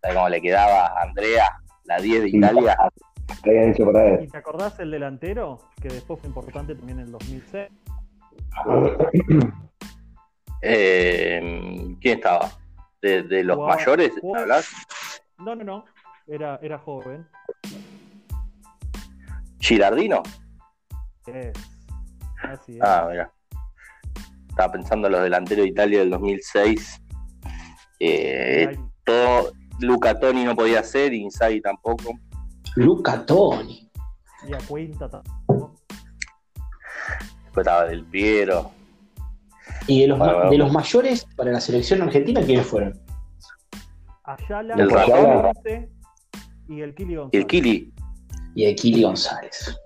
¿Sabes 0.01 0.15
cómo 0.15 0.29
le 0.29 0.41
quedaba 0.41 0.87
a 0.87 1.03
Andrea? 1.03 1.47
La 1.85 1.97
10 1.99 2.21
de 2.23 2.29
Italia. 2.29 2.77
Habían 3.45 3.69
hecho 3.71 3.85
para 3.91 4.21
¿Y 4.21 4.27
te 4.27 4.37
acordás 4.37 4.79
el 4.79 4.91
delantero? 4.91 5.59
Que 5.81 5.89
después 5.89 6.19
fue 6.19 6.29
importante 6.29 6.75
también 6.75 6.99
en 6.99 7.05
el 7.05 7.11
2006. 7.11 7.67
Eh, 10.65 11.41
¿Quién 11.99 12.17
estaba? 12.19 12.51
¿De, 13.01 13.23
de 13.23 13.43
los 13.43 13.57
Jugaba- 13.57 13.75
mayores? 13.75 14.11
¿Hablas? 14.35 14.69
No, 15.37 15.55
no, 15.55 15.63
no. 15.63 15.85
Era, 16.25 16.57
era 16.61 16.77
joven. 16.79 17.27
¿Girardino? 19.59 20.23
Es. 21.27 21.53
Así 22.43 22.75
es. 22.77 22.81
Ah, 22.81 23.07
mira. 23.09 23.31
Estaba 24.49 24.71
pensando 24.73 25.07
en 25.07 25.13
los 25.13 25.23
delanteros 25.23 25.63
de 25.63 25.69
Italia 25.69 25.99
del 25.99 26.09
2006. 26.11 27.01
Eh, 27.99 28.77
todo, 29.03 29.51
Luca 29.79 30.19
Toni 30.19 30.43
no 30.43 30.55
podía 30.55 30.83
ser, 30.83 31.13
Inzaghi 31.13 31.61
tampoco. 31.61 32.13
Luca 32.75 33.25
Toni. 33.25 33.89
y 34.47 34.53
a 34.53 34.57
cuenta 34.67 35.09
tampoco. 35.09 35.75
Después 37.43 37.65
estaba 37.65 37.85
Del 37.85 38.05
Piero. 38.05 38.71
Y 39.87 40.01
de 40.01 40.07
los, 40.07 40.19
de 40.49 40.57
los 40.57 40.71
mayores 40.71 41.25
para 41.35 41.51
la 41.51 41.59
selección 41.59 42.01
argentina, 42.01 42.41
¿quiénes 42.41 42.65
fueron? 42.65 42.93
Ayala, 44.23 44.75
El. 44.75 44.87
Ponce 44.87 45.89
y 46.69 46.81
el 46.81 46.95
Kili 46.95 47.13
Y 47.13 47.15
González. 47.17 47.41
el 47.41 47.47
Kili. 47.47 47.93
Y 48.55 48.65
de 48.65 48.75
Kili 48.75 49.03
González. 49.03 49.77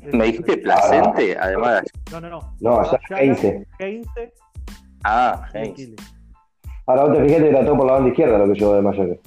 Esos 0.00 0.14
¿Me 0.14 0.24
dijiste 0.24 0.56
tres. 0.56 0.64
Placente? 0.64 1.36
Además. 1.38 1.82
No, 2.12 2.20
no, 2.20 2.30
no. 2.30 2.56
No, 2.60 2.80
allá 2.80 2.98
Heinze. 3.18 3.66
Heinze 3.78 4.32
Ah, 5.04 5.46
y 5.52 5.56
el 5.58 5.64
Heinz. 5.64 5.76
Kili. 5.76 5.96
Ahora 6.86 7.04
vos 7.04 7.16
te 7.18 7.24
fijate 7.24 7.50
que 7.50 7.64
todo 7.64 7.76
por 7.76 7.86
la 7.86 7.92
banda 7.94 8.08
izquierda 8.10 8.38
lo 8.38 8.46
que 8.52 8.58
llevó 8.58 8.74
de 8.74 8.82
mayores. 8.82 9.18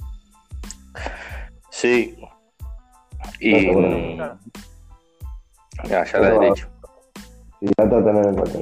Sí. 1.70 2.16
Y. 3.40 3.72
Bueno. 3.72 3.88
mm, 3.96 4.16
Claro. 4.16 4.38
ya, 5.88 6.04
ya 6.04 6.18
la 6.18 6.30
derecha. 6.30 6.68
Sí, 7.60 7.66
la 7.76 7.88
trata 7.88 8.10
en 8.10 8.34
cuenta. 8.34 8.58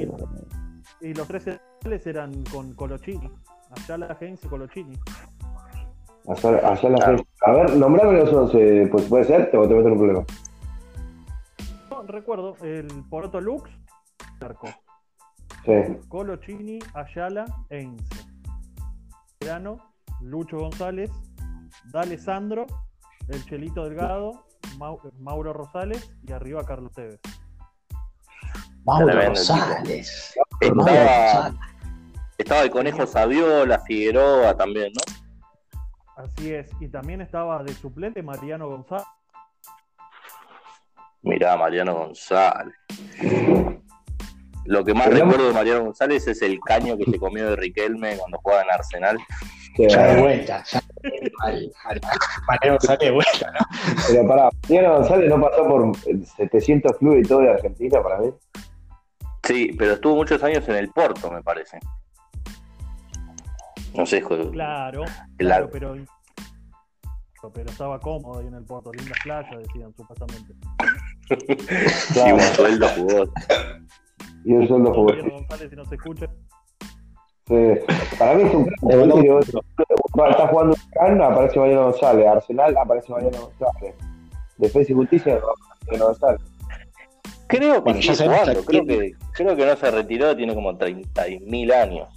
Y 1.01 1.13
los 1.13 1.27
tres 1.27 1.43
centrales 1.43 2.07
eran 2.07 2.43
con 2.45 2.73
Colochini. 2.73 3.29
Ayala, 3.71 4.17
Heinze 4.19 4.47
y 4.47 4.49
Colochini. 4.49 4.97
Allá, 6.27 6.49
allá 6.71 6.89
la 6.89 6.97
Claro. 6.97 7.17
gente. 7.17 7.29
A 7.45 7.51
ver, 7.51 7.75
nombrame 7.75 8.13
los 8.19 8.33
11, 8.33 8.87
pues 8.91 9.05
puede 9.05 9.23
ser, 9.25 9.51
te 9.51 9.57
voy 9.57 9.67
a 9.67 9.69
meter 9.69 9.91
un 9.91 9.97
problema. 9.97 10.25
No, 11.89 12.01
recuerdo, 12.03 12.55
el 12.63 12.87
Poroto 13.09 13.39
Lux, 13.39 13.69
arco. 14.41 14.67
Sí. 15.65 15.71
Colochini, 16.07 16.79
Ayala, 16.93 17.45
Heinze. 17.69 18.05
Verano, 19.39 19.93
Lucho 20.21 20.57
González, 20.57 21.11
D'Alessandro, 21.91 22.65
el 23.29 23.45
Chelito 23.45 23.83
Delgado, 23.83 24.45
Mau- 24.77 24.99
Mauro 25.19 25.53
Rosales 25.53 26.13
y 26.23 26.31
arriba 26.31 26.63
Carlos 26.65 26.91
Tevez. 26.93 27.19
Mauro 28.85 29.11
Rosales. 29.29 30.37
Estaba, 30.59 31.53
estaba 32.37 32.61
el 32.63 32.71
Conejo 32.71 33.05
Saviola, 33.05 33.79
Figueroa 33.79 34.55
también, 34.55 34.91
¿no? 34.93 36.23
Así 36.23 36.51
es. 36.53 36.69
Y 36.79 36.87
también 36.87 37.21
estaba 37.21 37.63
de 37.63 37.73
suplente 37.73 38.23
Mariano 38.23 38.67
González. 38.67 39.05
Mirá, 41.21 41.57
Mariano 41.57 41.93
González. 41.93 42.73
Lo 44.65 44.83
que 44.83 44.93
más 44.93 45.07
Pero- 45.07 45.25
recuerdo 45.25 45.47
de 45.47 45.53
Mariano 45.53 45.83
González 45.85 46.27
es 46.27 46.41
el 46.41 46.59
caño 46.59 46.97
que 46.97 47.05
se 47.09 47.19
comió 47.19 47.49
de 47.49 47.55
Riquelme 47.55 48.17
cuando 48.17 48.37
jugaba 48.39 48.63
en 48.63 48.71
Arsenal. 48.71 49.17
Ya 49.77 50.07
de 50.07 50.21
vuelta. 50.21 50.63
Ya 50.71 50.81
al, 51.43 51.71
Mariano 52.47 52.77
González 52.77 52.99
de 52.99 53.11
vuelta, 53.11 53.51
¿no? 53.51 53.65
Pero 54.07 54.27
pará, 54.27 54.49
Mariano 54.67 54.93
González 54.95 55.29
no 55.29 55.41
pasó 55.41 55.67
por 55.67 55.91
el 56.07 56.25
700 56.25 56.97
clubes 56.97 57.25
y 57.25 57.27
todo 57.29 57.41
de 57.41 57.51
Argentina 57.51 58.01
para 58.01 58.19
mí. 58.19 58.33
Sí, 59.47 59.73
pero 59.77 59.93
estuvo 59.93 60.15
muchos 60.15 60.43
años 60.43 60.67
en 60.67 60.75
el 60.75 60.89
Porto, 60.89 61.31
me 61.31 61.41
parece. 61.41 61.79
No 63.95 64.05
sé, 64.05 64.21
Claro, 64.51 65.03
claro, 65.37 65.65
ar- 65.65 65.71
pero, 65.71 65.95
pero 67.53 67.69
estaba 67.69 67.99
cómodo 67.99 68.39
ahí 68.41 68.47
en 68.47 68.55
el 68.55 68.63
puerto. 68.65 68.91
Lindas 68.91 69.17
playas, 69.23 69.49
decían 69.57 69.93
supuestamente. 69.95 70.53
y 72.27 72.31
un 72.31 72.39
sueldo 72.41 72.87
jugó. 72.89 73.23
Y 74.43 74.51
un 74.53 74.67
sueldo 74.67 74.91
González, 75.31 75.69
si 75.69 75.75
no 75.75 75.85
se 75.85 75.95
escucha. 75.95 76.25
Sí. 77.47 77.55
Para 78.19 78.33
mí 78.35 78.43
es 78.43 78.53
un 78.53 78.65
vos- 79.31 79.47
Está 80.29 80.47
jugando 80.49 80.75
un 80.75 80.91
Can, 80.91 81.21
aparece 81.21 81.59
Mariano 81.59 81.83
González. 81.83 82.27
Arsenal, 82.27 82.77
aparece 82.77 83.11
Mariano 83.11 83.37
González. 83.57 83.95
Defensa 84.57 84.91
y 84.91 84.95
Justicia, 84.95 85.39
Mariano 85.85 86.05
González. 86.07 86.41
Creo 87.47 87.75
que 87.75 87.79
Bueno, 87.79 87.99
ya 88.01 88.13
jugando, 88.15 88.65
creo 88.65 88.85
que, 88.85 89.15
creo 89.37 89.55
que 89.55 89.65
no 89.65 89.75
se 89.77 89.91
retiró, 89.91 90.35
tiene 90.35 90.53
como 90.53 90.73
30.000 90.77 91.73
años. 91.73 92.09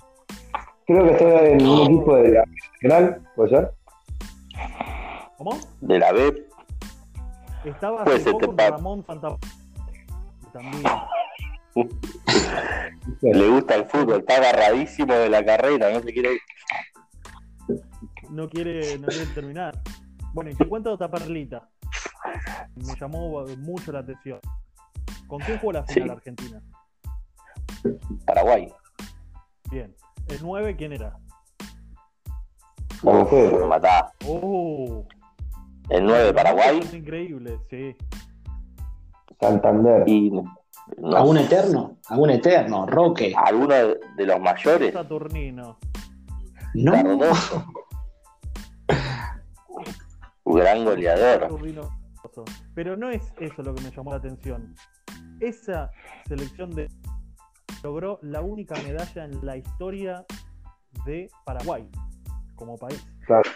Creo 0.86 1.04
que 1.04 1.12
está 1.12 1.44
en 1.44 1.66
un 1.66 1.80
equipo 1.82 2.16
de 2.16 2.30
la 2.30 2.44
Nacional, 2.82 3.22
¿puede 3.36 3.50
ser? 3.50 3.72
¿Cómo? 5.36 5.58
De 5.80 5.98
la 5.98 6.12
B, 6.12 6.46
Estaba 7.64 8.04
Pues 8.04 8.20
hace 8.20 8.30
este 8.30 8.46
poco 8.46 8.56
pa- 8.56 8.70
Ramón 8.70 9.04
Santa 9.06 9.36
También. 10.52 10.82
le 13.22 13.48
gusta 13.50 13.74
el 13.76 13.84
fútbol, 13.84 14.20
está 14.20 14.36
agarradísimo 14.36 15.12
de 15.14 15.28
la 15.28 15.44
carrera, 15.44 15.92
no 15.92 16.00
se 16.00 16.12
quiere 16.12 16.32
ir. 16.34 16.40
No 18.30 18.48
quiere, 18.48 18.98
no 18.98 19.06
quiere 19.08 19.26
terminar. 19.26 19.78
Bueno, 20.32 20.50
y 20.50 20.54
te 20.54 20.66
cuento 20.68 20.92
otra 20.92 21.10
perlita. 21.10 21.68
Me 22.76 22.94
llamó 23.00 23.44
mucho 23.58 23.92
la 23.92 24.00
atención. 24.00 24.40
¿Con 25.26 25.40
quién 25.40 25.58
jugó 25.58 25.72
la 25.72 25.84
final 25.84 26.08
Sí. 26.08 26.14
Argentina? 26.16 26.62
Paraguay. 28.26 28.72
Bien. 29.70 29.94
¿El 30.28 30.38
9 30.42 30.76
quién 30.76 30.92
era? 30.92 31.18
Uf, 33.02 33.32
me 33.32 33.66
matá. 33.66 34.12
Oh. 34.26 35.06
El 35.88 36.04
9 36.04 36.24
de 36.24 36.34
Paraguay. 36.34 36.78
Es 36.80 36.94
increíble, 36.94 37.58
sí. 37.68 37.96
Santander. 39.40 40.06
Y 40.06 40.30
no 40.30 41.16
¿Algún 41.16 41.38
sé, 41.38 41.44
eterno? 41.44 41.96
¿Algún 42.08 42.30
eterno? 42.30 42.86
¿Roque? 42.86 43.32
alguno 43.36 43.74
de 43.74 44.26
los 44.26 44.40
mayores. 44.40 44.92
Saturnino. 44.92 45.78
No. 46.74 46.92
Cardoso. 46.92 47.64
Gran 50.44 50.84
goleador. 50.84 51.40
Saturnino. 51.40 52.00
Pero 52.74 52.96
no 52.96 53.10
es 53.10 53.32
eso 53.40 53.62
lo 53.62 53.74
que 53.74 53.82
me 53.82 53.90
llamó 53.90 54.10
la 54.10 54.18
atención. 54.18 54.74
Esa 55.40 55.90
selección 56.28 56.70
de 56.70 56.88
logró 57.82 58.18
la 58.22 58.40
única 58.40 58.74
medalla 58.82 59.24
en 59.24 59.44
la 59.44 59.56
historia 59.56 60.24
de 61.04 61.28
Paraguay 61.44 61.88
como 62.54 62.76
país. 62.76 63.04
Claro. 63.26 63.48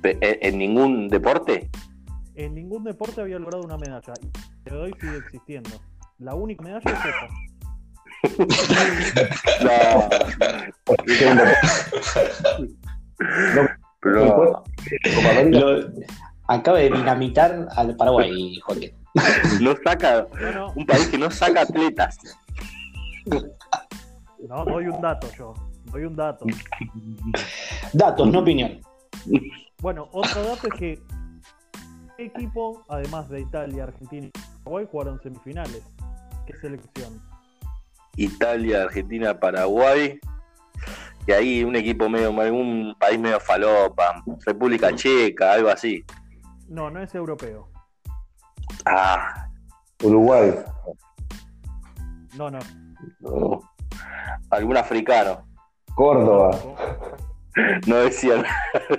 Pe- 0.00 0.18
¿En, 0.20 0.38
en 0.40 0.58
ningún 0.58 1.08
deporte? 1.08 1.70
En 2.34 2.54
ningún 2.54 2.84
deporte 2.84 3.20
había 3.20 3.38
logrado 3.38 3.62
una 3.64 3.76
medalla 3.76 4.12
y 4.22 4.30
de 4.70 4.76
hoy 4.76 4.94
sigue 5.00 5.16
existiendo. 5.18 5.70
La 6.18 6.34
única 6.34 6.62
medalla 6.64 6.90
es 6.90 6.98
esa. 6.98 7.28
No, 13.54 13.68
pero. 14.00 14.64
Lo- 15.50 15.92
acaba 16.48 16.78
de 16.78 16.90
dinamitar 16.90 17.66
al 17.76 17.96
Paraguay, 17.96 18.58
Joaquín. 18.60 18.92
no 19.60 19.74
saca, 19.84 20.26
No, 20.40 20.52
no, 20.52 20.72
un 20.74 20.86
país 20.86 21.08
que 21.08 21.18
no 21.18 21.30
saca 21.30 21.62
atletas. 21.62 22.18
no, 24.48 24.64
doy 24.64 24.86
un 24.86 25.00
dato 25.00 25.28
yo. 25.36 25.54
Doy 25.86 26.04
un 26.04 26.16
dato. 26.16 26.46
Datos, 27.92 28.28
no 28.28 28.40
opinión. 28.40 28.80
Bueno, 29.80 30.08
otro 30.12 30.42
dato 30.44 30.68
es 30.68 30.74
que 30.78 31.02
¿qué 32.16 32.26
equipo, 32.26 32.84
además 32.88 33.28
de 33.28 33.40
Italia, 33.40 33.84
Argentina 33.84 34.26
y 34.26 34.30
Paraguay, 34.64 34.86
jugaron 34.90 35.20
semifinales? 35.22 35.82
¿Qué 36.46 36.54
selección? 36.60 37.20
Italia, 38.16 38.82
Argentina, 38.82 39.38
Paraguay. 39.38 40.20
Y 41.26 41.32
ahí 41.32 41.64
un 41.64 41.76
equipo 41.76 42.08
medio, 42.08 42.28
algún 42.40 42.94
país 42.98 43.18
medio 43.18 43.38
falopa, 43.38 44.22
República 44.44 44.94
Checa, 44.94 45.52
algo 45.52 45.68
así. 45.68 46.04
No, 46.68 46.90
no 46.90 47.00
es 47.00 47.14
europeo. 47.14 47.68
Ah, 48.84 49.48
Uruguay. 50.02 50.54
No, 52.36 52.50
no. 52.50 52.58
Algún 54.50 54.76
africano. 54.76 55.46
Córdoba. 55.94 56.58
No 57.86 57.96
decían. 57.96 58.44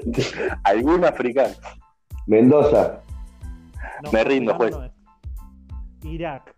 algún 0.64 1.04
africano. 1.04 1.56
Mendoza. 2.28 3.02
No, 4.04 4.12
Me 4.12 4.24
rindo, 4.24 4.54
juez. 4.54 4.70
no 4.72 4.84
es. 4.84 4.92
Irak. 6.04 6.56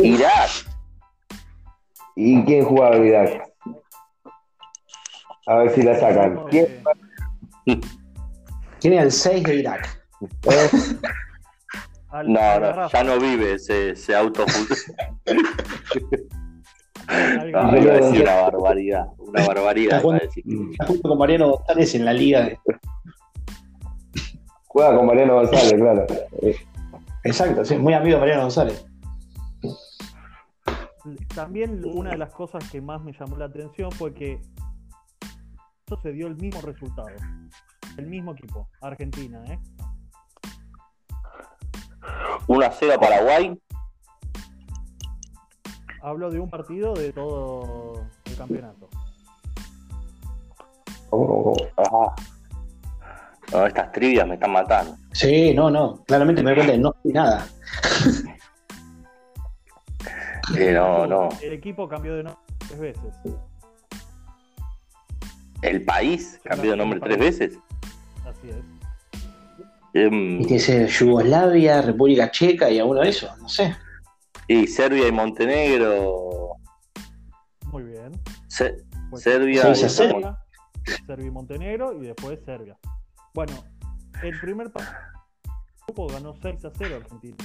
Irak. 0.00 0.50
¿Y 2.14 2.42
quién 2.44 2.64
jugaba 2.64 2.96
en 2.96 3.04
Irak? 3.04 3.42
A 5.46 5.56
ver 5.56 5.70
si 5.74 5.82
la 5.82 5.94
sacan. 6.00 6.40
¿Quién? 6.48 6.82
Eh, 7.66 7.80
¿Quién 8.80 8.94
era 8.94 9.02
el 9.02 9.12
6 9.12 9.42
de 9.44 9.56
Irak? 9.56 10.02
Al- 12.16 12.32
No, 12.32 12.40
al 12.40 12.60
no, 12.60 12.66
Garrafa, 12.68 12.98
ya 12.98 13.04
no 13.04 13.18
vive, 13.20 13.58
se, 13.58 13.94
se 13.96 14.14
auto 14.14 14.44
al 17.08 17.52
No, 17.52 17.58
Garrafa. 17.58 17.78
iba 17.78 17.92
a 17.92 17.96
decir 17.96 18.22
una 18.22 18.34
barbaridad. 18.36 19.06
Una 19.18 19.46
barbaridad. 19.46 19.96
Está 19.96 20.06
iba 20.08 20.16
a 20.16 20.20
decir. 20.20 20.44
Está 20.72 20.86
junto 20.86 21.08
con 21.08 21.18
Mariano 21.18 21.50
González 21.50 21.94
en 21.94 22.04
la 22.04 22.12
liga. 22.12 22.40
de- 22.42 22.58
Juega 24.66 24.96
con 24.96 25.06
Mariano 25.06 25.34
González, 25.34 25.72
claro. 25.78 26.06
Eh, 26.42 26.56
Exacto, 27.24 27.64
sí, 27.64 27.76
muy 27.76 27.92
amigo 27.94 28.14
de 28.16 28.20
Mariano 28.20 28.42
González. 28.42 28.86
También 31.34 31.82
una 31.84 32.10
de 32.10 32.18
las 32.18 32.32
cosas 32.32 32.68
que 32.70 32.80
más 32.80 33.02
me 33.02 33.12
llamó 33.12 33.36
la 33.36 33.44
atención 33.46 33.90
fue 33.92 34.12
que 34.14 34.40
eso 35.86 36.00
se 36.02 36.12
dio 36.12 36.26
el 36.26 36.36
mismo 36.36 36.60
resultado. 36.62 37.08
El 37.96 38.06
mismo 38.06 38.32
equipo, 38.32 38.68
Argentina, 38.80 39.42
¿eh? 39.46 39.58
1 42.48 42.66
a 42.66 42.70
0 42.70 42.92
a 42.94 43.00
Paraguay. 43.00 43.58
Hablo 46.02 46.30
de 46.30 46.38
un 46.38 46.48
partido 46.48 46.94
de 46.94 47.12
todo 47.12 48.06
el 48.24 48.36
campeonato. 48.36 48.88
¿Cómo, 51.10 51.26
cómo, 51.26 51.42
cómo? 51.42 51.56
Ajá. 51.76 52.14
No, 53.52 53.66
estas 53.66 53.92
trivias 53.92 54.26
me 54.26 54.34
están 54.34 54.52
matando. 54.52 54.96
Sí, 55.12 55.54
no, 55.54 55.70
no. 55.70 56.04
Claramente 56.04 56.42
me 56.42 56.50
doy 56.50 56.56
cuenta 56.56 56.72
de 56.72 56.78
no 56.78 56.94
sé 57.02 57.12
nada. 57.12 57.46
Eh, 60.56 60.72
no, 60.72 61.06
no. 61.08 61.28
El 61.42 61.54
equipo 61.54 61.88
cambió 61.88 62.14
de 62.14 62.22
nombre 62.22 62.40
tres 62.68 62.78
veces. 62.78 63.14
¿El 65.62 65.84
país 65.84 66.40
cambió 66.44 66.70
de 66.70 66.76
nombre 66.76 67.00
tres 67.00 67.18
veces? 67.18 67.58
Así 68.24 68.50
es. 68.50 68.75
Em, 69.98 70.38
Tiene 70.38 70.46
que 70.46 70.58
ser 70.58 70.88
Yugoslavia, 70.88 71.80
República 71.80 72.30
Checa 72.30 72.68
y 72.70 72.78
alguno 72.78 73.00
de 73.00 73.08
esos, 73.08 73.38
no 73.38 73.48
sé. 73.48 73.74
y 74.48 74.66
Serbia 74.66 75.08
y 75.08 75.12
Montenegro. 75.12 76.50
Muy 77.72 77.82
bien. 77.84 78.12
Se- 78.48 78.76
Serbia. 79.14 79.70
Y-. 79.70 79.74
Serbia, 79.74 80.38
Serbia 81.06 81.26
y 81.26 81.30
Montenegro 81.30 81.92
y 81.94 82.06
después 82.06 82.38
Serbia. 82.44 82.76
Bueno, 83.34 83.52
el 84.22 84.38
primer 84.40 84.70
grupo 85.86 86.06
ganó 86.08 86.34
6 86.42 86.64
a 86.64 86.70
0 86.76 86.96
Argentina. 87.02 87.36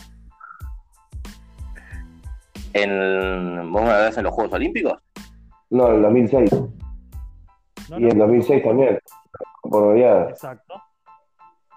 En, 2.73 3.71
¿Vos 3.71 3.81
me 3.83 3.89
hablas 3.89 4.17
en 4.17 4.23
los 4.23 4.33
Juegos 4.33 4.53
Olímpicos? 4.53 4.93
No, 5.69 5.87
en 5.89 5.95
el 5.95 6.01
2006. 6.03 6.51
No, 7.89 7.99
Y 7.99 8.03
en 8.03 8.11
el 8.11 8.17
2006 8.17 8.63
también. 8.63 8.99
Por. 9.63 9.97
Exacto. 9.97 10.73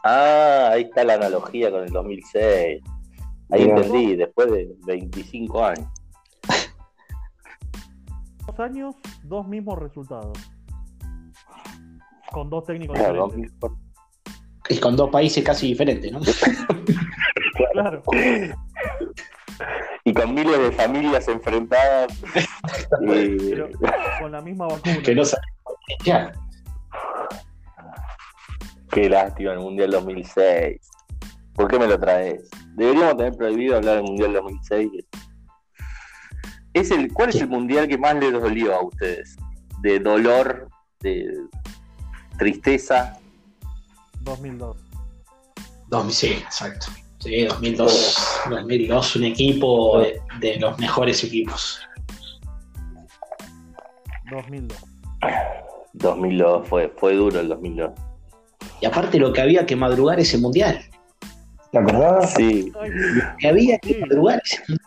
Ah, 0.04 0.68
ahí 0.72 0.82
está 0.82 1.02
la 1.04 1.14
analogía 1.14 1.70
con 1.70 1.82
el 1.82 1.90
2006. 1.90 2.82
Ahí 3.50 3.64
Mira. 3.64 3.76
entendí, 3.76 4.16
después 4.16 4.50
de 4.50 4.68
25 4.86 5.64
años. 5.64 5.88
Dos 8.46 8.60
años, 8.60 8.94
dos 9.22 9.46
mismos 9.48 9.78
resultados. 9.78 10.38
Con 12.30 12.50
dos 12.50 12.64
técnicos 12.64 12.98
Claro, 12.98 13.26
diferentes. 13.28 13.58
2000. 13.60 13.78
Y 14.70 14.78
con 14.78 14.96
dos 14.96 15.10
países 15.10 15.44
casi 15.44 15.68
diferentes, 15.68 16.10
¿no? 16.12 16.20
Claro. 17.72 18.02
Y 20.04 20.12
con 20.12 20.34
miles 20.34 20.58
de 20.58 20.72
familias 20.72 21.28
enfrentadas. 21.28 22.12
Y- 23.02 23.50
Pero 23.50 23.68
con 24.20 24.32
la 24.32 24.40
misma 24.40 24.66
vacuna. 24.66 25.02
que 25.02 25.14
no 25.14 25.22
ya. 26.04 26.32
Qué 28.94 29.10
lástima 29.10 29.52
el 29.54 29.58
Mundial 29.58 29.90
2006. 29.90 30.80
¿Por 31.54 31.68
qué 31.68 31.80
me 31.80 31.88
lo 31.88 31.98
traes? 31.98 32.48
Deberíamos 32.76 33.16
tener 33.16 33.36
prohibido 33.36 33.76
hablar 33.76 33.96
del 33.96 34.04
Mundial 34.04 34.34
2006. 34.34 34.90
Es 36.74 36.92
el, 36.92 37.12
¿Cuál 37.12 37.30
es 37.30 37.36
el 37.36 37.48
Mundial 37.48 37.88
que 37.88 37.98
más 37.98 38.14
les 38.14 38.32
dolió 38.32 38.72
a 38.72 38.84
ustedes? 38.84 39.36
De 39.80 39.98
dolor, 39.98 40.68
de 41.00 41.26
tristeza. 42.38 43.18
2002. 44.20 44.76
Dos- 45.88 46.14
sí, 46.14 46.28
exacto. 46.28 46.86
Sí, 47.18 47.46
2002. 47.46 48.42
2002, 48.48 49.16
un 49.16 49.24
equipo 49.24 49.98
de, 50.02 50.20
de 50.38 50.60
los 50.60 50.78
mejores 50.78 51.24
equipos. 51.24 51.80
2002. 54.30 54.78
2002, 55.94 56.68
fue, 56.68 56.88
fue 56.96 57.14
duro 57.14 57.40
el 57.40 57.48
2002. 57.48 57.90
Y 58.80 58.86
aparte 58.86 59.18
lo 59.18 59.32
que 59.32 59.40
había 59.40 59.66
que 59.66 59.76
madrugar 59.76 60.20
ese 60.20 60.38
mundial. 60.38 60.78
¿Te 61.72 61.78
acordás? 61.78 62.34
Sí, 62.34 62.72
Ay, 62.80 62.90
Que 63.38 63.48
había 63.48 63.78
que 63.78 63.98
madrugar 64.00 64.40
ese 64.44 64.62
mundial. 64.68 64.80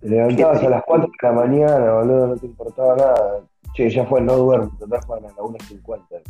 Te 0.00 0.08
levantabas 0.08 0.62
a 0.62 0.68
las 0.70 0.82
4 0.86 1.06
de 1.06 1.28
la 1.28 1.32
mañana, 1.34 1.92
boludo, 1.92 2.26
no 2.28 2.36
te 2.36 2.46
importaba 2.46 2.96
nada. 2.96 3.40
Che, 3.74 3.90
ya 3.90 4.06
fue, 4.06 4.20
no 4.20 4.36
duermo, 4.36 4.70
total 4.78 5.00
juegan 5.04 5.24
a 5.24 5.28
las 5.28 5.36
1.50. 5.36 6.22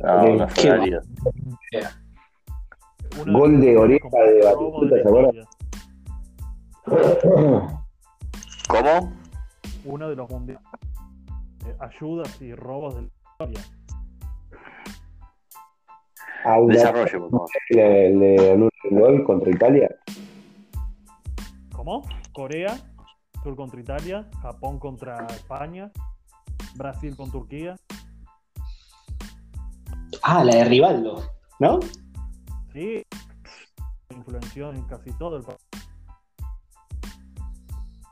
no, 0.00 0.36
no 0.36 0.46
uno 3.22 3.38
Gol 3.38 3.60
de 3.60 3.76
oreja 3.76 4.08
de 4.08 4.44
Batistuta, 4.44 4.96
¿se 4.96 5.08
acuerdan? 5.08 5.32
¿Cómo? 8.68 9.12
Uno 9.84 10.08
de 10.08 10.16
los 10.16 10.30
mundiales. 10.30 10.64
eh, 11.66 11.74
ayudas 11.80 12.40
y 12.42 12.54
robos 12.54 12.94
de 12.96 13.02
la 13.02 13.08
historia. 13.40 13.64
A 16.44 16.58
una- 16.58 16.74
Desarrollo, 16.74 17.20
por 17.20 17.30
favor. 17.30 17.50
le, 17.70 18.10
le 18.16 18.52
anula 18.52 18.70
el 18.90 18.98
gol 18.98 19.24
contra 19.24 19.50
Italia. 19.50 19.88
¿Cómo? 21.72 22.02
Corea, 22.32 22.76
Sur 23.42 23.54
contra 23.54 23.80
Italia, 23.80 24.28
Japón 24.42 24.78
contra 24.80 25.24
España, 25.26 25.92
Brasil 26.74 27.16
con 27.16 27.30
Turquía. 27.30 27.76
Ah, 30.22 30.42
la 30.42 30.56
de 30.56 30.64
Rivaldo, 30.64 31.22
¿no? 31.60 31.78
Sí, 32.72 33.02
influenció 34.10 34.70
en 34.72 34.82
casi 34.84 35.12
todo 35.12 35.36
el 35.36 35.44
país. 35.44 35.58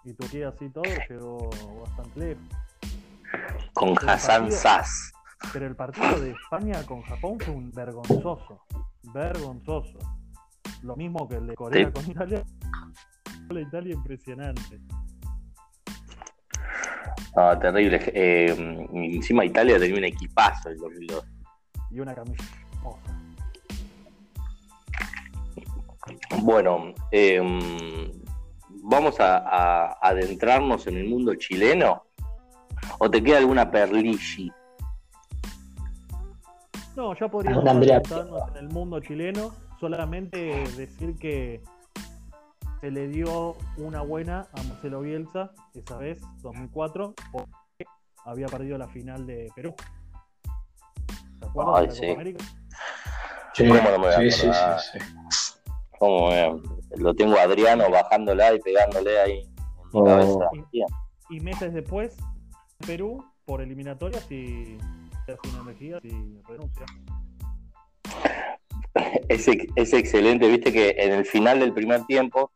Y 0.04 0.14
Turquía 0.14 0.50
así 0.50 0.70
todo 0.70 0.84
llegó 1.08 1.50
bastante 1.84 2.20
lejos. 2.20 2.44
Con 3.74 3.94
Hassan 4.08 4.52
Sass. 4.52 5.12
Pero 5.52 5.66
el 5.66 5.76
partido 5.76 6.20
de 6.20 6.32
España 6.32 6.82
con 6.86 7.02
Japón 7.02 7.38
fue 7.40 7.54
un 7.54 7.70
vergonzoso. 7.72 8.64
Vergonzoso. 9.14 9.98
Lo 10.82 10.96
mismo 10.96 11.28
que 11.28 11.36
el 11.36 11.46
de 11.46 11.54
Corea 11.54 11.86
Sí. 11.86 11.92
con 11.92 12.10
Italia. 12.10 12.44
La 13.48 13.60
Italia 13.60 13.94
impresionante. 13.94 14.80
No, 17.36 17.58
terrible. 17.58 18.00
Eh, 18.14 18.88
encima 18.92 19.44
Italia 19.44 19.78
tenía 19.78 19.96
un 19.98 20.04
equipazo 20.04 20.70
el 20.70 20.78
2002. 20.78 21.24
Y 21.90 22.00
una 22.00 22.14
camisa. 22.14 22.44
Bueno, 26.42 26.94
eh, 27.10 27.40
vamos 28.82 29.20
a, 29.20 29.38
a 29.38 29.98
adentrarnos 30.00 30.86
en 30.86 30.96
el 30.96 31.08
mundo 31.08 31.34
chileno. 31.34 32.04
¿O 32.98 33.10
te 33.10 33.22
queda 33.22 33.38
alguna 33.38 33.70
perlilli? 33.70 34.50
No, 36.96 37.14
ya 37.14 37.28
podríamos 37.28 37.66
adentrarnos 37.66 38.48
en 38.50 38.56
el 38.56 38.68
mundo 38.70 39.00
chileno. 39.00 39.52
Solamente 39.78 40.38
decir 40.76 41.16
que 41.18 41.62
se 42.80 42.90
le 42.90 43.08
dio 43.08 43.54
una 43.76 44.00
buena 44.00 44.46
a 44.52 44.62
Marcelo 44.62 45.00
Bielsa, 45.00 45.50
esa 45.74 45.98
vez, 45.98 46.22
2004, 46.42 47.14
porque 47.30 47.50
había 48.24 48.46
perdido 48.46 48.78
la 48.78 48.88
final 48.88 49.26
de 49.26 49.50
Perú. 49.54 49.74
¿Te 51.40 51.46
acuerdas 51.46 51.74
Ay, 51.76 51.82
de 51.82 51.88
la 51.88 51.94
sí. 51.94 52.00
Copa 52.06 52.12
América? 52.20 52.44
Sí, 53.52 53.68
¿Cómo 53.68 53.74
no 53.80 53.90
me 53.90 53.98
voy 53.98 54.06
a 54.08 54.16
sí, 54.18 54.30
sí, 54.30 54.46
sí, 54.52 54.98
sí. 54.98 54.98
¿Cómo, 55.98 56.30
eh? 56.32 56.60
Lo 56.96 57.14
tengo 57.14 57.36
a 57.38 57.42
Adriano 57.42 57.90
bajándola 57.90 58.54
y 58.54 58.60
pegándole 58.60 59.20
ahí 59.20 59.40
en 59.40 59.48
mi 59.92 60.00
Oh. 60.00 60.04
cabeza. 60.04 60.48
Bien. 60.72 60.86
Y 61.30 61.40
meses 61.40 61.72
después, 61.74 62.16
Perú, 62.86 63.24
por 63.44 63.60
eliminatorias 63.62 64.30
y 64.30 64.76
sin 65.42 65.60
energía 65.60 65.98
y 66.02 66.38
renuncia. 66.48 66.86
Es, 69.28 69.46
ex- 69.48 69.66
es 69.76 69.92
excelente, 69.92 70.48
viste 70.48 70.72
que 70.72 70.94
en 70.98 71.12
el 71.12 71.24
final 71.26 71.60
del 71.60 71.72
primer 71.72 72.04
tiempo 72.06 72.52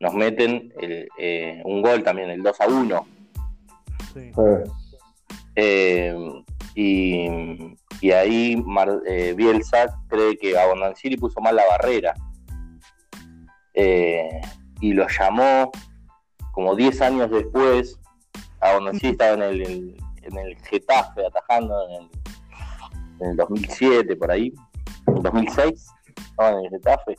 nos 0.00 0.14
meten 0.14 0.72
el, 0.80 1.08
eh, 1.18 1.62
un 1.64 1.82
gol 1.82 2.02
también, 2.02 2.30
el 2.30 2.42
2 2.42 2.60
a 2.60 2.66
1. 2.66 3.06
Sí. 4.14 4.30
Eh, 5.56 6.14
y, 6.74 7.26
y 8.00 8.10
ahí 8.12 8.56
Mar- 8.64 9.02
eh, 9.06 9.34
Bielsa 9.36 9.86
cree 10.08 10.36
que 10.36 10.58
Abondancieri 10.58 11.16
puso 11.16 11.40
mal 11.40 11.56
la 11.56 11.66
barrera. 11.68 12.14
Eh, 13.74 14.40
y 14.80 14.92
lo 14.92 15.06
llamó 15.08 15.70
como 16.52 16.74
10 16.74 17.00
años 17.02 17.30
después. 17.30 17.98
Abondancieri 18.60 19.12
estaba 19.12 19.34
en 19.34 19.42
el, 19.42 19.96
en, 20.28 20.38
el 20.38 20.56
Getafe 20.58 21.26
atajando 21.26 21.88
en 21.88 21.94
el, 21.94 22.10
en 23.20 23.30
el 23.30 23.36
2007, 23.36 24.16
por 24.16 24.30
ahí. 24.30 24.52
En 25.06 25.22
2006, 25.22 25.86
estaba 26.30 26.50
en 26.50 26.64
el 26.64 26.70
Getafe. 26.70 27.16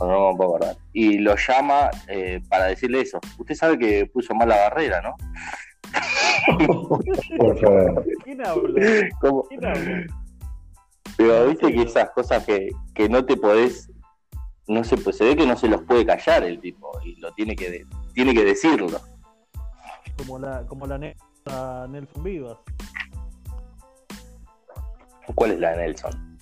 No, 0.00 0.06
no 0.08 0.30
me 0.32 0.36
puedo 0.36 0.56
acordar. 0.56 0.76
Y 0.92 1.18
lo 1.18 1.34
llama 1.36 1.90
eh, 2.08 2.40
para 2.48 2.64
decirle 2.66 3.00
eso. 3.02 3.20
Usted 3.38 3.54
sabe 3.54 3.78
que 3.78 4.06
puso 4.06 4.34
mal 4.34 4.48
la 4.48 4.56
barrera, 4.56 5.00
¿no? 5.00 5.14
por 7.38 7.58
favor. 7.60 8.04
¿Quién 8.24 8.46
habla? 8.46 9.08
¿Cómo? 9.20 9.42
¿Quién 9.44 9.64
habla? 9.64 10.06
Pero 11.16 11.46
viste 11.48 11.72
que 11.72 11.82
esas 11.82 12.10
cosas 12.10 12.44
que, 12.44 12.70
que 12.94 13.08
no 13.08 13.24
te 13.24 13.36
podés, 13.36 13.90
no 14.66 14.82
se, 14.82 14.96
pues 14.96 15.18
se 15.18 15.24
ve 15.24 15.36
que 15.36 15.46
no 15.46 15.56
se 15.56 15.68
los 15.68 15.82
puede 15.82 16.06
callar 16.06 16.42
el 16.44 16.58
tipo 16.60 16.90
y 17.04 17.16
lo 17.20 17.32
tiene 17.32 17.54
que 17.54 17.70
de- 17.70 17.86
tiene 18.14 18.34
que 18.34 18.44
decirlo. 18.44 18.98
Como 20.16 20.38
la, 20.38 20.66
como 20.66 20.86
la 20.86 20.98
anécdota 21.46 21.88
Nelson 21.88 22.22
Vivas. 22.22 22.58
¿Cuál 25.34 25.52
es 25.52 25.60
la 25.60 25.70
de 25.72 25.76
Nelson? 25.78 26.38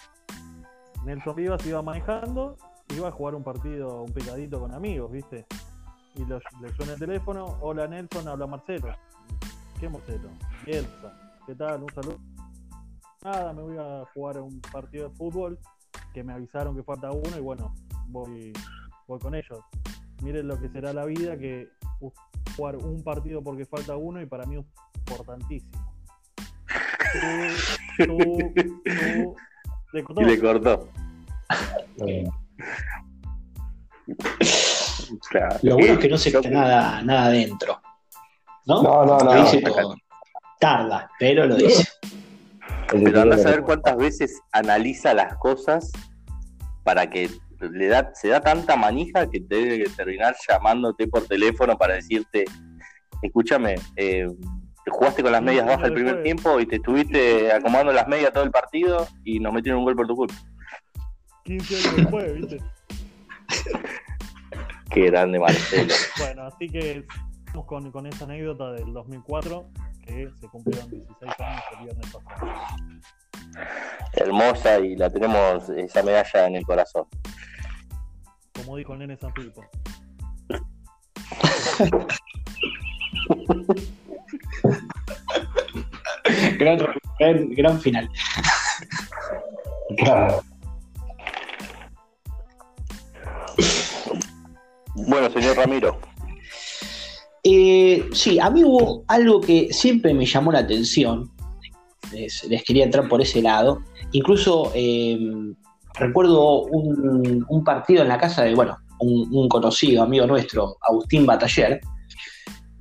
Nelson 1.04 1.36
Vivas 1.36 1.66
iba 1.66 1.82
manejando, 1.82 2.56
iba 2.94 3.08
a 3.08 3.12
jugar 3.12 3.34
un 3.34 3.42
partido, 3.42 4.02
un 4.02 4.12
picadito 4.12 4.60
con 4.60 4.74
amigos, 4.74 5.10
¿viste? 5.12 5.46
Y 6.16 6.24
lo- 6.24 6.40
le 6.60 6.72
suena 6.74 6.94
el 6.94 6.98
teléfono, 6.98 7.58
hola 7.60 7.86
Nelson, 7.86 8.26
habla 8.28 8.46
Marcelo. 8.46 8.88
¿Qué 9.78 9.88
Marcelo? 9.88 10.28
Bielsa. 10.66 11.12
¿Qué 11.46 11.54
tal? 11.54 11.82
Un 11.82 11.88
saludo. 11.94 12.18
Nada, 13.22 13.52
me 13.52 13.62
voy 13.62 13.76
a 13.78 14.04
jugar 14.14 14.38
un 14.40 14.60
partido 14.60 15.08
de 15.08 15.14
fútbol 15.14 15.58
que 16.12 16.24
me 16.24 16.32
avisaron 16.32 16.74
que 16.74 16.82
falta 16.82 17.10
uno 17.12 17.36
y 17.36 17.40
bueno, 17.40 17.74
voy, 18.08 18.52
voy 19.06 19.18
con 19.20 19.34
ellos. 19.34 19.60
Miren 20.22 20.48
lo 20.48 20.58
que 20.58 20.68
será 20.70 20.92
la 20.92 21.04
vida 21.04 21.38
que 21.38 21.68
jugar 22.56 22.76
un 22.76 23.02
partido 23.02 23.42
porque 23.42 23.64
falta 23.64 23.96
uno 23.96 24.20
y 24.20 24.26
para 24.26 24.44
mí 24.46 24.62
importantísimo. 25.10 25.94
Tú, 27.98 28.18
tú, 28.54 28.82
tú, 28.84 29.36
le 29.92 30.04
cortó. 30.04 30.20
Y 30.20 30.24
le 30.24 30.40
cortó. 30.40 30.88
Claro. 35.30 35.56
Lo 35.62 35.74
bueno 35.76 35.94
es 35.94 35.98
que 35.98 36.08
no 36.08 36.16
se 36.16 36.30
Yo- 36.30 36.40
queda 36.40 36.52
nada, 36.52 37.02
nada 37.02 37.26
adentro. 37.26 37.80
¿No? 38.66 38.82
No, 38.82 39.04
no, 39.04 39.18
no. 39.18 39.34
Lo 39.34 39.42
dice 39.42 39.60
todo. 39.60 39.96
Tarda, 40.60 41.10
pero 41.18 41.46
lo 41.46 41.56
dice. 41.56 41.88
Pero 42.90 43.20
andás 43.22 43.46
a 43.46 43.50
ver 43.50 43.62
cuántas 43.62 43.96
veces 43.96 44.40
analiza 44.52 45.14
las 45.14 45.36
cosas 45.36 45.90
para 46.82 47.08
que 47.08 47.30
le 47.60 47.86
da, 47.88 48.12
se 48.14 48.28
da 48.28 48.40
tanta 48.40 48.76
manija 48.76 49.28
que 49.28 49.40
debe 49.40 49.84
terminar 49.96 50.34
llamándote 50.48 51.06
por 51.06 51.26
teléfono 51.26 51.76
para 51.76 51.94
decirte, 51.94 52.44
escúchame, 53.22 53.76
eh, 53.96 54.26
jugaste 54.88 55.22
con 55.22 55.32
las 55.32 55.42
medias 55.42 55.66
bajas 55.66 55.88
el 55.88 55.94
primer 55.94 56.22
tiempo 56.22 56.60
y 56.60 56.66
te 56.66 56.76
estuviste 56.76 57.52
acomodando 57.52 57.92
las 57.92 58.08
medias 58.08 58.32
todo 58.32 58.44
el 58.44 58.50
partido 58.50 59.06
y 59.24 59.40
nos 59.40 59.52
metieron 59.52 59.80
un 59.80 59.84
gol 59.84 59.96
por 59.96 60.06
tu 60.06 60.16
culpa. 60.16 60.34
15 61.44 61.76
años 61.76 61.96
después, 61.96 62.34
¿viste? 62.34 62.62
Qué 64.90 65.06
grande 65.06 65.38
Marcelo. 65.38 65.94
Bueno, 66.18 66.42
así 66.44 66.68
que 66.68 67.04
vamos 67.48 67.66
con, 67.66 67.92
con 67.92 68.06
esa 68.06 68.24
anécdota 68.24 68.72
del 68.72 68.92
2004, 68.92 69.70
que 70.04 70.28
se 70.40 70.48
cumplieron 70.48 70.90
16 70.90 71.40
años 71.40 71.62
el 71.72 71.78
viernes 71.84 72.12
pasado. 72.12 72.50
Hermosa 74.12 74.78
y 74.80 74.96
la 74.96 75.10
tenemos 75.10 75.68
esa 75.70 76.02
medalla 76.02 76.46
en 76.46 76.56
el 76.56 76.64
corazón. 76.64 77.06
Como 78.54 78.76
dijo 78.76 78.92
el 78.94 79.00
nene 79.00 79.16
San 79.16 79.32
Filipo. 79.34 79.64
gran, 86.58 86.78
gran, 87.18 87.50
gran 87.50 87.80
final. 87.80 88.08
Claro. 89.96 90.42
Bueno, 94.94 95.30
señor 95.30 95.56
Ramiro, 95.56 95.98
Eh, 97.42 98.08
sí, 98.12 98.38
a 98.38 98.50
mí 98.50 98.62
hubo 98.64 99.02
algo 99.08 99.40
que 99.40 99.72
siempre 99.72 100.12
me 100.12 100.26
llamó 100.26 100.52
la 100.52 100.60
atención. 100.60 101.30
Les, 102.12 102.44
les 102.44 102.62
quería 102.64 102.84
entrar 102.84 103.08
por 103.08 103.22
ese 103.22 103.40
lado. 103.40 103.82
Incluso 104.12 104.72
eh, 104.74 105.18
recuerdo 105.94 106.62
un, 106.64 107.44
un 107.48 107.64
partido 107.64 108.02
en 108.02 108.08
la 108.08 108.18
casa 108.18 108.42
de, 108.42 108.54
bueno, 108.54 108.76
un, 109.00 109.28
un 109.32 109.48
conocido 109.48 110.02
amigo 110.02 110.26
nuestro, 110.26 110.76
Agustín 110.82 111.24
Bataller, 111.24 111.80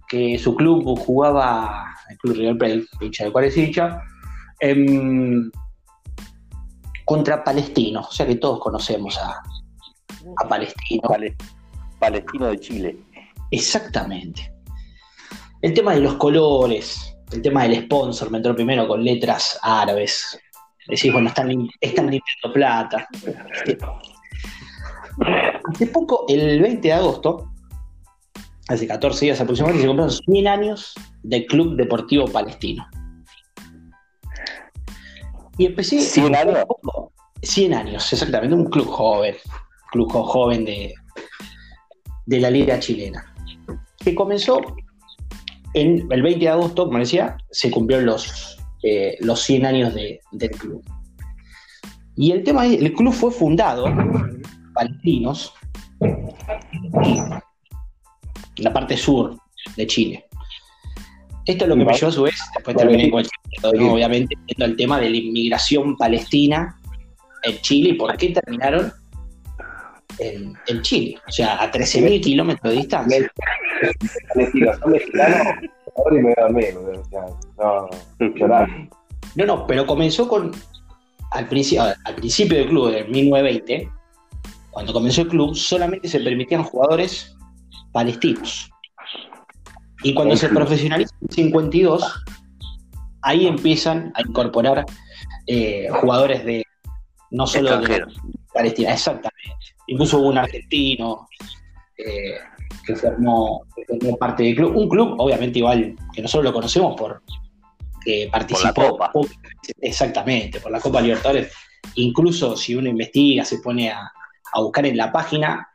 que 0.09 0.37
su 0.39 0.55
club 0.55 0.97
jugaba, 0.99 1.85
el 2.09 2.17
Club 2.17 2.35
River 2.35 2.57
Plate, 2.57 2.85
hincha 3.01 3.25
de 3.25 3.31
cuál 3.31 3.45
es 3.45 3.55
hincha, 3.55 4.01
em, 4.59 5.49
contra 7.05 7.43
Palestino. 7.43 8.01
O 8.01 8.11
sea 8.11 8.25
que 8.25 8.35
todos 8.35 8.59
conocemos 8.59 9.17
a, 9.19 9.39
a 10.43 10.47
Palestino. 10.47 11.07
Pale- 11.07 11.35
Palestino 11.99 12.47
de 12.47 12.59
Chile. 12.59 12.97
Exactamente. 13.51 14.51
El 15.61 15.73
tema 15.73 15.93
de 15.93 15.99
los 16.01 16.15
colores, 16.15 17.15
el 17.31 17.41
tema 17.41 17.63
del 17.63 17.83
sponsor, 17.83 18.31
me 18.31 18.37
entró 18.37 18.55
primero 18.55 18.87
con 18.87 19.03
letras 19.03 19.59
árabes. 19.61 20.39
Decís, 20.87 21.11
bueno, 21.13 21.27
están, 21.27 21.49
están 21.81 22.09
limpiando 22.09 22.53
plata. 22.53 23.07
Hace 25.69 25.87
poco, 25.87 26.25
el 26.29 26.61
20 26.61 26.87
de 26.87 26.93
agosto, 26.93 27.51
hace 28.69 28.87
14 28.87 29.25
días 29.25 29.41
aproximadamente, 29.41 29.81
se 29.81 29.87
cumplieron 29.87 30.11
100 30.11 30.47
años 30.47 30.93
del 31.23 31.45
Club 31.47 31.75
Deportivo 31.75 32.25
Palestino. 32.27 32.87
Y 35.57 35.65
empecé. 35.65 35.99
100 35.99 36.35
años. 36.35 36.65
100 37.41 37.73
años, 37.73 38.11
exactamente, 38.13 38.53
un 38.53 38.65
club 38.69 38.87
joven, 38.87 39.33
club 39.91 40.11
jo- 40.11 40.23
joven 40.23 40.65
de, 40.65 40.93
de 42.25 42.39
la 42.41 42.49
Liga 42.49 42.79
Chilena, 42.79 43.33
que 43.97 44.13
comenzó 44.13 44.59
en 45.73 46.05
el 46.11 46.21
20 46.21 46.39
de 46.39 46.49
agosto, 46.49 46.85
como 46.87 46.99
decía, 46.99 47.37
se 47.49 47.71
cumplieron 47.71 48.07
los, 48.07 48.57
eh, 48.83 49.15
los 49.21 49.41
100 49.41 49.65
años 49.65 49.93
de- 49.93 50.19
del 50.33 50.51
club. 50.51 50.83
Y 52.17 52.31
el 52.31 52.43
tema 52.43 52.65
es, 52.65 52.81
el 52.81 52.91
club 52.91 53.13
fue 53.13 53.31
fundado, 53.31 53.85
palestinos, 54.73 55.53
la 58.61 58.73
parte 58.73 58.97
sur 58.97 59.37
de 59.75 59.87
Chile. 59.87 60.25
Esto 61.45 61.65
es 61.65 61.69
lo 61.69 61.75
que 61.75 61.85
me 61.85 61.93
llevó 61.93 62.07
a 62.07 62.11
su 62.11 62.23
vez, 62.23 62.35
después 62.55 62.77
terminé 62.77 63.09
con 63.09 63.21
el 63.21 63.29
¿no? 63.79 63.93
obviamente, 63.93 64.35
viendo 64.45 64.65
el 64.65 64.75
tema 64.75 64.99
de 64.99 65.09
la 65.09 65.17
inmigración 65.17 65.97
palestina 65.97 66.77
en 67.43 67.57
Chile 67.61 67.89
y 67.89 67.93
por 67.93 68.15
qué 68.17 68.29
terminaron 68.29 68.93
en, 70.19 70.53
en 70.67 70.81
Chile, 70.81 71.17
o 71.27 71.31
sea, 71.31 71.61
a 71.61 71.71
13.000 71.71 72.21
kilómetros 72.21 72.73
de 72.73 72.79
distancia. 72.79 73.31
No, 79.35 79.45
no, 79.45 79.67
pero 79.67 79.85
comenzó 79.85 80.27
con. 80.27 80.51
Al, 81.31 81.47
principio 81.47 81.83
al 81.83 82.15
principio 82.15 82.57
del 82.57 82.69
club, 82.69 82.93
en 82.93 83.11
1920, 83.11 83.89
cuando 84.71 84.93
comenzó 84.93 85.21
el 85.21 85.27
club, 85.27 85.55
solamente 85.55 86.07
se 86.07 86.19
permitían 86.19 86.63
jugadores 86.63 87.35
palestinos. 87.91 88.69
Y 90.03 90.13
cuando 90.13 90.35
se 90.37 90.49
profesionaliza 90.49 91.13
en 91.21 91.29
52, 91.29 92.23
ahí 93.21 93.47
empiezan 93.47 94.11
a 94.15 94.21
incorporar 94.21 94.85
eh, 95.47 95.87
jugadores 95.91 96.45
de. 96.45 96.63
No 97.31 97.45
solo 97.45 97.81
de. 97.81 98.05
Palestina, 98.53 98.93
exactamente. 98.93 99.75
Incluso 99.87 100.19
hubo 100.19 100.29
un 100.29 100.37
argentino 100.37 101.27
eh, 101.97 102.37
que, 102.85 102.95
formó, 102.95 103.65
que 103.75 103.85
formó 103.85 104.17
parte 104.17 104.43
del 104.43 104.55
club. 104.55 104.75
Un 104.75 104.89
club, 104.89 105.15
obviamente, 105.17 105.59
igual 105.59 105.95
que 106.13 106.21
nosotros 106.21 106.45
lo 106.45 106.53
conocemos 106.53 106.95
por 106.95 107.21
que 108.03 108.29
participó. 108.31 108.91
Copa. 108.91 109.11
Exactamente, 109.81 110.59
por 110.59 110.71
la 110.71 110.79
Copa 110.79 111.01
Libertadores. 111.01 111.53
Incluso 111.95 112.55
si 112.55 112.75
uno 112.75 112.89
investiga, 112.89 113.43
se 113.43 113.59
pone 113.59 113.91
a, 113.91 114.11
a 114.53 114.61
buscar 114.61 114.85
en 114.85 114.97
la 114.97 115.11
página, 115.11 115.67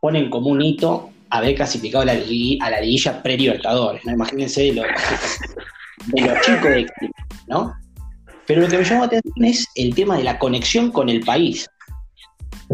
ponen 0.00 0.30
como 0.30 0.48
un 0.48 0.62
hito 0.62 1.11
haber 1.32 1.54
clasificado 1.54 2.02
a 2.02 2.04
la, 2.04 2.12
a 2.12 2.70
la 2.70 2.80
liguilla 2.80 3.22
pre-Libertadores. 3.22 4.04
¿no? 4.04 4.12
Imagínense 4.12 4.64
de 4.64 4.72
los, 4.74 4.86
de 6.08 6.20
los 6.20 6.40
chicos 6.42 6.70
de 6.70 6.86
¿no? 7.48 7.74
Pero 8.46 8.60
lo 8.60 8.68
que 8.68 8.78
me 8.78 8.84
llamó 8.84 9.00
la 9.00 9.06
atención 9.06 9.44
es 9.44 9.66
el 9.74 9.94
tema 9.94 10.18
de 10.18 10.24
la 10.24 10.38
conexión 10.38 10.92
con 10.92 11.08
el 11.08 11.20
país. 11.20 11.66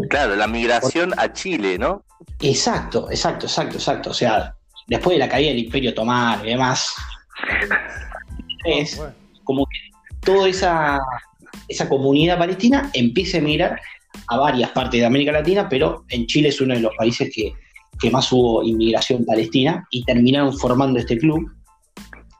Claro, 0.09 0.35
la 0.35 0.47
migración 0.47 1.13
a 1.17 1.31
Chile, 1.31 1.77
¿no? 1.77 2.03
Exacto, 2.41 3.09
exacto, 3.09 3.45
exacto, 3.45 3.77
exacto. 3.77 4.09
O 4.09 4.13
sea, 4.13 4.53
después 4.87 5.15
de 5.15 5.19
la 5.19 5.29
caída 5.29 5.49
del 5.49 5.59
Imperio 5.59 5.91
Otomano 5.91 6.43
y 6.43 6.49
demás, 6.49 6.93
es 8.65 8.97
Bueno, 8.97 9.13
como 9.45 9.65
que 9.67 9.79
toda 10.19 10.49
esa, 10.49 10.99
esa 11.67 11.87
comunidad 11.87 12.37
palestina 12.37 12.89
empieza 12.93 13.37
a 13.37 13.39
emigrar 13.39 13.81
a 14.27 14.37
varias 14.37 14.71
partes 14.71 14.99
de 14.99 15.05
América 15.05 15.31
Latina, 15.31 15.69
pero 15.69 16.03
en 16.09 16.25
Chile 16.27 16.49
es 16.49 16.59
uno 16.59 16.73
de 16.73 16.81
los 16.81 16.93
países 16.97 17.31
que, 17.33 17.53
que 17.99 18.09
más 18.11 18.31
hubo 18.31 18.63
inmigración 18.63 19.25
palestina 19.25 19.85
y 19.91 20.03
terminaron 20.03 20.57
formando 20.57 20.99
este 20.99 21.17
club, 21.17 21.51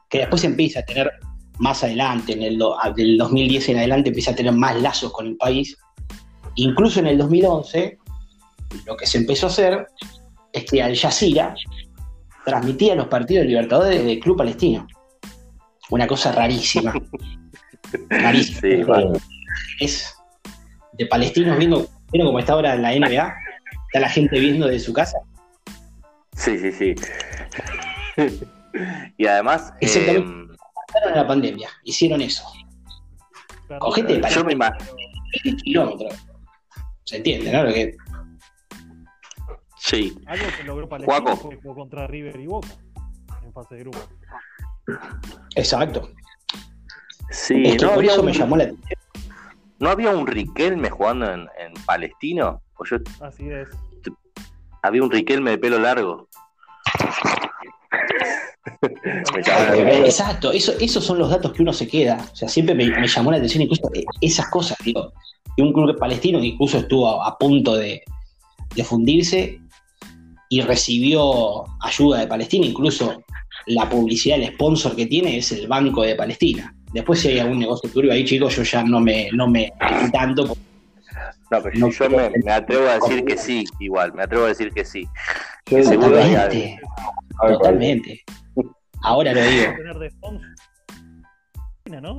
que 0.08 0.18
después 0.20 0.42
empieza 0.44 0.80
a 0.80 0.84
tener 0.84 1.10
más 1.58 1.84
adelante, 1.84 2.32
en 2.32 2.42
el 2.42 2.58
do- 2.58 2.76
del 2.96 3.18
2010 3.18 3.68
en 3.68 3.78
adelante, 3.78 4.08
empieza 4.08 4.30
a 4.30 4.34
tener 4.34 4.52
más 4.52 4.80
lazos 4.80 5.12
con 5.12 5.26
el 5.26 5.36
país. 5.36 5.76
Incluso 6.56 7.00
en 7.00 7.06
el 7.08 7.18
2011, 7.18 7.98
lo 8.86 8.96
que 8.96 9.06
se 9.06 9.18
empezó 9.18 9.46
a 9.46 9.50
hacer 9.50 9.86
es 10.52 10.64
que 10.64 10.82
Al 10.82 10.96
Jazeera 10.96 11.54
transmitía 12.46 12.94
los 12.94 13.08
partidos 13.08 13.42
de 13.42 13.48
Libertadores 13.48 14.04
del 14.04 14.18
Club 14.20 14.38
Palestino. 14.38 14.86
Una 15.90 16.06
cosa 16.06 16.32
rarísima. 16.32 16.94
rarísima. 18.08 18.96
Sí, 19.02 19.20
Es 19.80 20.14
de 20.94 21.06
palestinos 21.06 21.58
viendo, 21.58 21.86
¿vieron 22.12 22.28
cómo 22.28 22.38
está 22.38 22.54
ahora 22.54 22.74
en 22.74 22.82
la 22.82 22.90
NBA? 22.94 23.34
Está 23.88 24.00
la 24.00 24.08
gente 24.08 24.38
viendo 24.38 24.66
de 24.66 24.78
su 24.78 24.92
casa. 24.92 25.18
Sí, 26.40 26.58
sí, 26.58 26.72
sí. 26.72 26.94
y 29.18 29.26
además, 29.26 29.72
eh, 29.80 29.86
Pasaron 30.92 31.12
a 31.12 31.16
la 31.22 31.26
pandemia, 31.26 31.68
hicieron 31.84 32.20
eso. 32.22 32.44
gente 33.92 34.14
de 34.14 34.20
yo 34.30 34.42
me 34.44 34.56
Palestina, 34.56 34.76
imagino. 34.86 34.96
20 35.44 35.62
kilómetros. 35.62 36.26
Se 37.04 37.16
entiende, 37.18 37.52
¿no? 37.52 37.64
Lo 37.64 37.72
que- 37.74 37.94
Sí, 39.76 40.16
Algo 40.26 40.44
que 40.56 40.64
logró 40.64 40.88
Palestina 40.88 41.20
Juaco. 41.20 41.36
fue 41.36 41.56
jugó 41.56 41.74
contra 41.74 42.06
River 42.06 42.38
y 42.40 42.46
Boca 42.46 42.68
en 43.44 43.52
fase 43.52 43.74
de 43.76 43.80
grupo. 43.82 43.98
Exacto. 45.56 46.10
sí. 47.30 47.62
es 47.64 47.76
que 47.76 47.82
¿No 47.84 47.90
por 47.90 47.98
había, 47.98 48.12
eso 48.12 48.22
me 48.22 48.30
un, 48.32 48.36
llamó 48.36 48.56
la 48.56 48.64
atención. 48.64 49.00
¿No 49.78 49.90
había 49.90 50.10
un 50.10 50.26
Riquelme 50.26 50.90
jugando 50.90 51.32
en, 51.32 51.48
en 51.58 51.72
Palestino? 51.86 52.62
O 52.76 52.84
yo 52.84 52.96
Así 53.20 53.48
es. 53.50 53.68
había 54.82 55.02
un 55.02 55.10
Riquelme 55.10 55.52
de 55.52 55.58
pelo 55.58 55.78
largo. 55.78 56.28
Exacto, 60.04 60.52
eso, 60.52 60.72
esos 60.80 61.04
son 61.04 61.18
los 61.18 61.30
datos 61.30 61.52
que 61.52 61.62
uno 61.62 61.72
se 61.72 61.88
queda. 61.88 62.28
O 62.32 62.36
sea, 62.36 62.48
siempre 62.48 62.74
me, 62.74 62.86
me 62.86 63.06
llamó 63.06 63.30
la 63.30 63.36
atención 63.38 63.62
incluso 63.62 63.90
eh, 63.94 64.04
esas 64.20 64.48
cosas, 64.48 64.76
digo. 64.84 65.12
Que 65.56 65.62
un 65.62 65.72
club 65.72 65.98
palestino 65.98 66.40
que 66.40 66.46
incluso 66.46 66.78
estuvo 66.78 67.22
a, 67.22 67.28
a 67.28 67.36
punto 67.36 67.74
de, 67.74 68.02
de 68.74 68.84
fundirse 68.84 69.60
y 70.48 70.60
recibió 70.62 71.64
ayuda 71.80 72.20
de 72.20 72.26
Palestina, 72.26 72.66
incluso 72.66 73.22
la 73.66 73.88
publicidad, 73.88 74.40
el 74.40 74.52
sponsor 74.54 74.96
que 74.96 75.06
tiene 75.06 75.38
es 75.38 75.52
el 75.52 75.68
Banco 75.68 76.02
de 76.02 76.16
Palestina. 76.16 76.74
Después 76.92 77.20
si 77.20 77.28
hay 77.28 77.38
algún 77.38 77.60
negocio 77.60 77.88
turbio 77.90 78.12
ahí, 78.12 78.24
chicos, 78.24 78.56
yo 78.56 78.62
ya 78.62 78.82
no 78.82 79.00
me, 79.00 79.30
no 79.32 79.46
me 79.48 79.72
tanto. 80.12 80.56
No, 81.50 81.62
pero 81.62 81.78
No 81.78 81.90
yo 81.90 82.10
me, 82.10 82.30
me 82.44 82.52
atrevo 82.52 82.88
a 82.88 82.94
decir 82.94 83.24
que 83.24 83.36
sí, 83.36 83.64
igual, 83.78 84.12
me 84.14 84.24
atrevo 84.24 84.44
a 84.44 84.48
decir 84.48 84.72
que 84.72 84.84
sí. 84.84 85.06
Totalmente. 87.40 88.24
Ahora 89.02 89.32
lo 89.32 89.42
digo. 89.42 89.72
¿no? 92.00 92.16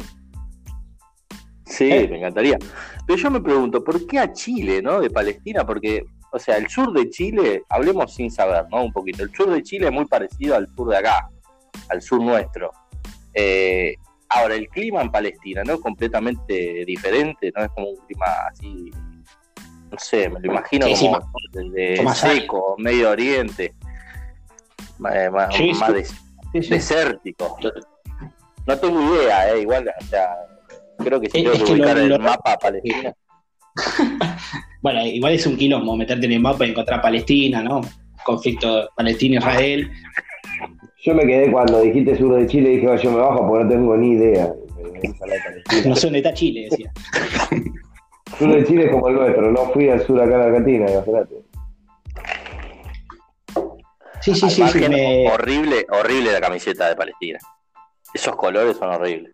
Sí, 1.66 1.90
¿Eh? 1.90 2.08
me 2.10 2.18
encantaría. 2.18 2.58
Pero 3.08 3.18
yo 3.18 3.32
me 3.32 3.40
pregunto, 3.40 3.84
¿por 3.84 4.06
qué 4.06 4.20
a 4.20 4.34
Chile, 4.34 4.82
no? 4.82 5.00
De 5.00 5.10
Palestina, 5.10 5.66
porque, 5.66 6.04
o 6.32 6.40
sea, 6.40 6.58
el 6.58 6.68
sur 6.68 6.92
de 6.92 7.10
Chile, 7.10 7.64
hablemos 7.70 8.14
sin 8.14 8.30
saber, 8.30 8.66
¿no? 8.70 8.84
Un 8.84 8.92
poquito. 8.92 9.24
El 9.24 9.34
sur 9.34 9.50
de 9.50 9.64
Chile 9.64 9.88
es 9.88 9.94
muy 9.94 10.06
parecido 10.06 10.56
al 10.56 10.68
sur 10.76 10.90
de 10.90 10.98
acá, 10.98 11.30
al 11.90 12.02
sur 12.02 12.22
nuestro. 12.22 12.72
Eh, 13.34 13.96
ahora, 14.30 14.56
el 14.56 14.68
clima 14.68 15.02
en 15.02 15.12
Palestina, 15.12 15.64
¿no? 15.64 15.76
Es 15.76 15.80
completamente 15.80 16.84
diferente, 16.86 17.52
¿no? 17.56 17.64
Es 17.64 17.70
como 17.70 17.90
un 17.90 17.98
clima 18.08 18.26
así, 18.50 18.92
no 19.92 19.98
sé, 20.00 20.30
me 20.30 20.40
lo 20.40 20.48
imagino 20.52 20.88
Sí, 20.88 21.08
como 21.08 21.72
de 21.74 22.04
seco, 22.16 22.76
Medio 22.78 23.10
Oriente, 23.12 23.74
más, 25.00 25.32
más- 25.32 25.56
Sí, 25.56 25.72
más 25.74 25.88
sí. 25.90 25.94
des- 25.94 26.16
Sí, 26.54 26.64
sí. 26.64 26.70
desértico. 26.70 27.58
No 28.68 28.78
tengo 28.78 29.16
idea, 29.16 29.54
eh, 29.54 29.62
igual, 29.62 29.90
o 30.02 30.06
sea, 30.06 30.30
creo 30.98 31.20
que 31.20 31.30
si 31.30 31.38
Es- 31.40 31.44
tengo 31.44 31.58
que 31.58 31.64
que 31.64 31.66
lo- 31.78 31.84
ubicar 31.84 31.98
el 31.98 32.10
lo- 32.10 32.20
mapa 32.20 32.58
Palestina. 32.58 33.14
Bueno, 34.84 35.06
igual 35.06 35.34
es 35.34 35.46
un 35.46 35.58
quilombo 35.58 35.96
meterte 35.96 36.26
en 36.26 36.32
el 36.32 36.40
mapa 36.40 36.66
y 36.66 36.72
encontrar 36.72 37.04
Palestina, 37.04 37.62
¿no? 37.62 37.82
Conflicto 38.26 38.90
Palestina-Israel. 38.98 39.92
Yo 41.04 41.14
me 41.14 41.24
quedé 41.28 41.52
cuando 41.52 41.82
dijiste 41.82 42.18
sur 42.18 42.36
de 42.36 42.48
Chile, 42.48 42.70
dije, 42.70 42.88
"Oh, 42.88 42.96
yo 42.96 43.12
me 43.12 43.18
bajo 43.20 43.48
porque 43.48 43.64
no 43.66 43.70
tengo 43.70 43.96
ni 43.96 44.14
idea. 44.14 44.52
No 45.86 45.96
sé 45.96 46.08
dónde 46.08 46.18
está 46.20 46.34
Chile, 46.34 46.68
decía. 46.72 46.92
Sur 48.38 48.54
de 48.56 48.66
Chile 48.66 48.86
es 48.86 48.92
como 48.92 49.08
el 49.10 49.16
nuestro, 49.16 49.52
no 49.52 49.66
fui 49.72 49.90
al 49.90 50.06
sur 50.06 50.22
acá 50.22 50.36
en 50.36 50.42
Argentina, 50.42 50.92
imagínate. 50.92 51.36
Sí, 54.22 54.36
sí, 54.36 54.50
sí, 54.50 54.68
sí. 54.68 54.80
me- 54.90 55.28
Horrible, 55.32 55.86
horrible 55.90 56.32
la 56.32 56.42
camiseta 56.42 56.88
de 56.90 56.96
Palestina. 56.96 57.40
Esos 58.14 58.36
colores 58.36 58.78
son 58.78 58.90
horribles. 58.90 59.34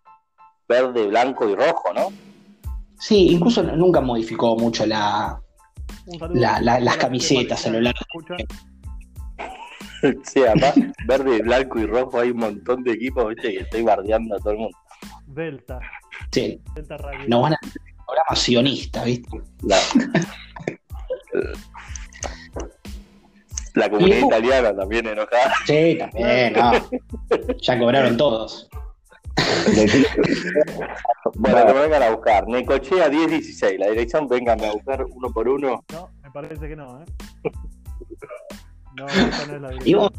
Verde, 0.68 1.06
blanco 1.06 1.48
y 1.48 1.54
rojo, 1.54 1.92
¿no? 1.94 2.08
Sí, 2.98 3.28
incluso 3.32 3.62
nunca 3.62 4.00
modificó 4.00 4.56
mucho 4.56 4.86
la. 4.86 5.40
Las 6.32 6.96
camisetas 6.96 7.66
a 7.66 7.70
lo 7.70 7.80
largo. 7.80 8.00
Sí, 10.22 10.40
además, 10.44 10.74
verde, 11.08 11.42
blanco 11.42 11.80
y 11.80 11.84
rojo 11.86 12.20
hay 12.20 12.30
un 12.30 12.36
montón 12.38 12.84
de 12.84 12.92
equipos, 12.92 13.26
viste, 13.34 13.50
que 13.52 13.58
estoy 13.62 13.82
bardeando 13.82 14.36
a 14.36 14.38
todo 14.38 14.52
el 14.52 14.58
mundo. 14.58 14.78
Delta. 15.26 15.80
Sí, 16.30 16.62
Delta 16.76 16.96
Radio. 16.98 17.28
nos 17.28 17.42
van 17.42 17.54
a 17.54 17.58
programa 18.08 18.34
sionista, 18.36 19.04
¿viste? 19.04 19.42
La, 19.62 19.78
la 23.74 23.90
comunidad 23.90 24.18
italiana 24.26 24.74
también 24.74 25.06
enojada. 25.06 25.52
Sí, 25.66 25.96
también, 25.98 26.54
no. 26.54 26.72
Ya 27.60 27.78
cobraron 27.78 28.16
todos. 28.16 28.68
Bueno, 31.34 31.66
que 31.66 31.74
me 31.74 31.80
vengan 31.82 32.02
a 32.02 32.10
buscar. 32.10 32.48
Necochea 32.48 33.10
1016, 33.10 33.78
la 33.78 33.90
dirección, 33.90 34.26
vengan 34.26 34.64
a 34.64 34.72
buscar 34.72 35.04
uno 35.04 35.30
por 35.30 35.48
uno. 35.48 35.84
No, 35.92 36.10
me 36.22 36.30
parece 36.30 36.68
que 36.68 36.76
no, 36.76 37.02
¿eh? 37.02 37.04
No, 38.96 39.06
esa 39.06 39.46
no 39.46 39.54
es 39.54 39.60
la 39.62 39.72
Y 39.74 39.78
dirección. 39.78 40.10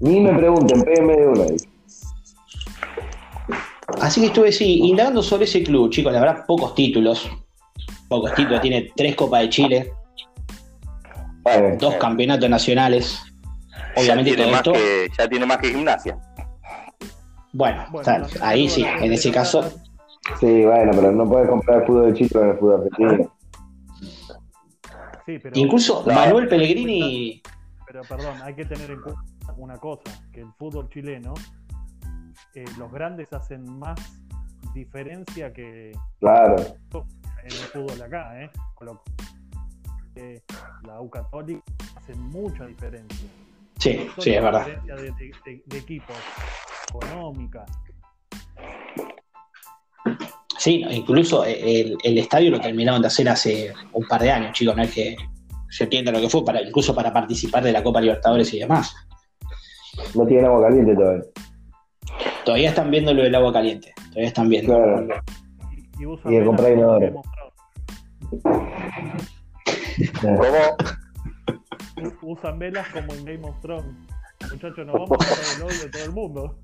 Ni 0.00 0.20
me 0.20 0.34
pregunten, 0.34 0.82
péguenme 0.82 1.16
de 1.16 1.26
una. 1.26 1.44
Así 4.00 4.20
que 4.20 4.26
estuve, 4.28 4.52
sí, 4.52 4.80
indagando 4.84 5.22
sobre 5.22 5.44
ese 5.44 5.62
club, 5.62 5.90
chicos, 5.90 6.12
la 6.12 6.20
verdad, 6.20 6.44
pocos 6.46 6.74
títulos. 6.74 7.30
Pocos 8.08 8.34
títulos, 8.34 8.60
tiene 8.60 8.90
tres 8.96 9.14
Copas 9.16 9.42
de 9.42 9.48
Chile, 9.48 9.92
Bueno, 11.42 11.76
dos 11.78 11.94
campeonatos 11.96 12.48
nacionales. 12.48 13.20
Obviamente 13.96 14.30
ya 14.30 14.36
tiene, 14.36 14.42
todo 14.42 14.50
más 14.52 14.60
esto. 14.60 14.72
que, 14.72 15.08
ya 15.18 15.28
tiene 15.28 15.46
más 15.46 15.58
que 15.58 15.68
gimnasia. 15.70 16.18
Bueno, 17.52 17.84
ahí 18.40 18.68
sí, 18.68 18.84
en 18.84 19.12
ese 19.12 19.30
caso. 19.30 19.62
Sí, 20.40 20.64
bueno, 20.64 20.92
pero 20.94 21.12
no 21.12 21.28
puedes 21.28 21.48
comprar 21.48 21.80
el 21.80 21.86
fútbol 21.86 22.12
de 22.12 22.18
Chile 22.18 22.30
con 22.32 22.48
el 22.48 22.56
fútbol 22.58 22.74
argentino. 22.92 23.32
Sí, 25.26 25.38
pero, 25.42 25.56
Incluso 25.58 26.04
No. 26.06 26.14
Manuel 26.14 26.48
Pellegrini. 26.48 27.42
pero 27.86 28.02
perdón, 28.02 28.40
hay 28.42 28.54
que 28.54 28.64
tener 28.64 28.90
en 28.90 29.00
cuenta 29.02 29.20
una 29.56 29.76
cosa, 29.78 30.02
que 30.32 30.40
el 30.40 30.52
fútbol 30.58 30.88
chileno, 30.88 31.34
eh, 32.54 32.64
los 32.78 32.90
grandes 32.92 33.32
hacen 33.32 33.64
más 33.78 33.98
diferencia 34.74 35.52
que 35.52 35.92
Claro, 36.20 36.56
en 36.60 37.46
el 37.46 37.52
fútbol 37.52 37.98
de 37.98 38.04
acá, 38.04 38.42
¿eh? 38.42 38.50
La 40.86 41.00
U 41.00 41.08
Católica 41.10 41.62
hace 41.96 42.14
mucha 42.14 42.66
diferencia. 42.66 43.28
Sí, 43.78 44.08
sí, 44.18 44.30
es 44.34 44.42
verdad. 44.42 44.66
diferencia 44.66 44.94
de, 44.96 45.02
de- 45.12 45.32
de- 45.44 45.62
de 45.66 45.78
equipos, 45.78 46.16
económica. 46.88 47.64
Sí, 50.58 50.84
incluso 50.90 51.44
el, 51.44 51.96
el 52.04 52.18
estadio 52.18 52.50
lo 52.52 52.60
terminaron 52.60 53.00
de 53.02 53.08
hacer 53.08 53.28
hace 53.28 53.72
un 53.92 54.06
par 54.06 54.20
de 54.22 54.30
años, 54.30 54.52
chicos, 54.52 54.76
no 54.76 54.82
es 54.82 54.92
que 54.94 55.16
se 55.68 55.84
entienda 55.84 56.12
lo 56.12 56.20
que 56.20 56.28
fue, 56.28 56.44
para, 56.44 56.62
incluso 56.62 56.94
para 56.94 57.12
participar 57.12 57.64
de 57.64 57.72
la 57.72 57.82
Copa 57.82 58.00
Libertadores 58.00 58.52
y 58.54 58.60
demás. 58.60 58.94
no 60.14 60.24
tiene 60.26 60.46
agua 60.46 60.62
caliente 60.68 60.94
todavía. 60.94 61.22
Todavía 62.44 62.68
están 62.70 62.90
viendo 62.90 63.12
lo 63.14 63.22
del 63.22 63.34
agua 63.34 63.52
caliente, 63.52 63.92
todavía 64.08 64.28
están 64.28 64.48
viendo. 64.48 64.74
Claro. 64.74 65.06
Y, 65.98 66.02
y 66.02 66.04
de 66.04 66.16
velas 66.30 66.46
comprar 66.46 66.72
inodoro. 66.72 67.00
Game 67.00 67.18
of 67.18 67.26
Thrones. 67.32 67.52
¿Cómo? 70.20 70.76
Usan 72.22 72.58
velas 72.58 72.88
como 72.88 73.12
en 73.14 73.24
Game 73.24 73.48
of 73.48 73.60
Thrones. 73.60 73.94
Muchachos, 74.50 74.86
nos 74.86 74.94
vamos 74.94 75.10
a 75.12 75.16
matar 75.18 75.38
el 75.56 75.62
odio 75.62 75.82
de 75.84 75.90
todo 75.90 76.04
el 76.04 76.12
mundo. 76.12 76.58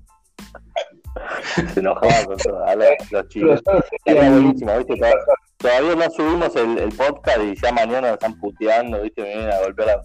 Se 1.73 1.79
enojaba 1.79 2.25
con 2.25 2.37
todo, 2.37 2.65
a 2.65 2.75
los, 2.75 2.87
los 3.11 3.27
chicos. 3.29 3.61
Era 4.05 4.29
buenísimo, 4.29 4.77
¿viste? 4.77 4.93
Tod- 4.95 5.25
Todavía 5.57 5.95
no 5.95 6.09
subimos 6.11 6.55
el, 6.55 6.77
el 6.77 6.89
podcast 6.89 7.39
y 7.41 7.55
ya 7.55 7.71
mañana 7.73 8.01
nos 8.01 8.11
están 8.13 8.39
puteando, 8.39 9.01
¿viste? 9.01 9.21
Me 9.21 9.27
vienen 9.29 9.51
a 9.51 9.59
golpear 9.59 9.89
a... 9.89 10.01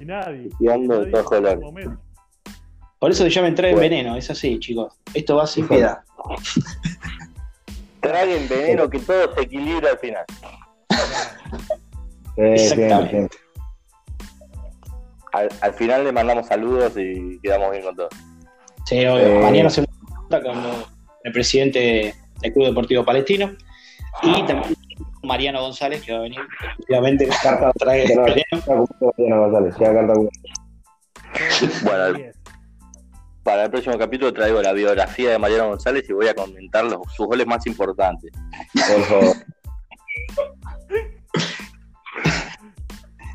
Y 0.00 0.04
nadie. 0.04 0.48
Puteando 0.50 1.00
de 1.04 1.10
nadie 1.10 1.12
todos 1.12 1.30
Por 3.02 3.10
eso 3.10 3.24
se 3.24 3.30
llama 3.30 3.48
entrar 3.48 3.68
en 3.68 3.74
Bueno. 3.74 3.90
veneno, 3.90 4.16
es 4.16 4.30
así, 4.30 4.60
chicos. 4.60 4.94
Esto 5.12 5.34
va 5.34 5.44
sin 5.44 5.66
piedad. 5.66 6.02
Traguen 7.98 8.48
veneno 8.48 8.88
que 8.88 9.00
todo 9.00 9.34
se 9.34 9.40
equilibra 9.40 9.90
al 9.90 9.98
final. 9.98 10.24
Exactamente. 12.36 13.28
Al, 15.32 15.48
al 15.62 15.74
final 15.74 16.04
le 16.04 16.12
mandamos 16.12 16.46
saludos 16.46 16.92
y 16.96 17.40
quedamos 17.42 17.72
bien 17.72 17.82
con 17.82 17.96
todos. 17.96 18.10
Sí, 18.86 19.04
obvio. 19.04 19.26
Eh. 19.26 19.40
Mañana 19.42 19.68
se 19.68 19.82
nota 19.82 20.40
con 20.40 20.62
el 21.24 21.32
presidente 21.32 22.14
del 22.40 22.52
Club 22.52 22.66
Deportivo 22.66 23.04
Palestino 23.04 23.50
y 24.22 24.44
también 24.44 24.76
Mariano 25.24 25.60
González, 25.60 26.02
que 26.02 26.12
va 26.12 26.18
a 26.18 26.22
venir 26.22 26.38
Carta- 27.42 27.72
Mariano 27.80 29.40
González, 29.40 29.74
ya 29.80 29.92
carta 29.92 30.14
Gustavo. 30.14 30.30
Bueno. 31.82 32.32
Para 33.42 33.64
el 33.64 33.70
próximo 33.70 33.98
capítulo 33.98 34.32
traigo 34.32 34.62
la 34.62 34.72
biografía 34.72 35.30
de 35.30 35.38
Mariano 35.38 35.68
González 35.68 36.08
y 36.08 36.12
voy 36.12 36.28
a 36.28 36.34
comentar 36.34 36.84
los, 36.84 37.00
sus 37.14 37.26
goles 37.26 37.46
más 37.46 37.66
importantes. 37.66 38.30
por 38.72 39.02
favor. 39.04 39.36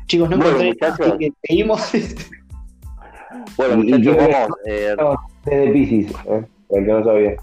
Chicos, 0.06 0.30
no 0.30 0.38
Bueno, 0.38 0.58
muchachos. 0.64 1.00
así 1.06 1.18
que 1.18 1.32
seguimos. 1.46 1.92
Bueno, 3.56 3.76
muchachos, 3.76 4.16
vamos. 4.16 4.48
eh, 4.66 4.96
de 5.44 5.70
Pisces, 5.70 6.16
¿eh? 6.26 6.46
el 6.70 6.86
que 6.86 6.92
no 6.92 7.04
sabía. 7.04 7.36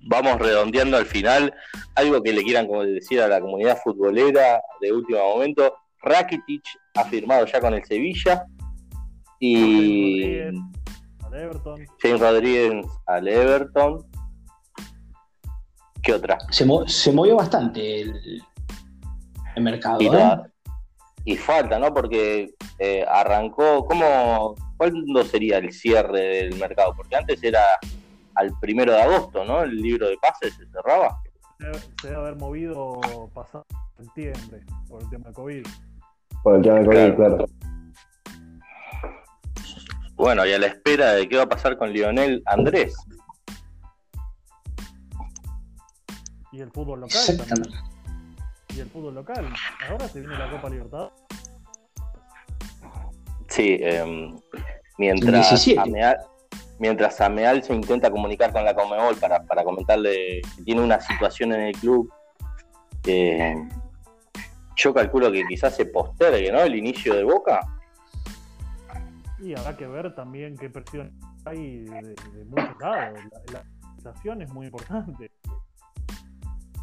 vamos 0.00 0.38
redondeando 0.38 0.96
al 0.98 1.06
final. 1.06 1.54
Algo 1.94 2.22
que 2.22 2.32
le 2.34 2.42
quieran 2.42 2.66
como 2.66 2.84
decir 2.84 3.20
a 3.22 3.28
la 3.28 3.40
comunidad 3.40 3.78
futbolera 3.82 4.60
de 4.80 4.92
último 4.92 5.18
momento. 5.20 5.74
Rakitic 6.02 6.62
ha 6.94 7.04
firmado 7.04 7.46
ya 7.46 7.60
con 7.60 7.72
el 7.74 7.84
Sevilla. 7.84 8.44
Y 9.44 10.38
Al 11.24 11.34
Everton. 11.34 11.84
James 12.00 12.20
Rodríguez 12.20 12.86
al 13.06 13.26
Everton. 13.26 14.06
¿Qué 16.00 16.12
otra? 16.12 16.38
Se, 16.50 16.64
mo- 16.64 16.86
se 16.86 17.12
movió 17.12 17.34
bastante 17.36 18.02
el, 18.02 18.40
el 19.56 19.62
mercado. 19.64 20.00
Y, 20.00 20.06
¿eh? 20.06 20.36
y 21.24 21.36
falta, 21.36 21.78
¿no? 21.80 21.92
Porque 21.92 22.54
eh, 22.78 23.04
arrancó, 23.08 23.84
¿cómo, 23.84 24.54
¿cuándo 24.76 25.24
sería 25.24 25.58
el 25.58 25.72
cierre 25.72 26.20
del 26.48 26.56
mercado? 26.60 26.94
Porque 26.96 27.16
antes 27.16 27.42
era 27.42 27.62
al 28.36 28.56
primero 28.60 28.92
de 28.92 29.02
agosto, 29.02 29.44
¿no? 29.44 29.62
El 29.64 29.74
libro 29.76 30.08
de 30.08 30.16
pases 30.18 30.54
se 30.54 30.66
cerraba. 30.68 31.20
Se 31.58 31.66
debe- 31.66 31.78
se 32.00 32.06
debe 32.10 32.20
haber 32.20 32.36
movido 32.36 33.00
pasado 33.34 33.66
septiembre 33.96 34.60
por 34.88 35.02
el 35.02 35.10
tema 35.10 35.28
de 35.28 35.34
COVID. 35.34 35.66
Por 36.44 36.56
el 36.56 36.62
tema 36.62 36.78
de 36.78 36.84
COVID, 36.84 36.96
Claro. 36.96 37.16
claro. 37.16 37.46
Bueno, 40.22 40.46
y 40.46 40.52
a 40.52 40.58
la 40.60 40.68
espera 40.68 41.14
de 41.14 41.28
qué 41.28 41.36
va 41.36 41.42
a 41.42 41.48
pasar 41.48 41.76
con 41.76 41.92
Lionel 41.92 42.44
Andrés. 42.46 42.94
Y 46.52 46.60
el 46.60 46.70
fútbol 46.70 47.00
local 47.00 47.20
también. 47.38 47.74
Y 48.68 48.78
el 48.78 48.88
fútbol 48.88 49.16
local. 49.16 49.52
Ahora 49.90 50.06
se 50.06 50.20
viene 50.20 50.38
la 50.38 50.48
Copa 50.48 50.70
Libertadores. 50.70 51.12
Sí, 53.48 53.78
eh, 53.80 53.98
El 54.00 54.40
mientras, 54.96 55.50
17. 55.50 55.80
Ameal, 55.80 56.16
mientras 56.78 57.20
Ameal 57.20 57.64
se 57.64 57.74
intenta 57.74 58.08
comunicar 58.08 58.52
con 58.52 58.64
la 58.64 58.76
Comebol 58.76 59.16
para, 59.16 59.42
para 59.42 59.64
comentarle 59.64 60.40
que 60.56 60.62
tiene 60.62 60.82
una 60.82 61.00
situación 61.00 61.52
en 61.52 61.62
el 61.62 61.72
club, 61.74 62.08
eh, 63.08 63.56
yo 64.76 64.94
calculo 64.94 65.32
que 65.32 65.42
quizás 65.48 65.74
se 65.74 65.86
postergue, 65.86 66.52
¿no? 66.52 66.60
El 66.60 66.76
inicio 66.76 67.12
de 67.12 67.24
Boca. 67.24 67.60
Y 69.42 69.54
habrá 69.58 69.76
que 69.76 69.86
ver 69.86 70.14
también 70.14 70.56
qué 70.56 70.70
presión 70.70 71.12
hay 71.44 71.80
de, 71.80 72.14
de 72.14 72.44
muchos 72.44 72.78
lados. 72.80 73.18
La, 73.52 73.64
la 74.04 74.44
es 74.44 74.52
muy 74.52 74.66
importante. 74.66 75.30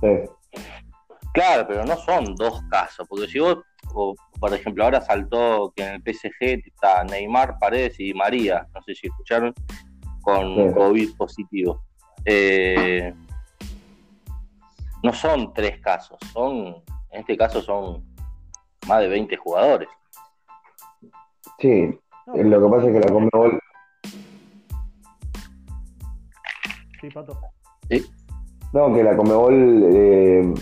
Sí. 0.01 0.61
Claro, 1.33 1.65
pero 1.67 1.85
no 1.85 1.95
son 1.97 2.35
dos 2.35 2.61
casos, 2.69 3.07
porque 3.07 3.27
si 3.27 3.39
vos, 3.39 3.59
o, 3.93 4.15
por 4.39 4.53
ejemplo, 4.53 4.83
ahora 4.83 4.99
saltó 4.99 5.71
que 5.75 5.83
en 5.83 5.93
el 5.93 6.01
PSG 6.01 6.67
está 6.67 7.03
Neymar, 7.03 7.57
Paredes 7.59 7.99
y 7.99 8.13
María, 8.13 8.67
no 8.73 8.81
sé 8.81 8.95
si 8.95 9.07
escucharon, 9.07 9.53
con 10.21 10.55
Sí. 10.55 10.73
COVID 10.73 11.15
positivo. 11.17 11.83
Eh, 12.25 13.13
no 15.03 15.13
son 15.13 15.53
tres 15.53 15.79
casos, 15.79 16.17
son, 16.33 16.83
en 17.11 17.21
este 17.21 17.37
caso 17.37 17.61
son 17.61 18.03
más 18.87 18.99
de 18.99 19.07
20 19.07 19.37
jugadores. 19.37 19.89
Sí, 21.59 21.97
No, 22.35 22.43
lo 22.43 22.61
que 22.69 22.75
pasa 22.75 22.87
es 22.87 22.93
que 22.93 22.99
la 22.99 23.13
Conmebol, 23.13 23.59
Sí, 27.01 27.09
Pato. 27.09 27.39
no, 28.73 28.93
que 28.93 29.03
la 29.03 29.15
Conmebol 29.15 29.83
eh, 29.93 30.53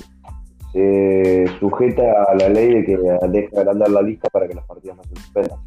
se 0.72 1.46
sujeta 1.60 2.24
a 2.30 2.36
la 2.36 2.50
ley 2.50 2.74
de 2.76 2.86
que 2.86 2.98
deja 3.30 3.60
agrandar 3.62 3.90
la 3.90 4.02
lista 4.02 4.30
para 4.30 4.48
que 4.48 4.54
los 4.54 4.66
partidos 4.66 4.98
no 4.98 5.04
se 5.04 5.16
suspendan. 5.16 5.60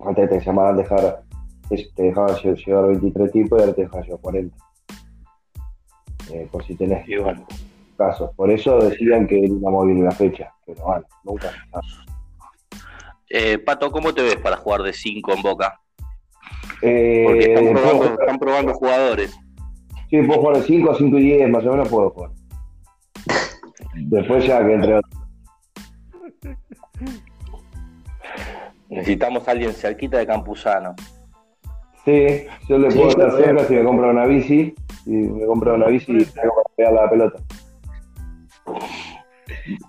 Antes 0.00 0.30
te 0.30 0.40
llamaban 0.40 0.76
dejar, 0.76 1.22
te 1.68 2.02
dejaban 2.02 2.36
lle- 2.36 2.64
llevar 2.64 2.86
23 2.86 3.32
tipos 3.32 3.58
y 3.58 3.62
ahora 3.62 3.74
te 3.74 3.82
dejan 3.82 4.02
llevar 4.04 4.20
40. 4.20 4.56
Eh, 6.32 6.48
por 6.52 6.62
si 6.64 6.76
tenés 6.76 7.04
bueno, 7.22 7.44
casos. 7.96 8.30
Por 8.36 8.50
eso 8.50 8.78
decían 8.78 9.26
que 9.26 9.38
íbamos 9.38 9.86
bien 9.86 10.04
la 10.04 10.12
fecha, 10.12 10.52
pero 10.64 10.84
bueno, 10.84 11.04
nunca. 11.24 11.50
Eh, 13.30 13.58
Pato, 13.58 13.90
¿cómo 13.90 14.12
te 14.14 14.22
ves 14.22 14.36
para 14.36 14.56
jugar 14.56 14.82
de 14.82 14.92
5 14.92 15.32
en 15.34 15.42
Boca? 15.42 15.80
Eh, 16.82 17.24
Porque 17.26 17.40
están 17.52 17.72
probando, 17.72 17.94
jugar- 17.98 18.18
están 18.20 18.38
probando 18.38 18.74
jugadores. 18.74 19.38
sí, 20.10 20.22
puedo 20.22 20.40
jugar 20.40 20.56
de 20.58 20.62
5 20.62 20.90
a 20.90 20.94
5 20.94 21.18
y 21.18 21.22
10, 21.22 21.48
más 21.50 21.64
o 21.66 21.70
menos 21.72 21.88
puedo 21.88 22.10
jugar. 22.10 22.30
Después 23.94 24.46
ya 24.46 24.64
que 24.64 24.74
entre 24.74 24.94
otros. 24.94 25.14
Necesitamos 28.88 29.46
a 29.46 29.50
alguien 29.50 29.72
cerquita 29.72 30.18
de 30.18 30.26
Campuzano. 30.26 30.94
Sí, 32.04 32.46
yo 32.68 32.78
le 32.78 32.90
Sí, 32.90 32.96
puedo 32.98 33.10
estar 33.10 33.28
claro. 33.30 33.44
cerca 33.44 33.64
si 33.66 33.74
me 33.74 33.84
compro 33.84 34.10
una 34.10 34.24
bici. 34.26 34.74
Si 35.04 35.10
me 35.10 35.46
compro 35.46 35.74
una 35.74 35.86
bici 35.88 36.12
y 36.12 36.24
tengo 36.24 36.54
para 36.54 36.74
pegar 36.76 36.92
la 36.94 37.10
pelota. 37.10 37.38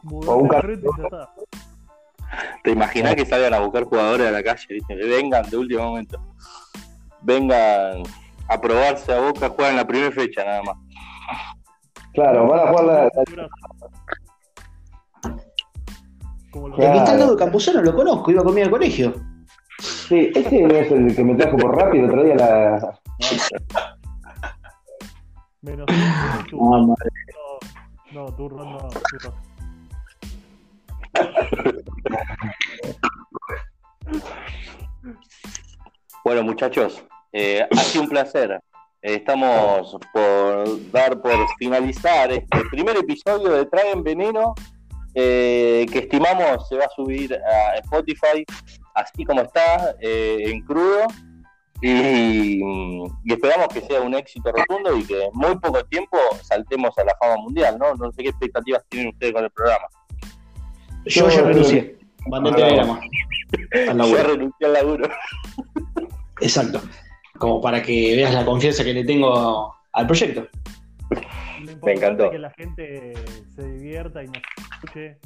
Mudate 0.04 0.32
O 0.32 0.36
un 0.38 0.48
de 0.50 0.88
¿Te 2.64 2.72
imaginas 2.72 3.16
que 3.16 3.26
salgan 3.26 3.54
a 3.54 3.60
buscar 3.60 3.84
jugadores 3.86 4.28
a 4.28 4.32
la 4.32 4.44
calle? 4.44 4.66
¿viste? 4.70 4.96
Vengan 4.96 5.50
de 5.50 5.58
último 5.58 5.84
momento. 5.84 6.20
Vengan 7.22 8.04
a 8.48 8.62
probarse 8.62 9.14
a 9.14 9.20
Boca, 9.20 9.50
juegan 9.50 9.76
la 9.76 9.86
primera 9.88 10.12
fecha 10.12 10.44
nada 10.46 10.62
más. 10.64 10.76
Claro, 12.14 12.48
van 12.48 12.60
a 12.60 12.68
jugar 12.72 12.86
la, 12.86 13.10
Como 16.52 16.70
lo- 16.70 16.78
El 16.78 16.92
que 16.92 16.98
está 16.98 17.12
al 17.12 17.20
lado 17.20 17.32
de 17.36 17.38
Campuzano 17.38 17.82
lo 17.82 17.96
conozco, 17.96 18.32
iba 18.32 18.44
conmigo 18.44 18.66
al 18.66 18.72
colegio. 18.72 19.14
Sí, 19.80 20.32
ese 20.36 20.62
no 20.62 20.74
es 20.76 20.92
el 20.92 21.16
que 21.16 21.24
me 21.24 21.36
trajo 21.36 21.58
por 21.58 21.76
rápido 21.78 22.06
el 22.06 22.10
otro 22.10 22.24
día 22.24 22.36
la. 22.36 23.00
Menos. 25.62 25.86
Ah, 25.90 26.86
madre. 26.88 27.10
No, 28.12 28.26
no, 28.26 28.34
tú, 28.36 28.50
no, 28.50 28.78
tú, 28.90 29.32
Bueno, 36.24 36.44
muchachos, 36.44 37.04
eh, 37.32 37.66
ha 37.70 37.76
sido 37.78 38.04
un 38.04 38.10
placer. 38.10 38.60
Eh, 39.02 39.16
estamos 39.16 39.98
por 40.12 40.92
dar 40.92 41.22
por 41.22 41.38
finalizar 41.58 42.32
este 42.32 42.60
primer 42.70 42.98
episodio 42.98 43.54
de 43.54 43.66
Traen 43.66 44.04
Veneno, 44.04 44.54
eh, 45.16 45.86
que 45.92 46.00
estimamos 46.00 46.68
se 46.68 46.76
va 46.76 46.86
a 46.86 46.90
subir 46.90 47.34
a 47.34 47.78
Spotify, 47.78 48.46
así 48.96 49.24
como 49.24 49.42
está, 49.42 49.96
eh, 50.02 50.44
en 50.46 50.62
crudo. 50.66 51.08
Y, 51.82 52.62
y 52.62 53.34
esperamos 53.34 53.70
que 53.70 53.80
sea 53.80 54.02
un 54.02 54.14
éxito 54.14 54.52
rotundo 54.52 54.98
y 54.98 55.06
que 55.06 55.24
en 55.24 55.30
muy 55.32 55.58
poco 55.60 55.82
tiempo 55.86 56.18
saltemos 56.44 56.98
a 56.98 57.06
la 57.06 57.16
fama 57.16 57.38
mundial, 57.38 57.80
¿no? 57.80 57.96
No 57.96 58.12
sé 58.12 58.22
qué 58.22 58.30
expectativas 58.30 58.84
tienen 58.90 59.14
ustedes 59.14 59.32
con 59.32 59.46
el 59.46 59.52
programa. 59.52 59.88
Yo 61.06 61.30
ya 61.30 61.42
renuncié. 61.42 61.98
Mandé 62.28 62.50
el 62.50 62.56
telegrama. 62.56 63.00
Al 63.90 63.98
laburo. 63.98 64.18
Yo 64.18 64.28
renuncié 64.28 64.68
al 64.68 64.74
laburo. 64.74 65.10
Exacto. 66.42 66.82
Como 67.38 67.62
para 67.62 67.82
que 67.82 68.16
veas 68.16 68.34
la 68.34 68.46
confianza 68.46 68.84
que 68.84 68.94
le 68.94 69.04
tengo 69.04 69.74
al 69.94 70.08
proyecto. 70.08 70.48
Lo 71.10 71.72
importante 71.72 71.92
encantó. 71.92 72.26
es 72.26 72.32
que 72.32 72.40
la 72.40 72.52
gente 72.52 73.14
se 73.56 73.68
divierta 73.68 74.24
y 74.24 74.28
nos 74.28 74.38
escuche, 74.74 75.18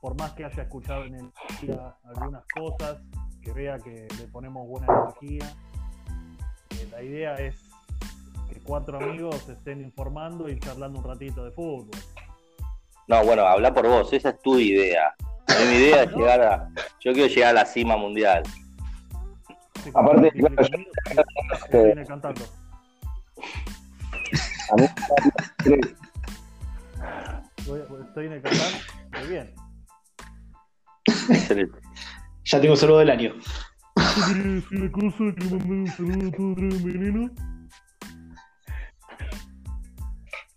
por 0.00 0.18
más 0.18 0.32
que 0.32 0.44
haya 0.44 0.62
escuchado 0.62 1.04
en 1.04 1.14
el 1.14 1.30
día 1.62 1.94
algunas 2.04 2.44
cosas, 2.54 2.98
que 3.42 3.52
vea 3.52 3.78
que 3.78 4.06
le 4.18 4.26
ponemos 4.30 4.66
buena 4.68 4.86
energía. 4.86 5.52
Eh, 6.70 6.88
la 6.92 7.02
idea 7.02 7.34
es 7.36 7.56
que 8.48 8.60
cuatro 8.60 8.98
amigos 8.98 9.48
estén 9.48 9.80
informando 9.80 10.48
y 10.48 10.58
charlando 10.58 10.98
un 10.98 11.04
ratito 11.04 11.44
de 11.44 11.50
fútbol. 11.52 11.90
No, 13.10 13.24
bueno, 13.24 13.44
habla 13.44 13.74
por 13.74 13.88
vos, 13.88 14.12
esa 14.12 14.28
es 14.28 14.40
tu 14.40 14.56
idea. 14.56 15.12
Mi 15.68 15.78
idea 15.78 16.04
es 16.04 16.12
llegar 16.12 16.40
a. 16.42 16.68
Yo 17.00 17.12
quiero 17.12 17.26
llegar 17.26 17.50
a 17.50 17.52
la 17.54 17.66
cima 17.66 17.96
mundial. 17.96 18.44
Sí, 19.82 19.90
Aparte, 19.92 20.30
claro, 20.30 20.54
conmigo, 20.54 20.92
se 21.72 21.84
viene 21.86 22.06
cantando. 22.06 22.44
A 24.70 24.76
mí, 24.76 24.86
Estoy 27.56 28.26
en 28.26 28.32
el 28.32 28.42
cantar, 28.42 28.68
muy 29.18 29.28
bien. 29.28 29.54
Excelente. 31.30 31.78
Ya 32.44 32.60
tengo 32.60 32.76
saludo 32.76 33.00
del 33.00 33.10
año. 33.10 33.34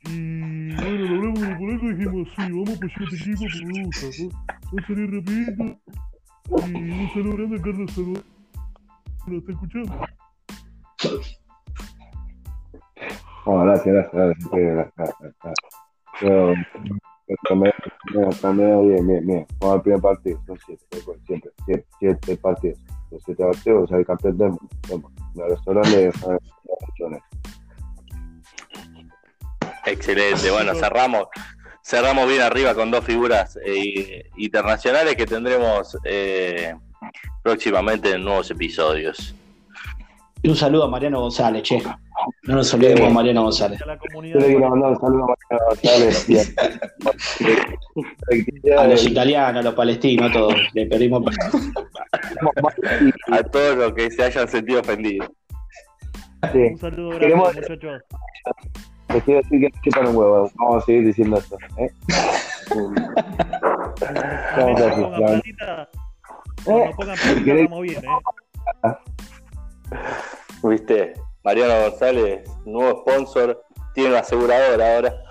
Y 0.10 0.76
bueno, 0.76 1.06
lo 1.06 1.16
hablamos 1.16 1.42
de 1.42 1.56
polaco 1.56 1.86
y 1.86 1.94
dijimos, 1.96 2.28
sí, 2.36 2.42
vamos 2.52 2.70
a 2.70 2.74
apoyar 2.74 3.00
a 3.00 3.04
este 3.04 3.16
equipo 3.16 3.46
porque. 3.54 4.30
Va 4.74 4.82
a 4.82 4.88
salir 4.88 5.12
rapidito. 5.12 5.64
Y 6.68 6.92
un 6.92 7.10
saludo 7.14 7.38
grande 7.38 7.58
a 7.58 7.62
Carlos 7.62 7.92
Salvador. 7.92 8.24
¿Lo 9.28 9.38
está 9.38 9.52
escuchando? 9.52 9.94
No, 13.46 13.60
gracias, 13.60 13.96
gracias, 14.12 14.50
gracias. 14.52 15.16
gracias. 15.20 15.56
Yo, 16.22 16.54
tomé, 17.48 17.74
tomé, 18.42 18.82
bien, 18.88 19.08
bien, 19.08 19.28
bien. 19.28 19.48
Jugamos 19.60 19.78
el 19.78 19.82
primer 19.82 20.02
partido, 20.02 20.42
son 20.46 20.60
siete, 20.66 20.86
recuerdo, 20.92 21.22
siempre, 21.26 21.52
siete, 21.66 21.86
siete 22.00 22.38
partidos. 22.38 22.80
Los 23.12 23.24
siete 23.24 23.44
partidos, 23.44 23.90
soy 23.90 24.06
campeón 24.06 24.38
del 24.38 24.50
mundo. 24.50 25.12
Una 25.36 25.48
restaurante 25.48 25.98
de. 25.98 26.12
Excelente. 29.86 30.50
Bueno, 30.52 30.74
cerramos. 30.76 31.28
Cerramos 31.86 32.30
bien 32.30 32.42
arriba 32.42 32.74
con 32.74 32.90
dos 32.92 33.04
figuras 33.04 33.60
eh, 33.66 34.30
internacionales 34.38 35.16
que 35.18 35.26
tendremos 35.26 35.98
eh, 36.06 36.74
próximamente 37.44 38.12
en 38.12 38.24
nuevos 38.24 38.50
episodios. 38.52 39.36
Y 40.42 40.48
un 40.50 40.56
saludo 40.56 40.86
a 40.86 40.90
Mariano 40.90 41.20
González, 41.22 41.62
che. 41.64 41.82
No 42.44 42.56
nos 42.56 42.74
olvidemos 42.74 43.08
de 43.08 43.14
Mariano 43.14 43.44
González. 43.44 43.82
A 43.82 43.86
la 43.86 43.94
Yo 43.96 44.00
comunidad. 44.00 44.40
le 44.40 44.46
quiero 44.48 44.70
mandar 44.70 44.92
un 44.92 45.00
saludo 45.00 45.24
a 45.24 45.28
Mariano 45.28 45.66
González. 45.70 46.30
y 48.64 48.72
a- 48.72 48.82
A 48.82 48.88
los 48.88 49.06
italianos, 49.06 49.60
a 49.60 49.64
los 49.64 49.74
palestinos, 49.74 50.30
a 50.30 50.34
todos. 50.34 50.56
Le 50.74 50.86
pedimos 50.86 51.24
A 53.32 53.44
todos 53.44 53.78
los 53.78 53.94
que 53.94 54.12
se 54.12 54.24
hayan 54.24 54.48
sentido 54.48 54.82
ofendidos. 54.82 55.28
Sí, 56.52 56.58
Un 56.60 56.78
saludo 56.78 57.10
grande, 57.10 57.28
Queremos- 57.28 57.56
muchachos. 57.56 58.02
Les 59.14 59.24
quiero 59.24 59.42
decir 59.42 59.60
que 59.62 59.72
chupan 59.82 60.08
un 60.08 60.16
huevo. 60.16 60.52
Vamos 60.56 60.84
a 60.84 60.86
seguir 60.86 61.06
diciendo 61.06 61.38
esto. 61.38 61.58
¿eh? 61.78 61.92
Platita, 64.56 65.90
cuando 66.64 66.86
¿Eh? 66.86 66.92
pongan 66.96 67.18
vamos 67.46 67.82
bien, 67.82 68.04
¿eh? 68.04 68.96
¿Viste? 70.64 71.14
Mariano 71.44 71.90
González, 71.90 72.50
nuevo 72.66 73.02
sponsor, 73.02 73.64
tiene 73.94 74.12
una 74.12 74.20
aseguradora 74.20 74.96
ahora. 74.96 75.24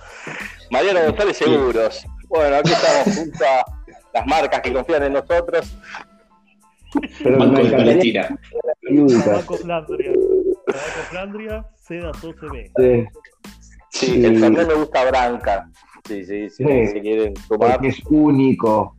Mariano 0.70 1.00
González 1.06 1.36
Seguros. 1.38 2.06
Bueno, 2.28 2.56
aquí 2.56 2.72
estamos 2.72 3.16
junto 3.16 3.44
a 3.44 3.64
las 4.14 4.26
marcas 4.26 4.60
que 4.60 4.72
confían 4.72 5.04
en 5.04 5.14
nosotros. 5.14 5.76
Pero 7.22 7.38
Banco 7.38 7.62
de 7.62 7.70
Palestina. 7.70 8.38
Tabaco 9.24 9.56
Flandria. 9.56 10.12
Tabaco 10.66 11.02
Flandria, 11.10 11.66
Sedas 11.76 12.22
OCB. 12.22 12.70
Sí, 12.76 13.06
Sí, 13.92 14.06
Sí. 14.06 14.24
el 14.24 14.38
Fernet 14.40 14.66
me 14.68 14.74
gusta 14.74 15.04
Branca. 15.04 15.70
Sí, 16.06 16.24
sí, 16.24 16.50
sí, 16.50 16.64
Sí. 16.64 16.86
si 16.88 17.00
quieren 17.00 17.34
tomar. 17.48 17.72
porque 17.72 17.88
es 17.88 18.00
único. 18.10 18.96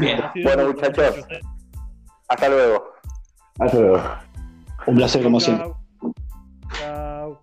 Bien, 0.00 0.20
Bueno, 0.44 0.66
muchachos. 0.68 1.26
Hasta 2.28 2.48
luego. 2.48 2.84
Hasta 3.58 3.78
luego. 3.78 4.00
un 4.86 4.94
placer 4.96 5.22
como 5.22 5.38
siempre. 5.38 5.72
Chau. 6.80 7.38